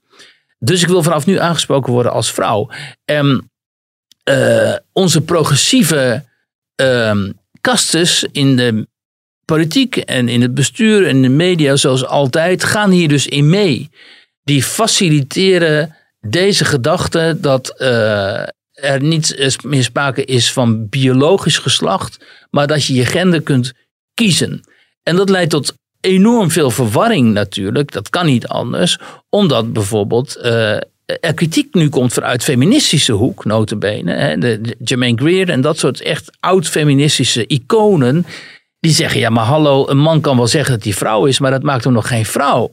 Dus 0.60 0.82
ik 0.82 0.88
wil 0.88 1.04
vanaf 1.04 1.26
nu 1.26 1.40
aangesproken 1.40 1.94
worden 1.94 2.12
als 2.12 2.32
vrouw. 2.32 2.70
En 3.06 3.50
uh, 4.30 4.76
onze 4.94 5.22
progressieve 5.22 6.28
kastes 7.62 8.26
in 8.32 8.56
de 8.56 8.88
politiek 9.46 9.98
en 9.98 10.28
in 10.28 10.42
het 10.42 10.54
bestuur 10.54 11.08
en 11.08 11.22
de 11.22 11.30
media, 11.30 11.76
zoals 11.76 12.06
altijd, 12.06 12.64
gaan 12.64 12.92
hier 12.92 13.08
dus 13.08 13.28
in 13.28 13.50
mee. 13.50 13.90
Die 14.44 14.64
faciliteren 14.64 15.96
deze 16.20 16.66
gedachte 16.66 17.38
dat 17.42 17.76
uh, 17.78 18.42
er 18.72 19.02
niet 19.02 19.58
meer 19.64 19.84
sprake 19.84 20.26
is 20.26 20.52
van 20.52 20.90
biologisch 20.90 21.58
geslacht, 21.58 22.26
maar 22.50 22.68
dat 22.68 22.86
je 22.86 22.94
je 22.94 23.06
gender 23.06 23.42
kunt 23.42 23.74
kiezen. 24.14 24.62
En 25.04 25.16
dat 25.16 25.30
leidt 25.30 25.50
tot 25.50 25.74
enorm 26.02 26.52
veel 26.52 26.72
verwarring 26.72 27.34
natuurlijk. 27.34 27.92
Dat 27.92 28.10
kan 28.10 28.26
niet 28.26 28.48
anders, 28.48 28.98
omdat 29.30 29.74
bijvoorbeeld 29.74 30.38
uh, 30.44 30.78
er 31.20 31.34
kritiek 31.34 31.74
nu 31.74 31.90
komt 31.90 32.14
vanuit 32.14 32.44
feministische 32.44 33.12
hoek, 33.12 33.46
notabene. 33.46 34.14
Hè, 34.14 34.38
de, 34.38 34.62
de 34.62 34.76
Jermaine 34.84 35.18
Greer 35.18 35.50
en 35.50 35.62
dat 35.62 35.78
soort 35.78 36.02
echt 36.02 36.32
oud-feministische 36.40 37.48
iconen. 37.48 38.26
Die 38.80 38.92
zeggen, 38.92 39.20
ja 39.20 39.30
maar 39.30 39.46
hallo, 39.46 39.88
een 39.88 39.98
man 39.98 40.22
kan 40.22 40.38
wel 40.38 40.48
zeggen 40.48 40.74
dat 40.74 40.84
hij 40.84 40.94
vrouw 40.94 41.26
is, 41.26 41.40
maar 41.40 41.52
dat 41.52 41.64
maakt 41.64 41.84
hem 41.84 41.94
nog 41.94 42.08
geen 42.08 42.26
vrouw. 42.26 42.72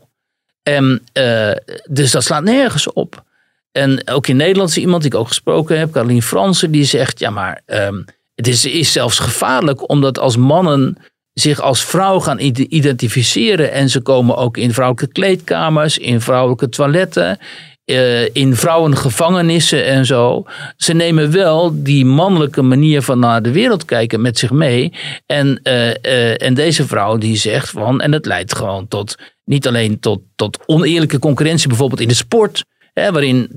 En, 0.63 1.03
uh, 1.13 1.51
dus 1.89 2.11
dat 2.11 2.25
slaat 2.25 2.43
nergens 2.43 2.93
op. 2.93 3.25
En 3.73 4.09
ook 4.09 4.27
in 4.27 4.37
Nederland 4.37 4.69
is 4.69 4.79
iemand 4.79 5.03
die 5.03 5.11
ik 5.11 5.19
ook 5.19 5.29
gesproken 5.29 5.79
heb, 5.79 5.93
Caroline 5.93 6.23
Fransen, 6.23 6.71
die 6.71 6.85
zegt, 6.85 7.19
ja 7.19 7.31
maar 7.31 7.61
um, 7.67 8.05
het 8.35 8.49
is, 8.49 8.65
is 8.65 8.93
zelfs 8.93 9.19
gevaarlijk 9.19 9.91
omdat 9.91 10.19
als 10.19 10.37
mannen 10.37 10.97
zich 11.33 11.61
als 11.61 11.85
vrouw 11.85 12.21
gaan 12.21 12.39
identificeren 12.69 13.73
en 13.73 13.89
ze 13.89 14.01
komen 14.01 14.37
ook 14.37 14.57
in 14.57 14.73
vrouwelijke 14.73 15.13
kleedkamers, 15.13 15.99
in 15.99 16.21
vrouwelijke 16.21 16.69
toiletten, 16.69 17.39
uh, 17.87 18.35
in 18.35 18.57
vrouwengevangenissen 18.57 19.85
en 19.85 20.07
zo. 20.07 20.45
Ze 20.77 20.93
nemen 20.93 21.31
wel 21.31 21.83
die 21.83 22.05
mannelijke 22.05 22.63
manier 22.63 23.03
van 23.03 23.19
naar 23.19 23.43
de 23.43 23.53
wereld 23.53 23.85
kijken 23.85 24.21
met 24.21 24.39
zich 24.39 24.51
mee. 24.51 24.93
En, 25.27 25.61
uh, 25.63 25.89
uh, 25.89 26.43
en 26.43 26.55
deze 26.55 26.87
vrouw 26.87 27.17
die 27.17 27.37
zegt 27.37 27.71
van, 27.71 28.01
en 28.01 28.13
het 28.13 28.27
leidt 28.27 28.55
gewoon 28.55 28.89
tot, 28.89 29.15
niet 29.45 29.67
alleen 29.67 30.01
tot, 30.01 30.21
tot 30.37 30.59
oneerlijke 30.67 31.19
concurrentie, 31.19 31.69
bijvoorbeeld 31.69 32.01
in 32.01 32.09
de 32.09 32.15
sport, 32.15 32.65
hè, 32.93 33.13
waarin 33.13 33.51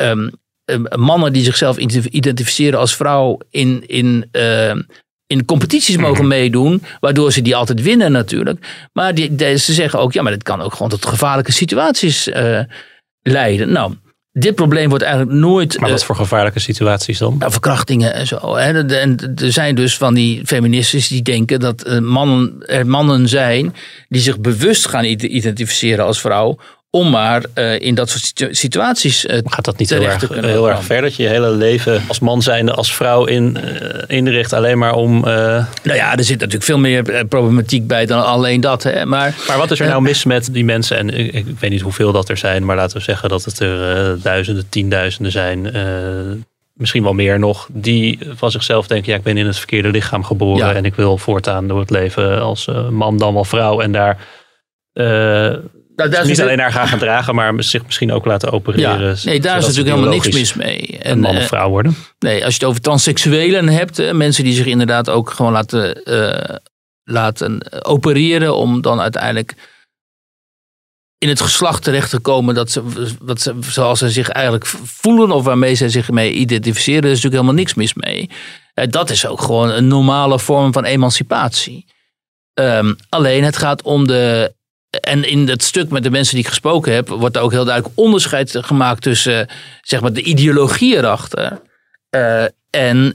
um, 0.00 0.30
mannen 0.96 1.32
die 1.32 1.44
zichzelf 1.44 1.76
identificeren 2.10 2.78
als 2.78 2.96
vrouw 2.96 3.38
in, 3.50 3.86
in 3.86 4.30
in 5.26 5.44
competities 5.44 5.96
mogen 5.96 6.26
meedoen, 6.26 6.82
waardoor 7.00 7.32
ze 7.32 7.42
die 7.42 7.56
altijd 7.56 7.82
winnen 7.82 8.12
natuurlijk. 8.12 8.88
Maar 8.92 9.14
die, 9.14 9.58
ze 9.58 9.72
zeggen 9.72 9.98
ook, 9.98 10.12
ja, 10.12 10.22
maar 10.22 10.32
dit 10.32 10.42
kan 10.42 10.60
ook 10.60 10.72
gewoon 10.72 10.88
tot 10.88 11.06
gevaarlijke 11.06 11.52
situaties 11.52 12.28
leiden. 13.32 13.72
Nou, 13.72 13.94
dit 14.32 14.54
probleem 14.54 14.88
wordt 14.88 15.04
eigenlijk 15.04 15.36
nooit. 15.36 15.80
Maar 15.80 15.90
wat 15.90 16.00
eh, 16.00 16.06
voor 16.06 16.16
gevaarlijke 16.16 16.58
situaties 16.60 17.18
dan? 17.18 17.36
Nou, 17.38 17.52
verkrachtingen 17.52 18.14
en 18.14 18.26
zo. 18.26 18.56
Hè. 18.56 18.96
En 18.98 19.18
er 19.36 19.52
zijn 19.52 19.74
dus 19.74 19.96
van 19.96 20.14
die 20.14 20.46
feministes 20.46 21.08
die 21.08 21.22
denken 21.22 21.60
dat 21.60 21.82
eh, 21.82 21.98
mannen, 21.98 22.66
er 22.66 22.86
mannen 22.86 23.28
zijn 23.28 23.74
die 24.08 24.20
zich 24.20 24.40
bewust 24.40 24.86
gaan 24.86 25.04
identificeren 25.04 26.04
als 26.04 26.20
vrouw 26.20 26.58
om 26.94 27.10
maar 27.10 27.44
uh, 27.54 27.80
in 27.80 27.94
dat 27.94 28.10
soort 28.10 28.56
situaties 28.56 29.24
uh, 29.24 29.38
Gaat 29.44 29.64
dat 29.64 29.78
niet 29.78 29.90
heel, 29.90 30.02
erg, 30.02 30.28
heel 30.28 30.70
erg 30.70 30.84
ver 30.84 31.00
dat 31.00 31.16
je 31.16 31.22
je 31.22 31.28
hele 31.28 31.50
leven 31.50 32.02
als 32.08 32.18
man 32.18 32.42
zijnde, 32.42 32.72
als 32.72 32.94
vrouw 32.94 33.24
in, 33.24 33.56
uh, 33.64 34.02
inricht 34.06 34.52
alleen 34.52 34.78
maar 34.78 34.94
om... 34.94 35.20
Nou 35.20 35.66
ja, 35.82 36.16
er 36.16 36.24
zit 36.24 36.38
natuurlijk 36.38 36.64
veel 36.64 36.78
meer 36.78 37.26
problematiek 37.26 37.86
bij 37.86 38.06
dan 38.06 38.24
alleen 38.24 38.60
dat. 38.60 38.82
Hè? 38.82 39.06
Maar, 39.06 39.34
maar 39.48 39.58
wat 39.58 39.70
is 39.70 39.80
er 39.80 39.86
nou 39.86 40.02
mis 40.02 40.24
met 40.24 40.48
die 40.52 40.64
mensen? 40.64 40.96
En 40.96 41.10
ik, 41.10 41.32
ik, 41.32 41.58
weet 41.58 41.70
niet 41.70 41.80
hoeveel 41.80 42.12
dat 42.12 42.28
er 42.28 42.36
zijn, 42.36 42.64
maar 42.64 42.76
laten 42.76 42.96
we 42.96 43.02
zeggen 43.02 43.28
dat 43.28 43.44
het 43.44 43.58
er 43.58 44.22
duizenden, 44.22 44.68
tienduizenden 44.68 45.32
zijn 45.32 45.72
misschien 46.74 47.02
wel 47.02 47.12
meer 47.12 47.38
nog, 47.38 47.68
die 47.72 48.18
van 48.34 48.50
zichzelf 48.50 48.86
denken: 48.86 49.12
ja, 49.12 49.18
ik 49.18 49.24
ben 49.24 49.36
in 49.36 49.46
het 49.46 49.58
verkeerde 49.58 49.90
lichaam 49.90 50.24
geboren 50.24 50.66
ja. 50.66 50.74
en 50.74 50.84
ik 50.84 50.94
wil 50.94 51.18
voortaan 51.18 51.68
door 51.68 51.80
het 51.80 51.90
leven 51.90 52.40
als 52.40 52.68
man 52.90 53.18
dan 53.18 53.34
wel 53.34 53.44
vrouw 53.44 53.80
en 53.80 53.92
daar 53.92 54.18
nou, 55.96 56.10
daar 56.10 56.26
niet 56.26 56.40
alleen 56.40 56.56
naar 56.56 56.72
gaan 56.72 56.88
gaan 56.88 56.98
dragen, 56.98 57.34
maar 57.34 57.62
zich 57.62 57.84
misschien 57.84 58.12
ook 58.12 58.24
laten 58.24 58.52
opereren. 58.52 59.16
nee, 59.24 59.40
daar 59.40 59.58
is 59.58 59.66
natuurlijk 59.66 59.96
helemaal 59.96 60.14
niks 60.14 60.30
mis 60.30 60.54
mee. 60.54 60.98
En, 61.02 61.18
man 61.18 61.36
of 61.36 61.42
eh, 61.42 61.46
vrouw 61.46 61.68
worden. 61.68 61.96
Nee, 62.18 62.44
als 62.44 62.54
je 62.54 62.60
het 62.60 62.68
over 62.68 62.80
transseksuelen 62.80 63.68
hebt, 63.68 64.12
mensen 64.12 64.44
die 64.44 64.52
zich 64.52 64.66
inderdaad 64.66 65.10
ook 65.10 65.30
gewoon 65.30 65.52
laten, 65.52 66.00
uh, 66.04 66.56
laten 67.04 67.84
opereren 67.84 68.56
om 68.56 68.80
dan 68.80 69.00
uiteindelijk 69.00 69.54
in 71.18 71.28
het 71.28 71.40
geslacht 71.40 71.82
terecht 71.82 72.10
te 72.10 72.18
komen 72.18 72.54
dat 72.54 72.70
ze, 72.70 72.82
wat 73.20 73.40
ze, 73.40 73.54
zoals 73.60 73.98
ze 73.98 74.10
zich 74.10 74.28
eigenlijk 74.28 74.66
voelen 74.66 75.30
of 75.30 75.44
waarmee 75.44 75.74
ze 75.74 75.88
zich 75.88 76.10
mee 76.10 76.32
identificeren, 76.32 77.02
is 77.02 77.08
natuurlijk 77.08 77.34
helemaal 77.34 77.54
niks 77.54 77.74
mis 77.74 77.94
mee. 77.94 78.30
Uh, 78.74 78.84
dat 78.90 79.10
is 79.10 79.26
ook 79.26 79.40
gewoon 79.40 79.70
een 79.70 79.86
normale 79.86 80.38
vorm 80.38 80.72
van 80.72 80.84
emancipatie. 80.84 81.86
Um, 82.60 82.96
alleen 83.08 83.44
het 83.44 83.56
gaat 83.56 83.82
om 83.82 84.06
de 84.06 84.54
en 85.00 85.28
in 85.28 85.48
het 85.48 85.62
stuk 85.62 85.90
met 85.90 86.02
de 86.02 86.10
mensen 86.10 86.34
die 86.34 86.44
ik 86.44 86.50
gesproken 86.50 86.92
heb, 86.92 87.08
wordt 87.08 87.36
er 87.36 87.42
ook 87.42 87.50
heel 87.50 87.64
duidelijk 87.64 87.94
onderscheid 87.98 88.58
gemaakt 88.60 89.02
tussen 89.02 89.48
zeg 89.82 90.00
maar, 90.00 90.12
de 90.12 90.22
ideologie 90.22 90.96
erachter. 90.96 91.60
Uh, 92.10 92.44
en, 92.70 93.06
uh, 93.06 93.12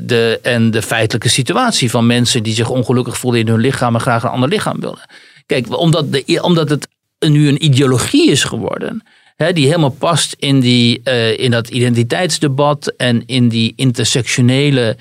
de, 0.00 0.38
en 0.42 0.70
de 0.70 0.82
feitelijke 0.82 1.28
situatie 1.28 1.90
van 1.90 2.06
mensen 2.06 2.42
die 2.42 2.54
zich 2.54 2.70
ongelukkig 2.70 3.18
voelen 3.18 3.40
in 3.40 3.48
hun 3.48 3.60
lichaam 3.60 3.94
en 3.94 4.00
graag 4.00 4.22
een 4.22 4.30
ander 4.30 4.48
lichaam 4.48 4.80
willen. 4.80 5.10
Kijk, 5.46 5.78
omdat, 5.78 6.12
de, 6.12 6.38
omdat 6.42 6.68
het 6.68 6.88
nu 7.18 7.48
een 7.48 7.64
ideologie 7.64 8.30
is 8.30 8.44
geworden, 8.44 9.02
hè, 9.36 9.52
die 9.52 9.66
helemaal 9.66 9.96
past 9.98 10.36
in, 10.38 10.60
die, 10.60 11.00
uh, 11.04 11.38
in 11.38 11.50
dat 11.50 11.68
identiteitsdebat 11.68 12.94
en 12.96 13.22
in 13.26 13.48
die 13.48 13.72
intersectionele 13.76 14.96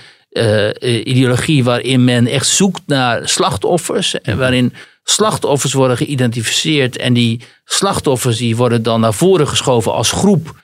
ideologie 1.03 1.63
waarin 1.63 2.03
men 2.03 2.27
echt 2.27 2.47
zoekt 2.47 2.81
naar 2.85 3.29
slachtoffers 3.29 4.21
en 4.21 4.37
waarin 4.37 4.73
slachtoffers 5.09 5.73
worden 5.73 5.97
geïdentificeerd. 5.97 6.97
En 6.97 7.13
die 7.13 7.41
slachtoffers 7.65 8.37
die 8.37 8.55
worden 8.55 8.83
dan 8.83 8.99
naar 8.99 9.13
voren 9.13 9.47
geschoven 9.47 9.93
als 9.93 10.11
groep. 10.11 10.57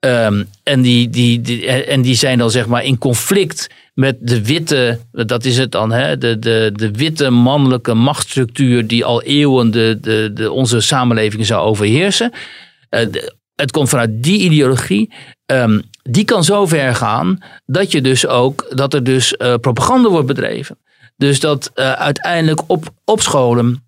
Um, 0.00 0.48
en, 0.62 0.82
die, 0.82 1.10
die, 1.10 1.66
en 1.66 2.02
die 2.02 2.14
zijn 2.14 2.38
dan 2.38 2.50
zeg 2.50 2.66
maar 2.66 2.84
in 2.84 2.98
conflict 2.98 3.70
met 3.94 4.16
de 4.20 4.44
witte, 4.44 5.00
dat 5.12 5.44
is 5.44 5.58
het 5.58 5.72
dan, 5.72 5.92
hè, 5.92 6.18
de, 6.18 6.38
de, 6.38 6.70
de 6.74 6.90
witte 6.90 7.30
mannelijke 7.30 7.94
machtsstructuur 7.94 8.86
die 8.86 9.04
al 9.04 9.22
eeuwen 9.22 9.70
de, 9.70 9.98
de, 10.34 10.50
onze 10.50 10.80
samenleving 10.80 11.46
zou 11.46 11.66
overheersen. 11.66 12.32
eh, 12.88 13.06
het 13.54 13.70
komt 13.70 13.88
vanuit 13.88 14.22
die 14.22 14.38
ideologie. 14.38 15.12
Ehm, 15.46 15.80
die 16.02 16.24
kan 16.24 16.44
zo 16.44 16.66
ver 16.66 16.94
gaan 16.94 17.38
dat, 17.66 17.92
je 17.92 18.00
dus 18.00 18.26
ook, 18.26 18.66
dat 18.76 18.94
er 18.94 19.04
dus 19.04 19.36
eh, 19.36 19.54
propaganda 19.54 20.08
wordt 20.08 20.26
bedreven. 20.26 20.78
Dus 21.16 21.40
dat 21.40 21.70
eh, 21.74 21.92
uiteindelijk 21.92 22.62
op, 22.66 22.84
op 23.04 23.20
scholen, 23.20 23.83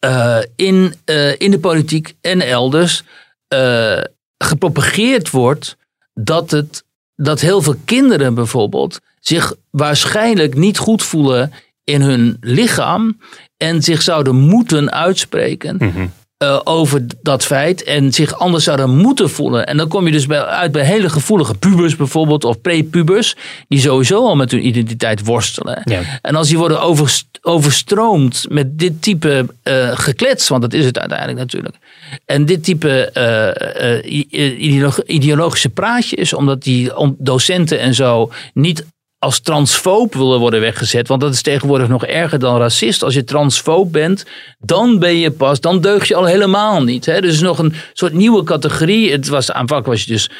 eh, 0.00 0.38
in, 0.56 0.94
eh, 1.04 1.40
in 1.40 1.50
de 1.50 1.58
politiek 1.58 2.14
en 2.20 2.40
elders 2.40 3.02
eh, 3.48 4.00
gepropageerd 4.38 5.30
wordt 5.30 5.76
dat, 6.14 6.50
het, 6.50 6.84
dat 7.16 7.40
heel 7.40 7.62
veel 7.62 7.76
kinderen 7.84 8.34
bijvoorbeeld 8.34 9.00
zich 9.20 9.54
waarschijnlijk 9.70 10.54
niet 10.54 10.78
goed 10.78 11.02
voelen 11.02 11.52
in 11.84 12.00
hun 12.00 12.36
lichaam 12.40 13.20
en 13.56 13.82
zich 13.82 14.02
zouden 14.02 14.34
moeten 14.34 14.92
uitspreken 14.92 15.78
eh, 16.40 16.60
over 16.64 17.06
dat 17.22 17.44
feit 17.44 17.82
en 17.82 18.12
zich 18.12 18.38
anders 18.38 18.64
zouden 18.64 18.96
moeten 18.96 19.30
voelen. 19.30 19.66
En 19.66 19.76
dan 19.76 19.88
kom 19.88 20.06
je 20.06 20.12
dus 20.12 20.26
bij, 20.26 20.44
uit 20.44 20.72
bij 20.72 20.84
hele 20.84 21.08
gevoelige 21.08 21.54
pubers 21.54 21.96
bijvoorbeeld 21.96 22.44
of 22.44 22.60
prepubers 22.60 23.36
die 23.68 23.80
sowieso 23.80 24.26
al 24.26 24.36
met 24.36 24.50
hun 24.50 24.66
identiteit 24.66 25.24
worstelen. 25.24 25.82
Ja. 25.84 26.00
En 26.22 26.34
als 26.34 26.48
die 26.48 26.58
worden 26.58 26.80
overst- 26.80 27.38
overstroomd 27.42 28.46
met 28.48 28.78
dit 28.78 29.02
type 29.02 29.46
eh, 29.62 29.90
geklets, 29.98 30.48
want 30.48 30.62
dat 30.62 30.72
is 30.72 30.84
het 30.84 30.98
uiteindelijk 30.98 31.38
natuurlijk. 31.38 31.76
En 32.24 32.44
dit 32.44 32.64
type 32.64 33.10
eh, 33.10 34.92
ideologische 35.06 35.68
praatjes, 35.68 36.32
omdat 36.32 36.62
die 36.62 36.92
docenten 37.18 37.80
en 37.80 37.94
zo 37.94 38.32
niet 38.54 38.84
als 39.20 39.40
transfoob 39.40 40.14
willen 40.14 40.38
worden 40.38 40.60
weggezet. 40.60 41.08
Want 41.08 41.20
dat 41.20 41.32
is 41.32 41.42
tegenwoordig 41.42 41.88
nog 41.88 42.04
erger 42.04 42.38
dan 42.38 42.58
racist. 42.58 43.02
Als 43.02 43.14
je 43.14 43.24
transfoob 43.24 43.92
bent, 43.92 44.24
dan 44.58 44.98
ben 44.98 45.16
je 45.16 45.30
pas, 45.30 45.60
dan 45.60 45.80
deug 45.80 46.08
je 46.08 46.14
al 46.14 46.24
helemaal 46.24 46.82
niet. 46.82 47.06
Hè? 47.06 47.20
Dus 47.20 47.40
nog 47.40 47.58
een 47.58 47.74
soort 47.92 48.12
nieuwe 48.12 48.44
categorie. 48.44 49.12
Het 49.12 49.28
was 49.28 49.52
aanvankelijk 49.52 49.86
was 49.86 50.04
je 50.04 50.12
dus 50.12 50.30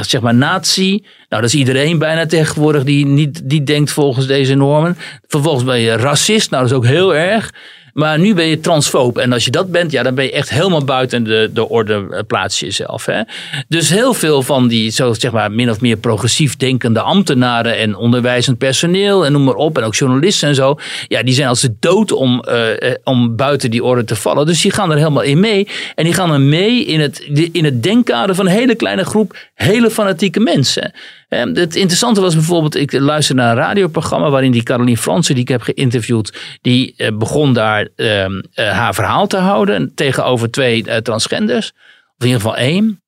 zeg 0.00 0.20
maar 0.20 0.34
nazi. 0.34 0.90
Nou, 1.28 1.42
dat 1.42 1.52
is 1.52 1.54
iedereen 1.54 1.98
bijna 1.98 2.26
tegenwoordig 2.26 2.84
die 2.84 3.06
niet 3.06 3.40
die 3.44 3.62
denkt 3.62 3.90
volgens 3.90 4.26
deze 4.26 4.54
normen. 4.54 4.96
Vervolgens 5.26 5.64
ben 5.64 5.80
je 5.80 5.96
racist. 5.96 6.50
Nou, 6.50 6.62
dat 6.62 6.72
is 6.72 6.78
ook 6.78 6.86
heel 6.86 7.14
erg. 7.14 7.52
Maar 7.92 8.18
nu 8.18 8.34
ben 8.34 8.46
je 8.46 8.60
transfoob. 8.60 9.18
En 9.18 9.32
als 9.32 9.44
je 9.44 9.50
dat 9.50 9.70
bent, 9.70 9.92
ja, 9.92 10.02
dan 10.02 10.14
ben 10.14 10.24
je 10.24 10.32
echt 10.32 10.50
helemaal 10.50 10.84
buiten 10.84 11.24
de, 11.24 11.50
de 11.54 11.68
orde 11.68 12.06
eh, 12.10 12.20
plaats 12.26 12.60
je 12.60 12.66
jezelf. 12.66 13.06
Hè? 13.06 13.20
Dus 13.68 13.90
heel 13.90 14.14
veel 14.14 14.42
van 14.42 14.68
die, 14.68 14.90
zo 14.90 15.12
zeg 15.12 15.32
maar, 15.32 15.52
min 15.52 15.70
of 15.70 15.80
meer 15.80 15.96
progressief 15.96 16.56
denkende 16.56 17.00
ambtenaren 17.00 17.76
en 17.76 17.96
onderwijzend 17.96 18.58
personeel 18.58 19.26
en 19.26 19.32
noem 19.32 19.44
maar 19.44 19.54
op. 19.54 19.78
En 19.78 19.84
ook 19.84 19.94
journalisten 19.94 20.48
en 20.48 20.54
zo. 20.54 20.78
Ja, 21.08 21.22
die 21.22 21.34
zijn 21.34 21.48
als 21.48 21.60
de 21.60 21.74
dood 21.80 22.12
om, 22.12 22.40
eh, 22.40 22.90
eh, 22.90 22.96
om 23.04 23.36
buiten 23.36 23.70
die 23.70 23.84
orde 23.84 24.04
te 24.04 24.16
vallen. 24.16 24.46
Dus 24.46 24.62
die 24.62 24.72
gaan 24.72 24.90
er 24.90 24.96
helemaal 24.96 25.22
in 25.22 25.40
mee. 25.40 25.68
En 25.94 26.04
die 26.04 26.14
gaan 26.14 26.32
er 26.32 26.40
mee 26.40 26.84
in 26.84 27.00
het, 27.00 27.18
in 27.52 27.64
het 27.64 27.82
denkkader 27.82 28.34
van 28.34 28.46
een 28.46 28.52
hele 28.52 28.74
kleine 28.74 29.04
groep 29.04 29.36
hele 29.54 29.90
fanatieke 29.90 30.40
mensen. 30.40 30.92
Hè, 31.32 31.38
Het 31.38 31.76
interessante 31.76 32.20
was 32.20 32.34
bijvoorbeeld, 32.34 32.74
ik 32.76 32.92
luisterde 32.92 33.42
naar 33.42 33.50
een 33.50 33.62
radioprogramma 33.62 34.30
waarin 34.30 34.52
die 34.52 34.62
Caroline 34.62 34.96
Fransen, 34.96 35.34
die 35.34 35.42
ik 35.42 35.48
heb 35.48 35.62
geïnterviewd, 35.62 36.38
die 36.60 36.94
eh, 36.96 37.16
begon 37.16 37.52
daar 37.52 37.88
ehm, 37.96 38.40
eh, 38.54 38.70
haar 38.70 38.94
verhaal 38.94 39.26
te 39.26 39.36
houden 39.36 39.94
tegenover 39.94 40.50
twee 40.50 40.84
eh, 40.84 40.96
transgenders. 40.96 41.72
Of 42.16 42.18
in 42.18 42.26
ieder 42.26 42.40
geval 42.40 42.56
één. 42.56 43.02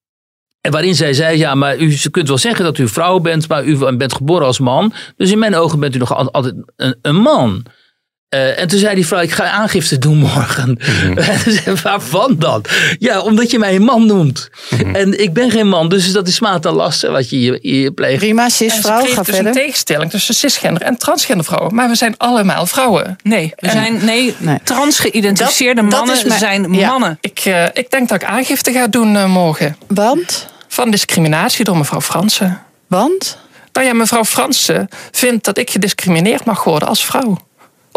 En 0.60 0.70
waarin 0.72 0.94
zij 0.94 1.12
zei, 1.12 1.38
ja, 1.38 1.54
maar 1.54 1.78
u 1.78 1.96
kunt 2.10 2.28
wel 2.28 2.38
zeggen 2.38 2.64
dat 2.64 2.78
u 2.78 2.88
vrouw 2.88 3.18
bent, 3.18 3.48
maar 3.48 3.64
u 3.64 3.96
bent 3.96 4.14
geboren 4.14 4.46
als 4.46 4.58
man. 4.58 4.92
Dus 5.16 5.30
in 5.30 5.38
mijn 5.38 5.54
ogen 5.54 5.80
bent 5.80 5.94
u 5.94 5.98
nog 5.98 6.14
al- 6.14 6.32
altijd 6.32 6.54
een, 6.76 6.96
een 7.02 7.16
man. 7.16 7.62
Eh, 8.28 8.58
en 8.60 8.68
toen 8.68 8.78
zei 8.78 8.94
die 8.94 9.06
vrouw, 9.06 9.20
ik 9.20 9.32
ga 9.32 9.50
aangifte 9.50 9.98
doen 9.98 10.16
morgen. 10.16 10.78
Zei 11.44 11.60
ik, 11.64 11.78
Waarvan 11.78 12.36
dan? 12.38 12.64
Ja, 12.98 13.20
omdat 13.20 13.50
je 13.50 13.58
mij 13.58 13.74
een 13.74 13.82
man 13.82 14.06
noemt. 14.06 14.50
En 14.92 15.20
ik 15.22 15.32
ben 15.32 15.50
geen 15.50 15.68
man, 15.68 15.88
dus 15.88 16.12
dat 16.12 16.28
is 16.28 16.34
smaad 16.34 16.66
en 16.66 16.72
lasten 16.72 17.12
wat 17.12 17.30
je 17.30 17.36
hier, 17.36 17.58
hier 17.62 17.90
pleegt. 17.90 18.18
Prima, 18.18 18.48
cisvrouw, 18.48 19.00
ga 19.04 19.22
dus 19.22 19.34
verder. 19.34 19.46
een 19.46 19.52
tegenstelling 19.52 20.10
tussen 20.10 20.34
cisgender 20.34 20.82
en 20.82 20.96
transgender 20.98 21.44
vrouwen. 21.44 21.74
Maar 21.74 21.88
we 21.88 21.94
zijn 21.94 22.14
allemaal 22.16 22.66
vrouwen. 22.66 23.16
Nee, 23.22 23.52
we 23.56 23.70
zijn 23.70 24.04
nee, 24.04 24.34
Nee. 24.38 24.58
transgeïdentificeerde 24.64 25.82
mannen 25.82 26.16
is 26.16 26.24
mijn- 26.24 26.38
zijn 26.38 26.72
ja. 26.72 26.88
mannen. 26.90 27.18
Ik, 27.20 27.38
eh, 27.44 27.64
ik 27.72 27.90
denk 27.90 28.08
dat 28.08 28.22
ik 28.22 28.28
aangifte 28.28 28.72
ga 28.72 28.86
doen 28.86 29.16
eh, 29.16 29.26
morgen. 29.26 29.76
Want? 29.86 30.46
Van 30.68 30.90
discriminatie 30.90 31.64
door 31.64 31.76
mevrouw 31.76 32.00
Fransen. 32.00 32.60
Want? 32.86 33.38
Nou 33.72 33.86
ja, 33.86 33.92
mevrouw 33.94 34.24
Fransen 34.24 34.88
vindt 35.10 35.44
dat 35.44 35.58
ik 35.58 35.70
gediscrimineerd 35.70 36.44
mag 36.44 36.64
worden 36.64 36.88
als 36.88 37.04
vrouw. 37.04 37.38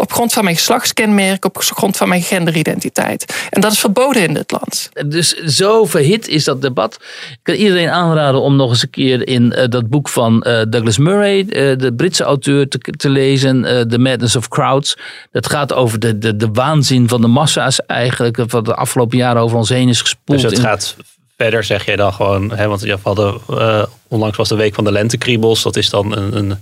Op 0.00 0.12
grond 0.12 0.32
van 0.32 0.44
mijn 0.44 0.56
geslachtskenmerk, 0.56 1.44
op 1.44 1.56
grond 1.58 1.96
van 1.96 2.08
mijn 2.08 2.22
genderidentiteit. 2.22 3.46
En 3.50 3.60
dat 3.60 3.72
is 3.72 3.78
verboden 3.78 4.22
in 4.22 4.34
dit 4.34 4.50
land. 4.50 4.90
Dus 5.06 5.32
zo 5.34 5.84
verhit 5.84 6.28
is 6.28 6.44
dat 6.44 6.62
debat. 6.62 6.94
Ik 7.30 7.38
kan 7.42 7.54
iedereen 7.54 7.88
aanraden 7.88 8.40
om 8.40 8.56
nog 8.56 8.70
eens 8.70 8.82
een 8.82 8.90
keer 8.90 9.28
in 9.28 9.52
eh, 9.52 9.68
dat 9.68 9.88
boek 9.88 10.08
van 10.08 10.42
eh, 10.42 10.62
Douglas 10.68 10.98
Murray, 10.98 11.40
eh, 11.40 11.78
de 11.78 11.92
Britse 11.96 12.24
auteur, 12.24 12.68
te, 12.68 12.78
te 12.78 13.08
lezen. 13.08 13.64
eh, 13.64 13.80
The 13.80 13.98
Madness 13.98 14.36
of 14.36 14.48
Crowds. 14.48 14.96
Dat 15.32 15.46
gaat 15.50 15.72
over 15.72 15.98
de, 15.98 16.18
de, 16.18 16.36
de 16.36 16.48
waanzin 16.52 17.08
van 17.08 17.20
de 17.20 17.26
massa's 17.26 17.80
eigenlijk. 17.86 18.36
Wat 18.50 18.64
de 18.64 18.74
afgelopen 18.74 19.18
jaren 19.18 19.42
over 19.42 19.56
ons 19.56 19.68
heen 19.68 19.88
is 19.88 20.00
gespoeld. 20.00 20.40
Dus 20.40 20.50
het 20.50 20.58
in- 20.58 20.64
gaat 20.66 20.96
verder, 21.36 21.64
zeg 21.64 21.84
jij 21.84 21.96
dan 21.96 22.12
gewoon. 22.12 22.50
Hè, 22.52 22.66
want 22.68 22.80
je 22.82 22.96
hadden, 23.02 23.40
eh, 23.50 23.82
onlangs 24.08 24.36
was 24.36 24.48
de 24.48 24.54
week 24.56 24.74
van 24.74 24.84
de 24.84 24.92
lentekriebels. 24.92 25.62
Dat 25.62 25.76
is 25.76 25.90
dan 25.90 26.16
een, 26.16 26.36
een 26.36 26.58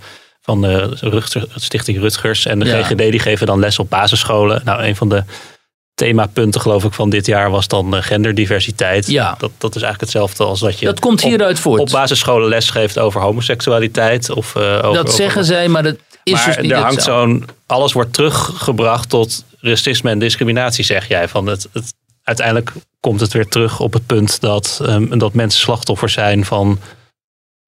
van 0.47 0.61
de 0.61 0.97
Rutger- 0.99 1.47
Stichting 1.55 1.99
Rutgers. 1.99 2.45
En 2.45 2.59
de 2.59 2.65
Ja. 2.65 2.83
GGD 2.83 2.97
die 2.97 3.19
geven 3.19 3.47
dan 3.47 3.59
les 3.59 3.79
op 3.79 3.89
basisscholen. 3.89 4.61
Nou, 4.65 4.83
een 4.83 4.95
van 4.95 5.09
de 5.09 5.23
themapunten 5.93 6.61
geloof 6.61 6.83
ik 6.83 6.93
van 6.93 7.09
dit 7.09 7.25
jaar 7.25 7.49
was 7.51 7.67
dan 7.67 7.95
eh, 7.95 8.01
genderdiversiteit. 8.03 9.07
Ja. 9.07 9.35
Dat, 9.37 9.51
dat 9.57 9.75
is 9.75 9.81
eigenlijk 9.81 10.01
hetzelfde 10.01 10.43
als 10.43 10.59
dat 10.59 10.79
je 10.79 10.85
Dat 10.85 10.99
komt 10.99 11.23
op- 11.23 11.29
hieruit 11.29 11.59
voort. 11.59 11.79
op 11.81 11.89
basisscholen 11.89 12.49
les 12.49 12.69
geeft 12.69 12.99
over 12.99 13.21
homoseksualiteit. 13.21 14.29
Of, 14.29 14.55
eh, 14.55 14.61
over, 14.63 14.81
dat 14.81 14.97
over- 14.97 15.09
zeggen 15.13 15.45
zij, 15.45 15.67
maar 15.67 15.83
dat 15.83 15.95
is 16.23 16.33
maar 16.33 16.45
dus 16.45 16.57
niet 16.57 16.71
er 16.71 16.77
hangt 16.77 17.03
zo'n. 17.03 17.45
Alles 17.65 17.93
wordt 17.93 18.13
teruggebracht 18.13 19.09
tot 19.09 19.43
racisme 19.59 20.09
en 20.09 20.19
discriminatie, 20.19 20.83
zeg 20.83 21.07
jij. 21.07 21.27
Van 21.27 21.47
het, 21.47 21.67
het, 21.73 21.93
uiteindelijk 22.23 22.71
komt 22.99 23.19
het 23.19 23.33
weer 23.33 23.47
terug 23.47 23.79
op 23.79 23.93
het 23.93 24.05
punt 24.05 24.39
dat, 24.41 24.79
ehm, 24.85 25.17
dat 25.17 25.33
mensen 25.33 25.59
slachtoffer 25.61 26.09
zijn 26.09 26.45
van 26.45 26.79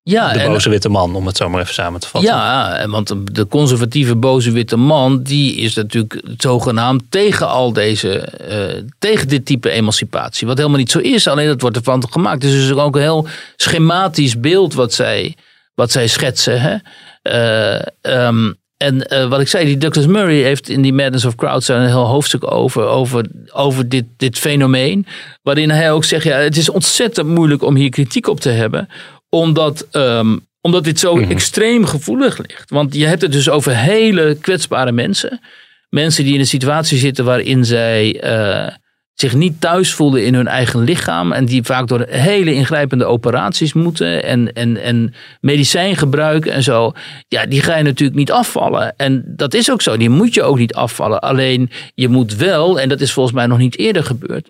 Ja, 0.03 0.33
de 0.33 0.39
en- 0.39 0.51
boze 0.51 0.69
witte 0.69 0.89
man, 0.89 1.15
om 1.15 1.25
het 1.25 1.37
zo 1.37 1.49
maar 1.49 1.61
even 1.61 1.73
samen 1.73 1.99
te 1.99 2.07
vatten. 2.07 2.29
Ja, 2.29 2.87
want 2.87 3.13
de 3.23 3.47
conservatieve 3.47 4.15
boze 4.15 4.51
witte 4.51 4.75
man, 4.77 5.23
die 5.23 5.55
is 5.55 5.75
natuurlijk 5.75 6.21
zogenaamd 6.37 7.03
tegen 7.09 7.47
al 7.47 7.73
deze, 7.73 8.19
eh, 8.19 8.83
tegen 8.99 9.27
dit 9.27 9.45
type 9.45 9.69
emancipatie. 9.69 10.47
Wat 10.47 10.57
helemaal 10.57 10.77
niet 10.77 10.91
zo 10.91 10.99
is, 10.99 11.27
alleen 11.27 11.47
dat 11.47 11.61
wordt 11.61 11.75
ervan 11.75 12.03
gemaakt. 12.09 12.41
Dus 12.41 12.51
het 12.51 12.61
is 12.61 12.71
ook 12.71 12.95
een 12.95 13.01
heel 13.01 13.27
schematisch 13.55 14.39
beeld 14.39 14.73
wat 14.73 14.93
zij, 14.93 15.35
wat 15.75 15.91
zij 15.91 16.07
schetsen. 16.07 16.61
Hè? 16.61 16.75
Eh, 17.21 17.81
ehm, 18.01 18.51
en 18.77 19.07
eh, 19.07 19.27
wat 19.27 19.39
ik 19.39 19.47
zei, 19.47 19.65
die 19.65 19.77
Douglas 19.77 20.05
Murray 20.05 20.41
heeft 20.41 20.69
in 20.69 20.81
die 20.81 20.93
Madness 20.93 21.25
of 21.25 21.35
Crowds 21.35 21.65
daar 21.65 21.81
een 21.81 21.87
heel 21.87 22.07
hoofdstuk 22.07 22.51
over, 22.51 22.83
over, 22.85 23.25
over 23.53 23.89
dit, 23.89 24.05
dit 24.17 24.37
fenomeen. 24.37 25.05
Waarin 25.41 25.69
hij 25.69 25.91
ook 25.91 26.03
zegt, 26.03 26.23
ja, 26.23 26.37
het 26.37 26.57
is 26.57 26.69
ontzettend 26.69 27.27
moeilijk 27.27 27.63
om 27.63 27.75
hier 27.75 27.89
kritiek 27.89 28.27
op 28.27 28.39
te 28.39 28.49
hebben. 28.49 28.89
Omdat, 29.29 29.87
ehm, 29.91 30.37
omdat 30.61 30.83
dit 30.83 30.99
zo 30.99 31.19
extreem 31.19 31.85
gevoelig 31.85 32.37
ligt. 32.37 32.69
Want 32.69 32.95
je 32.95 33.05
hebt 33.05 33.21
het 33.21 33.31
dus 33.31 33.49
over 33.49 33.75
hele 33.75 34.37
kwetsbare 34.41 34.91
mensen. 34.91 35.41
Mensen 35.89 36.23
die 36.23 36.33
in 36.33 36.39
een 36.39 36.45
situatie 36.45 36.97
zitten 36.97 37.25
waarin 37.25 37.65
zij 37.65 38.21
eh, 38.21 38.75
zich 39.19 39.35
niet 39.35 39.61
thuis 39.61 39.93
voelen 39.93 40.25
in 40.25 40.33
hun 40.33 40.47
eigen 40.47 40.83
lichaam. 40.83 41.31
En 41.31 41.45
die 41.45 41.63
vaak 41.63 41.87
door 41.87 42.05
hele 42.09 42.53
ingrijpende 42.53 43.05
operaties 43.05 43.73
moeten. 43.73 44.23
En, 44.23 44.53
en, 44.53 44.77
en 44.77 45.13
medicijn 45.41 45.95
gebruiken 45.95 46.51
en 46.51 46.63
zo. 46.63 46.91
Ja, 47.27 47.45
die 47.45 47.61
ga 47.61 47.77
je 47.77 47.83
natuurlijk 47.83 48.19
niet 48.19 48.31
afvallen. 48.31 48.93
En 48.97 49.23
dat 49.27 49.53
is 49.53 49.71
ook 49.71 49.81
zo. 49.81 49.97
Die 49.97 50.09
moet 50.09 50.33
je 50.33 50.43
ook 50.43 50.57
niet 50.57 50.73
afvallen. 50.73 51.19
Alleen 51.19 51.69
je 51.95 52.09
moet 52.09 52.35
wel, 52.35 52.79
en 52.79 52.89
dat 52.89 53.01
is 53.01 53.13
volgens 53.13 53.35
mij 53.35 53.45
nog 53.45 53.57
niet 53.57 53.77
eerder 53.77 54.03
gebeurd. 54.03 54.47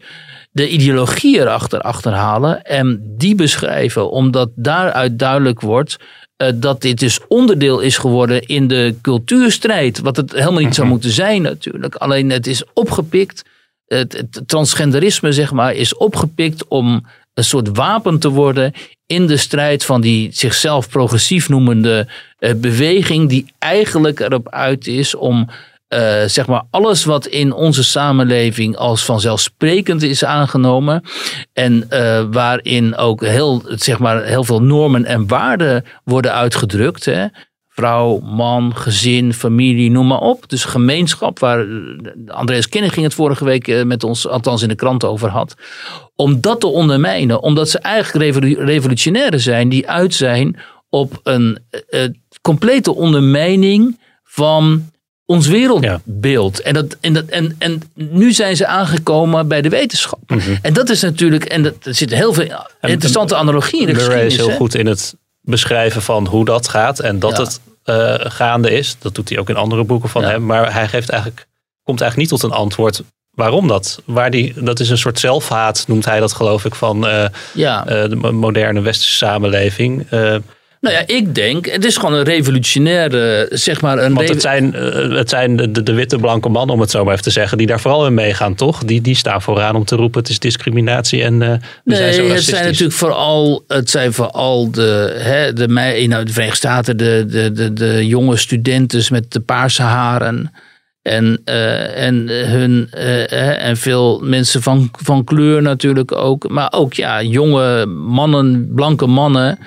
De 0.52 0.70
ideologie 0.70 1.40
erachter 1.40 1.82
achterhalen 1.82 2.62
en 2.62 3.02
die 3.18 3.36
beschrijven, 3.36 4.12
omdat 4.12 4.50
daaruit 4.56 5.20
duidelijk 5.20 5.62
wordt 5.62 5.98
eh, 6.38 6.50
dat 6.56 6.82
dit 6.82 7.00
dus 7.00 7.20
onderdeel 7.28 7.80
is 7.80 7.98
geworden 7.98 8.42
in 8.42 8.68
de 8.68 8.96
cultuurstrijd. 9.02 10.00
Wat 10.00 10.16
het 10.16 10.32
helemaal 10.32 10.64
niet 10.64 10.76
zou 10.76 10.88
moeten 10.88 11.12
zijn 11.12 11.42
natuurlijk. 11.42 11.96
Alleen 11.96 12.30
het 12.30 12.48
is 12.48 12.64
opgepikt. 12.74 13.44
Het, 13.90 14.42
transgenderisme 14.46 15.32
zeg 15.32 15.52
maar 15.52 15.74
is 15.74 15.96
opgepikt 15.96 16.68
om 16.68 17.06
een 17.34 17.44
soort 17.44 17.70
wapen 17.78 18.20
te 18.20 18.30
worden 18.30 18.74
in 19.06 19.28
de 19.28 19.38
strijd 19.38 19.86
van 19.86 20.02
die 20.02 20.30
zichzelf 20.32 20.90
progressief 20.90 21.50
noemende 21.50 22.08
eh, 22.38 22.54
beweging 22.56 23.30
die 23.30 23.54
eigenlijk 23.60 24.20
erop 24.20 24.50
uit 24.50 24.88
is 24.88 25.16
om 25.16 25.50
eh, 25.90 26.24
zeg 26.26 26.48
maar 26.48 26.64
alles 26.70 27.06
wat 27.06 27.26
in 27.26 27.54
onze 27.54 27.84
samenleving 27.84 28.76
als 28.76 29.06
vanzelfsprekend 29.06 30.04
is 30.04 30.24
aangenomen 30.24 31.04
en 31.54 31.86
eh, 31.90 32.24
waarin 32.32 32.96
ook 32.96 33.26
heel, 33.26 33.64
zeg 33.68 34.00
maar, 34.00 34.24
heel 34.24 34.44
veel 34.44 34.62
normen 34.62 35.06
en 35.06 35.28
waarden 35.28 35.86
worden 36.04 36.34
uitgedrukt. 36.34 37.06
Hè. 37.06 37.26
Vrouw, 37.80 38.20
man, 38.20 38.76
gezin, 38.76 39.34
familie, 39.34 39.92
noem 39.92 40.08
maar 40.08 40.20
op. 40.20 40.50
Dus 40.50 40.64
gemeenschap, 40.64 41.40
waar 41.40 41.60
eh, 41.60 41.68
Andreas 42.28 42.70
Kinner 42.70 42.92
ging 42.92 43.06
het 43.06 43.14
vorige 43.14 43.46
week 43.46 43.68
eh, 43.68 43.84
met 43.84 44.04
ons, 44.04 44.28
althans 44.28 44.62
in 44.62 44.68
de 44.68 44.76
krant 44.76 45.04
over 45.04 45.30
had. 45.30 45.56
Om 46.16 46.42
dat 46.42 46.60
te 46.60 46.68
ondermijnen, 46.68 47.42
omdat 47.42 47.70
ze 47.70 47.80
eigenlijk 47.80 48.26
revolu- 48.26 48.64
revolutionairen 48.64 49.40
zijn 49.40 49.70
die 49.70 49.90
uit 49.90 50.14
zijn 50.14 50.58
op 50.90 51.20
een 51.24 51.60
eh, 51.90 52.02
complete 52.42 52.96
ondermijning 52.96 54.00
van 54.24 54.90
ons 55.26 55.48
wereldbeeld. 55.48 56.62
En, 56.62 56.74
dat, 56.74 56.98
en, 57.02 57.14
dat, 57.14 57.26
en, 57.26 57.56
en 57.58 57.82
nu 57.94 58.32
zijn 58.32 58.56
ze 58.56 58.68
aangekomen 58.68 59.48
bij 59.48 59.62
de 59.62 59.70
wetenschap. 59.70 60.20
En 60.62 60.74
dat 60.74 60.90
is 60.90 61.02
natuurlijk, 61.02 61.46
en 61.46 61.64
dat, 61.64 61.76
er 61.84 61.96
zitten 61.96 62.18
heel 62.18 62.34
veel 62.34 62.66
interessante 62.82 63.36
analogieën 63.36 63.88
in 63.88 63.94
de 63.94 64.00
geschiedenis. 64.00 64.34
is 64.34 64.40
heel 64.40 64.50
hè? 64.50 64.56
goed 64.56 64.76
in 64.76 64.86
het 64.86 65.16
beschrijven 65.50 66.02
van 66.02 66.28
hoe 66.28 66.46
dat 66.46 66.68
gaat 66.68 67.00
en 67.00 67.20
dat 67.20 67.32
Ja. 67.38 67.44
het 67.44 67.60
eh, 67.84 68.16
gaande 68.32 68.72
is. 68.72 68.96
Dat 69.00 69.16
doet 69.16 69.30
hij 69.30 69.38
ook 69.38 69.50
in 69.50 69.56
andere 69.56 69.84
boeken 69.84 70.10
van 70.10 70.22
Ja. 70.22 70.28
hem. 70.30 70.46
Maar 70.46 70.74
hij 70.74 70.88
geeft 70.88 71.10
eigenlijk, 71.10 71.48
komt 71.84 72.02
eigenlijk 72.02 72.32
niet 72.32 72.40
tot 72.42 72.52
een 72.52 72.58
antwoord 72.58 73.04
waarom 73.32 73.68
dat. 73.68 74.02
Waar 74.06 74.32
die, 74.32 74.64
dat 74.64 74.80
is 74.80 74.90
een 74.90 74.98
soort 74.98 75.20
zelfhaat, 75.20 75.84
noemt 75.88 76.06
hij 76.06 76.20
dat 76.20 76.34
geloof 76.34 76.66
ik, 76.66 76.76
van 76.76 77.08
eh, 77.08 77.26
Ja. 77.54 77.86
eh, 77.88 78.10
de 78.10 78.16
mo- 78.16 78.32
moderne 78.34 78.82
westerse 78.82 79.16
samenleving. 79.16 80.08
Nou 80.82 80.96
ja, 80.96 81.04
ik 81.06 81.36
denk, 81.36 81.66
het 81.66 81.86
is 81.86 81.98
gewoon 81.98 82.14
een 82.14 82.24
revolutionaire, 82.24 83.48
zeg 83.50 83.82
maar 83.82 83.98
een... 83.98 84.14
want 84.14 84.30
het 84.30 84.42
zijn, 84.42 84.76
eh, 84.76 85.10
het 85.10 85.30
zijn 85.30 85.56
de, 85.56 85.84
de, 85.84 85.94
witte 85.94 86.18
blanke 86.18 86.50
mannen, 86.50 86.76
om 86.76 86.82
het 86.82 86.92
zo 86.92 87.04
maar 87.04 87.12
even 87.12 87.24
te 87.24 87.30
zeggen, 87.32 87.58
die 87.58 87.68
daar 87.68 87.80
vooral 87.80 88.06
in 88.06 88.14
meegaan, 88.14 88.56
toch? 88.56 88.84
Die, 88.84 89.02
die 89.02 89.16
staan 89.16 89.42
vooraan 89.42 89.76
om 89.76 89.86
te 89.86 89.96
roepen, 89.96 90.20
het 90.20 90.30
is 90.30 90.40
discriminatie 90.40 91.24
en 91.24 91.40
we 91.84 91.96
zijn 91.96 92.14
zo 92.14 92.28
het 92.28 92.44
zijn 92.44 92.66
natuurlijk 92.66 92.98
vooral, 92.98 93.64
het 93.68 93.90
zijn 93.90 94.14
vooral 94.14 94.72
de, 94.72 95.16
hè, 95.18 95.54
de, 95.54 95.68
mei- 95.68 96.08
nou, 96.08 96.24
de 96.24 96.32
Verenigde 96.32 96.58
Staten, 96.58 96.98
de, 96.98 97.26
de, 97.28 97.52
de, 97.52 97.74
de 97.74 98.08
jonge 98.08 98.38
studenten 98.38 99.04
met 99.10 99.32
de 99.32 99.40
paarse 99.40 99.82
haren. 99.82 100.52
En, 101.02 101.42
eh, 101.46 102.06
en, 102.06 102.28
hun, 102.28 102.88
eh, 102.92 103.66
en 103.68 103.78
veel 103.78 104.20
mensen 104.24 104.62
van, 104.62 104.90
van 104.92 105.24
kleur 105.24 105.62
natuurlijk 105.62 106.12
ook. 106.12 106.50
Maar 106.50 106.74
ook 106.74 106.94
ja, 106.94 107.22
jonge 107.22 107.86
mannen, 107.86 108.72
blanke 108.76 109.08
mannen. 109.08 109.60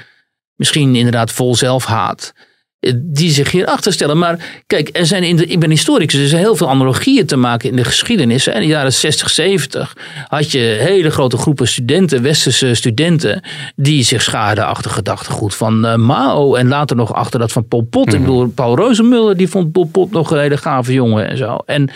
Misschien 0.63 0.95
inderdaad 0.97 1.31
vol 1.33 1.57
zelfhaat. 1.57 2.33
eh, 2.81 2.93
Die 2.97 3.31
zich 3.31 3.51
hierachter 3.51 3.93
stellen. 3.93 4.19
Maar 4.19 4.63
kijk, 4.67 4.89
er 4.93 5.07
zijn 5.07 5.23
in 5.23 5.37
de, 5.37 5.47
ik 5.47 5.61
ben 5.61 5.71
historicus. 5.71 6.21
Er 6.21 6.29
zijn 6.29 6.41
heel 6.43 6.57
veel 6.57 6.69
analogieën 6.69 7.27
te 7.27 7.37
maken 7.37 7.71
in 7.71 7.77
de 7.77 7.85
geschiedenis. 7.85 8.47
In 8.47 8.61
de 8.61 8.67
jaren 8.67 8.93
60, 8.93 9.31
70 9.31 9.97
had 10.29 10.51
je 10.53 10.59
hele 10.59 11.11
grote 11.11 11.37
groepen 11.37 11.69
studenten, 11.69 12.23
westerse 12.23 12.75
studenten. 12.75 13.43
die 13.77 14.03
zich 14.03 14.23
schaarden 14.23 14.67
achter 14.67 14.91
gedachtegoed 14.91 15.55
van 15.55 15.87
eh, 15.87 15.95
Mao. 15.97 16.55
En 16.55 16.69
later 16.69 16.97
nog 16.97 17.13
achter 17.15 17.39
dat 17.41 17.53
van 17.53 17.69
Pol 17.69 17.83
Pot. 17.83 18.13
Ik 18.13 18.21
bedoel, 18.21 18.49
Paul 18.49 18.77
Rozenmuller 18.77 19.37
die 19.37 19.49
vond 19.49 19.73
Pol 19.73 19.85
Pot 19.87 20.11
nog 20.11 20.31
een 20.31 20.39
hele 20.41 20.57
gave 20.57 20.93
jongen 20.93 21.29
en 21.29 21.37
zo. 21.37 21.57
En, 21.67 21.91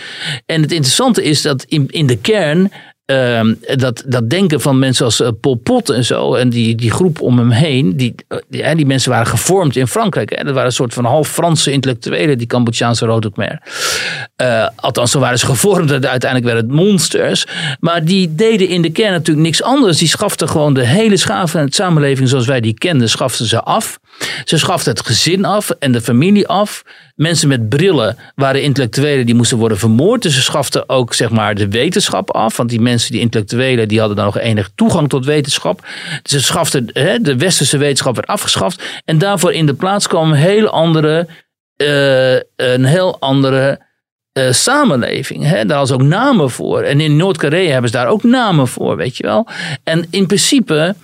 en 0.47 0.63
het 0.63 0.73
interessante 0.73 1.23
is 1.23 1.43
dat 1.43 1.65
in, 1.69 1.87
in 1.91 2.07
de 2.07 2.19
kern. 2.19 2.73
Ehm, 3.07 3.55
dat, 3.77 4.03
dat 4.07 4.31
denken 4.31 4.61
van 4.61 4.79
mensen 4.79 5.05
als 5.05 5.21
eh, 5.21 5.29
Pol 5.41 5.55
Pot 5.55 5.91
en 5.91 6.05
zo, 6.05 6.35
en 6.35 6.49
die, 6.49 6.75
die 6.75 6.91
groep 6.91 7.21
om 7.21 7.39
hem 7.39 7.51
heen, 7.51 7.97
die, 7.97 8.15
die, 8.49 8.75
die 8.75 8.87
mensen 8.87 9.11
waren 9.11 9.27
gevormd 9.27 9.77
in 9.77 9.87
Frankrijk. 9.87 10.37
Hè. 10.37 10.45
Dat 10.45 10.53
waren 10.53 10.67
een 10.67 10.73
soort 10.73 10.95
van 10.95 11.05
half 11.05 11.29
Franse 11.29 11.73
intellectuelen, 11.73 12.39
die 12.39 12.47
Cambodjaanse 12.47 13.29
Khmer. 13.33 13.61
Eh, 14.37 14.69
althans, 14.77 15.11
zo 15.11 15.19
waren 15.19 15.39
ze 15.39 15.47
gevormd, 15.55 15.91
en 15.91 16.09
uiteindelijk 16.09 16.53
werden 16.53 16.71
het 16.71 16.81
monsters. 16.81 17.47
Maar 17.81 18.05
die 18.05 18.35
deden 18.35 18.69
in 18.69 18.83
de 18.83 18.91
kern 18.91 19.13
natuurlijk 19.13 19.47
niks 19.47 19.63
anders. 19.63 19.99
Die 19.99 20.09
schaften 20.09 20.49
gewoon 20.49 20.75
de 20.75 20.87
hele 20.87 21.17
schaaf 21.17 21.51
van 21.51 21.61
het 21.61 21.75
samenleving 21.75 22.29
zoals 22.29 22.47
wij 22.47 22.61
die 22.61 22.75
kenden, 22.75 23.09
schaften 23.09 23.47
ze 23.47 23.63
af. 23.63 23.99
Ze 24.45 24.59
schaften 24.59 24.93
het 24.93 25.07
gezin 25.07 25.45
af 25.45 25.71
en 25.71 25.93
de 25.93 26.01
familie 26.01 26.49
af. 26.49 26.83
Mensen 27.15 27.49
met 27.49 27.69
brillen 27.69 28.17
waren 28.35 28.63
intellectuelen 28.63 29.27
die 29.27 29.35
moesten 29.35 29.59
worden 29.59 29.79
vermoord. 29.79 30.23
Dus 30.23 30.35
ze 30.35 30.43
schaften 30.43 30.89
ook 30.89 31.15
zeg 31.15 31.31
maar, 31.31 31.55
de 31.55 31.69
wetenschap 31.69 32.31
af. 32.31 32.57
Want 32.57 32.69
die 32.69 32.81
mensen, 32.81 33.13
die 33.13 33.21
intellectuelen, 33.21 33.89
die 33.89 33.99
hadden 33.99 34.17
dan 34.17 34.27
nog 34.27 34.39
enig 34.39 34.71
toegang 34.75 35.09
tot 35.09 35.25
wetenschap. 35.25 35.87
Dus 36.23 36.33
ze 36.33 36.41
schaften, 36.41 36.91
hè, 36.93 37.21
de 37.21 37.37
westerse 37.37 37.79
wetenschap 37.79 38.15
werd 38.15 38.29
afgeschaft. 38.29 38.83
En 39.05 39.19
daarvoor 39.19 39.53
in 39.53 39.67
de 39.67 39.75
plaats 39.75 40.07
kwam 40.07 40.31
een 40.31 40.39
heel 40.39 40.69
andere, 40.69 41.27
eh, 41.77 42.35
een 42.57 42.85
heel 42.85 43.21
andere 43.21 43.85
eh, 44.33 44.53
samenleving. 44.53 45.45
Hè? 45.45 45.65
Daar 45.65 45.77
hadden 45.77 45.87
ze 45.87 46.03
ook 46.03 46.09
namen 46.09 46.51
voor. 46.51 46.83
En 46.83 47.01
in 47.01 47.17
Noord-Korea 47.17 47.71
hebben 47.71 47.91
ze 47.91 47.97
daar 47.97 48.09
ook 48.09 48.23
namen 48.23 48.69
voor, 48.69 48.97
weet 48.97 49.17
je 49.17 49.23
wel. 49.23 49.49
En 49.85 50.07
in 50.11 50.27
principe... 50.27 50.95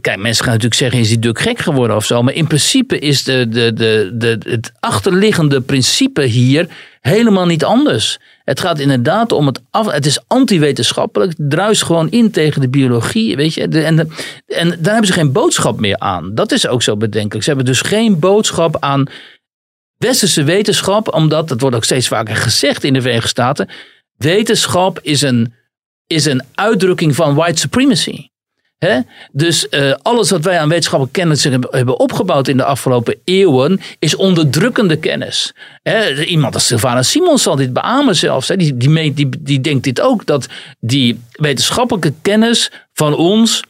Kijk, 0.00 0.16
mensen 0.16 0.44
gaan 0.44 0.52
natuurlijk 0.52 0.80
zeggen, 0.80 0.98
is 0.98 1.08
die 1.08 1.18
duk 1.18 1.40
gek 1.40 1.58
geworden 1.58 1.96
of 1.96 2.04
zo. 2.04 2.22
Maar 2.22 2.34
in 2.34 2.46
principe 2.46 2.98
is 2.98 3.24
de, 3.24 3.48
de, 3.48 3.72
de, 3.72 4.10
de, 4.14 4.38
het 4.48 4.72
achterliggende 4.80 5.60
principe 5.60 6.22
hier 6.22 6.68
helemaal 7.00 7.46
niet 7.46 7.64
anders. 7.64 8.18
Het 8.44 8.60
gaat 8.60 8.78
inderdaad 8.78 9.32
om 9.32 9.46
het 9.46 9.60
af. 9.70 9.90
Het 9.90 10.06
is 10.06 10.20
antiwetenschappelijk. 10.26 11.34
Het 11.36 11.50
druist 11.50 11.82
gewoon 11.82 12.10
in 12.10 12.30
tegen 12.30 12.60
de 12.60 12.68
biologie. 12.68 13.36
Weet 13.36 13.54
je? 13.54 13.62
En, 13.62 13.98
en 14.46 14.68
daar 14.68 14.92
hebben 14.92 15.06
ze 15.06 15.12
geen 15.12 15.32
boodschap 15.32 15.80
meer 15.80 15.98
aan. 15.98 16.34
Dat 16.34 16.52
is 16.52 16.66
ook 16.66 16.82
zo 16.82 16.96
bedenkelijk. 16.96 17.42
Ze 17.42 17.48
hebben 17.48 17.66
dus 17.66 17.80
geen 17.80 18.18
boodschap 18.18 18.76
aan 18.80 19.06
westerse 19.96 20.42
wetenschap. 20.42 21.14
Omdat, 21.14 21.48
dat 21.48 21.60
wordt 21.60 21.76
ook 21.76 21.84
steeds 21.84 22.08
vaker 22.08 22.36
gezegd 22.36 22.84
in 22.84 22.92
de 22.92 23.00
Verenigde 23.00 23.28
Staten. 23.28 23.68
Wetenschap 24.16 24.98
is 25.02 25.22
een, 25.22 25.52
is 26.06 26.24
een 26.24 26.42
uitdrukking 26.54 27.14
van 27.14 27.34
white 27.34 27.60
supremacy. 27.60 28.28
Dus 29.32 29.68
eh, 29.68 29.94
alles 30.02 30.30
wat 30.30 30.44
wij 30.44 30.58
aan 30.58 30.68
wetenschappelijke 30.68 31.20
kennis 31.20 31.44
hebben, 31.44 31.98
opgebouwd 31.98 32.48
in 32.48 32.56
de 32.56 32.64
afgelopen 32.64 33.16
eeuwen, 33.24 33.80
is 33.98 34.16
onderdrukkende 34.16 34.96
kennis. 34.96 35.52
Iemand 36.26 36.54
als 36.54 36.66
Sylvana 36.66 37.02
Simons 37.02 37.42
zal 37.42 37.56
dit 37.56 37.72
beamen 37.72 38.16
zelfs. 38.16 38.46
Die, 38.46 38.76
die 39.38 39.60
denkt 39.60 39.84
dit 39.84 40.00
ook, 40.00 40.26
dat 40.26 40.46
die 40.80 41.20
wetenschappelijke 41.32 42.12
kennis 42.22 42.70
van 42.92 43.14
ons 43.14 43.62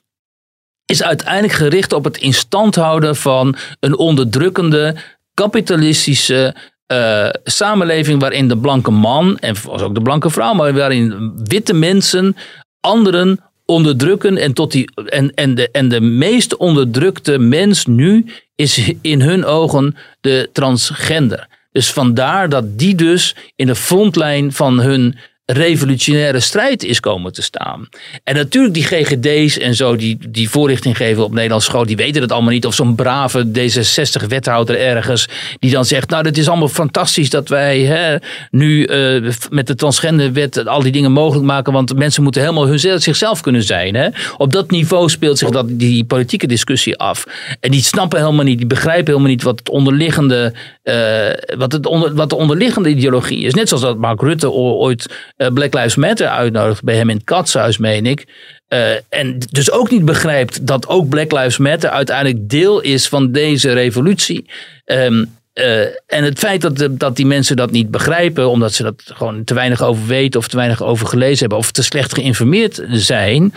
is 0.85 1.03
uiteindelijk 1.03 1.53
gericht 1.53 1.93
op 1.93 2.05
het 2.05 2.17
instand 2.17 2.75
houden 2.75 3.17
van 3.17 3.57
een 3.81 3.97
onderdrukkende, 3.97 4.97
kapitalistische 5.35 6.55
eh, 6.87 7.29
samenleving 7.45 8.21
waarin 8.21 8.49
de 8.49 8.59
blanke 8.59 8.91
man, 8.91 9.39
en 9.39 9.57
was 9.63 9.83
ook 9.83 9.95
de 9.95 10.03
blanke 10.03 10.31
vrouw, 10.31 10.53
maar 10.53 10.75
waarin 10.75 11.33
witte 11.45 11.75
mensen 11.75 12.37
anderen 12.81 13.41
onderdrukken 13.71 14.37
en, 14.37 14.53
tot 14.53 14.73
die, 14.73 14.91
en, 14.95 15.35
en, 15.35 15.55
de, 15.55 15.71
en 15.71 15.89
de 15.89 16.01
meest 16.01 16.57
onderdrukte 16.57 17.39
mens 17.39 17.87
nu 17.87 18.27
is 18.55 18.93
in 19.01 19.21
hun 19.21 19.45
ogen 19.45 19.97
de 20.21 20.49
transgender. 20.53 21.49
Dus 21.73 21.93
vandaar 21.93 22.49
dat 22.49 22.79
die 22.79 22.95
dus 22.95 23.37
in 23.57 23.66
de 23.66 23.75
frontlijn 23.75 24.53
van 24.53 24.81
hun 24.81 25.19
revolutionaire 25.53 26.41
strijd 26.41 26.85
is 26.85 27.01
komen 27.01 27.33
te 27.33 27.43
staan. 27.43 27.89
En 28.25 28.35
natuurlijk 28.35 28.75
die 28.75 28.83
GGD's 28.83 29.59
en 29.59 29.75
zo 29.75 29.97
die, 29.97 30.19
die 30.29 30.51
voorlichting 30.51 30.97
geven 30.97 31.25
op 31.25 31.33
Nederlandse 31.33 31.71
school, 31.71 31.87
die 31.87 31.97
weten 31.97 32.23
het 32.23 32.33
allemaal 32.33 32.53
niet. 32.53 32.67
Of 32.67 32.75
zo'n 32.75 32.95
brave 32.95 33.47
D66-wethouder 33.47 34.79
ergens 34.79 35.29
die 35.59 35.71
dan 35.71 35.85
zegt, 35.85 36.11
nou 36.11 36.27
het 36.27 36.39
is 36.39 36.49
allemaal 36.49 36.69
fantastisch 36.69 37.31
dat 37.31 37.49
wij 37.49 37.81
hè, 37.81 38.17
nu 38.51 38.85
eh, 38.85 39.33
met 39.51 39.67
de 39.67 39.75
transgenderwet 39.75 40.67
al 40.67 40.83
die 40.83 40.93
dingen 40.93 41.13
mogelijk 41.13 41.47
maken, 41.47 41.73
want 41.73 41.97
mensen 41.97 42.23
moeten 42.23 42.43
helemaal 42.43 42.67
hun, 42.67 42.79
zichzelf 42.79 43.41
kunnen 43.41 43.63
zijn. 43.63 43.95
Hè. 43.95 44.09
Op 44.37 44.53
dat 44.53 44.71
niveau 44.71 45.09
speelt 45.09 45.39
zich 45.39 45.51
dat, 45.51 45.67
die 45.69 46.05
politieke 46.05 46.47
discussie 46.47 46.97
af. 46.97 47.27
En 47.61 47.71
die 47.71 47.83
snappen 47.83 48.21
helemaal 48.21 48.45
niet, 48.45 48.59
die 48.59 48.67
begrijpen 48.67 49.07
helemaal 49.07 49.31
niet 49.31 49.43
wat 49.43 49.59
het 49.59 49.69
onderliggende, 49.69 50.55
eh, 50.89 51.57
wat, 51.59 51.72
het 51.72 51.86
onder, 51.86 52.14
wat 52.14 52.30
de 52.30 52.36
onderliggende 52.36 52.89
ideologie 52.89 53.45
is. 53.45 53.55
Net 53.55 53.68
zoals 53.68 53.82
dat 53.82 53.99
Mark 53.99 54.20
Rutte 54.20 54.51
ooit 54.51 55.07
eh, 55.36 55.49
Black 55.53 55.74
Lives 55.74 55.97
Matter 55.97 56.28
uitnodigt 56.28 56.82
bij 56.82 56.97
hem 56.97 57.11
in 57.11 57.16
het 57.16 57.24
katshuis, 57.24 57.78
meen 57.78 58.07
ik. 58.07 58.26
Eh, 58.68 58.91
en 59.09 59.39
dus 59.51 59.70
ook 59.70 59.91
niet 59.91 60.05
begrijpt 60.05 60.66
dat 60.66 60.89
ook 60.89 61.09
Black 61.09 61.32
Lives 61.32 61.59
Matter 61.59 61.91
uiteindelijk 61.91 62.49
deel 62.49 62.80
is 62.80 63.09
van 63.09 63.32
deze 63.32 63.72
revolutie. 63.72 64.51
Ehm, 64.84 65.24
eh, 65.53 65.80
en 66.07 66.24
het 66.24 66.39
feit 66.39 66.61
dat, 66.61 66.89
dat 66.91 67.16
die 67.16 67.26
mensen 67.26 67.57
dat 67.57 67.70
niet 67.70 67.91
begrijpen, 67.91 68.51
omdat 68.51 68.72
ze 68.72 68.82
dat 68.82 69.03
gewoon 69.05 69.45
te 69.45 69.55
weinig 69.55 69.82
over 69.82 70.07
weten 70.07 70.41
of 70.41 70.49
te 70.49 70.57
weinig 70.57 70.82
over 70.82 71.07
gelezen 71.07 71.39
hebben 71.39 71.59
of 71.59 71.70
te 71.70 71.82
slecht 71.82 72.14
geïnformeerd 72.14 72.82
zijn. 72.91 73.55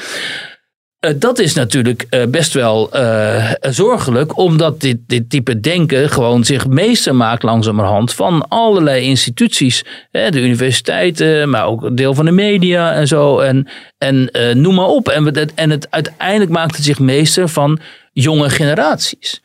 Eh, 1.02 1.14
dat 1.16 1.39
is 1.39 1.54
natuurlijk 1.54 2.06
eh, 2.10 2.26
best 2.26 2.54
wel 2.54 2.91
eh, 2.91 3.52
zorgelijk, 3.62 4.38
omdat 4.38 4.82
dit, 4.82 4.97
dit 5.08 5.30
type 5.30 5.60
denken 5.60 6.10
gewoon 6.10 6.43
zich 6.43 6.68
meester 6.68 7.16
maakt 7.16 7.43
langzamerhand 7.43 8.14
van 8.14 8.47
allerlei 8.47 9.04
instituties. 9.04 9.84
Hè, 10.12 10.30
de 10.30 10.41
universiteiten, 10.41 11.49
maar 11.49 11.66
ook 11.66 11.84
een 11.84 11.95
deel 11.95 12.14
van 12.14 12.26
de 12.26 12.32
media 12.32 12.93
en 12.93 13.08
zo. 13.08 13.39
En, 13.39 13.68
en 13.97 14.30
noem 14.54 14.76
maar 14.76 14.88
op. 14.88 15.10
En, 15.10 15.52
en 15.56 15.70
het, 15.70 15.88
uiteindelijk 15.89 16.52
maakt 16.52 16.76
het 16.76 16.86
zich 16.86 16.99
meester 16.99 17.49
van 17.49 17.80
jonge 18.14 18.49
generaties. 18.49 19.41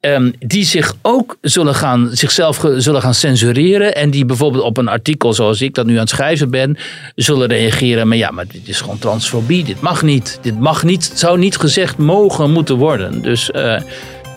Ehm, 0.00 0.30
die 0.38 0.64
zich 0.64 0.94
ook 1.02 1.36
zullen 1.40 1.74
gaan, 1.74 2.08
zichzelf 2.12 2.64
zullen 2.76 3.02
gaan 3.02 3.14
censureren. 3.14 3.94
En 3.94 4.10
die 4.10 4.24
bijvoorbeeld 4.24 4.64
op 4.64 4.76
een 4.76 4.88
artikel 4.88 5.32
zoals 5.32 5.60
ik 5.60 5.74
dat 5.74 5.86
nu 5.86 5.92
aan 5.92 6.00
het 6.00 6.08
schrijven 6.08 6.50
ben, 6.50 6.78
zullen 7.14 7.48
reageren. 7.48 8.08
Maar 8.08 8.16
ja, 8.16 8.30
maar 8.30 8.46
dit 8.46 8.68
is 8.68 8.80
gewoon 8.80 8.98
transfobie. 8.98 9.64
Dit 9.64 9.80
mag 9.80 10.02
niet. 10.02 10.38
Dit 10.42 10.60
mag 10.60 10.82
niet, 10.82 11.12
zou 11.14 11.38
niet 11.38 11.56
gezegd 11.56 11.98
mogen 11.98 12.50
moeten 12.50 12.76
worden. 12.76 13.22
Dus 13.22 13.50
eh, 13.50 13.80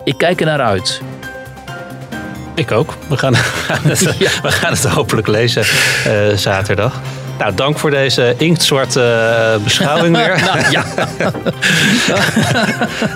ik 0.04 0.14
kijk 0.18 0.40
er 0.40 0.46
naar 0.46 0.60
uit. 0.60 1.00
Ik 2.54 2.70
ook. 2.70 2.94
We 3.08 3.16
gaan, 3.16 3.32
we 4.42 4.50
gaan 4.50 4.72
het 4.72 4.84
hopelijk 4.84 5.26
lezen 5.26 5.62
eh, 6.04 6.36
zaterdag. 6.36 7.00
Nou, 7.40 7.54
dank 7.54 7.78
voor 7.78 7.90
deze 7.90 8.34
inktzwarte 8.36 9.02
eh, 9.02 9.62
beschouwing 9.64 10.16
weer. 10.16 10.28
Nou, 10.50 10.70
ja. 10.70 10.84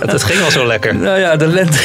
het, 0.00 0.12
het 0.12 0.22
ging 0.22 0.44
al 0.44 0.50
zo 0.50 0.66
lekker. 0.66 0.94
Nou 0.94 1.18
ja, 1.18 1.36
de 1.36 1.46
lente, 1.46 1.78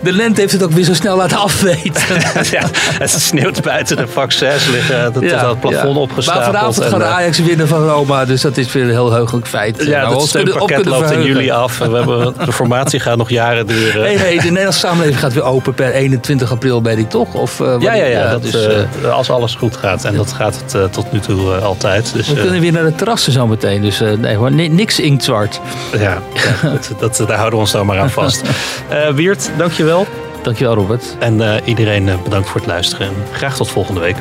de 0.00 0.12
lente 0.12 0.40
heeft 0.40 0.52
het 0.52 0.62
ook 0.62 0.70
weer 0.70 0.84
zo 0.84 0.94
snel 0.94 1.16
laten 1.16 1.38
afweten. 1.38 2.02
ja, 2.56 2.62
het 2.98 3.10
sneeuwt 3.10 3.62
buiten 3.62 3.96
de 3.96 4.06
vaccins 4.06 4.68
liggen. 4.68 5.00
Het, 5.00 5.14
Ja, 5.20 5.48
het 5.48 5.60
plafond 5.60 5.94
ja. 5.94 6.00
opgestapeld. 6.00 6.44
Maar 6.44 6.54
vanavond 6.54 6.80
en, 6.80 6.90
gaat 6.90 7.00
eh, 7.00 7.14
Ajax 7.14 7.38
winnen 7.38 7.68
van 7.68 7.88
Roma, 7.88 8.24
dus 8.24 8.40
dat 8.40 8.56
is 8.56 8.72
weer 8.72 8.82
een 8.82 8.90
heel 8.90 9.12
heugelijk 9.12 9.46
feit. 9.46 9.84
Ja, 9.84 10.02
Nou, 10.02 10.14
op 10.14 10.20
steunpakket 10.20 10.84
loopt 10.84 11.10
in 11.10 11.22
juli 11.22 11.50
af. 11.50 11.78
We 11.78 11.96
hebben, 11.96 12.34
de 12.44 12.52
formatie 12.52 13.00
gaat 13.00 13.16
nog 13.16 13.30
jaren 13.30 13.66
duren. 13.66 14.02
Nee, 14.02 14.18
nee, 14.18 14.36
de 14.36 14.42
Nederlandse 14.42 14.80
samenleving 14.80 15.20
gaat 15.20 15.32
weer 15.32 15.44
open 15.44 15.74
per 15.74 15.92
21 15.92 16.50
april, 16.50 16.82
weet 16.82 16.98
ik 16.98 17.10
toch? 17.10 17.34
Of, 17.34 17.60
eh, 17.60 17.74
Ja, 17.78 17.92
ja, 17.94 18.04
ja. 18.04 18.30
dat, 18.30 18.42
dus, 18.42 18.66
eh, 18.66 19.12
als 19.12 19.30
alles 19.30 19.54
goed 19.54 19.76
gaat. 19.76 20.04
En 20.04 20.16
dat 20.16 20.32
gaat 20.32 20.62
het 20.66 20.92
tot 20.92 21.12
nu 21.12 21.20
toe 21.20 21.62
altijd. 21.64 22.12
Dus, 22.14 22.28
we 22.28 22.34
eh, 22.34 22.40
kunnen 22.42 22.60
weer 22.60 22.72
naar 22.72 22.84
de 22.84 22.94
terrassen 22.94 23.32
zo 23.32 23.46
meteen. 23.46 23.82
Dus 23.82 24.00
eh, 24.00 24.12
nee 24.12 24.36
hoor, 24.36 24.52
ni- 24.52 24.68
niks 24.68 25.00
inktzwart. 25.00 25.60
ja, 25.92 26.18
ja, 26.34 26.70
dat, 26.70 26.90
dat, 26.98 27.16
daar 27.28 27.36
houden 27.36 27.54
we 27.58 27.64
ons 27.64 27.72
dan 27.72 27.86
maar 27.86 27.98
aan 27.98 28.10
vast. 28.10 28.42
Eh 28.88 29.08
Wiert, 29.08 29.50
dankjewel. 29.56 30.06
Dankjewel 30.42 30.74
Robert. 30.74 31.16
En 31.18 31.40
eh, 31.54 31.66
iedereen 31.66 32.08
eh, 32.08 32.14
bedankt 32.22 32.48
voor 32.48 32.60
het 32.60 32.70
luisteren. 32.70 33.06
En 33.06 33.14
graag 33.32 33.56
tot 33.56 33.68
volgende 33.70 34.00
week. 34.00 34.16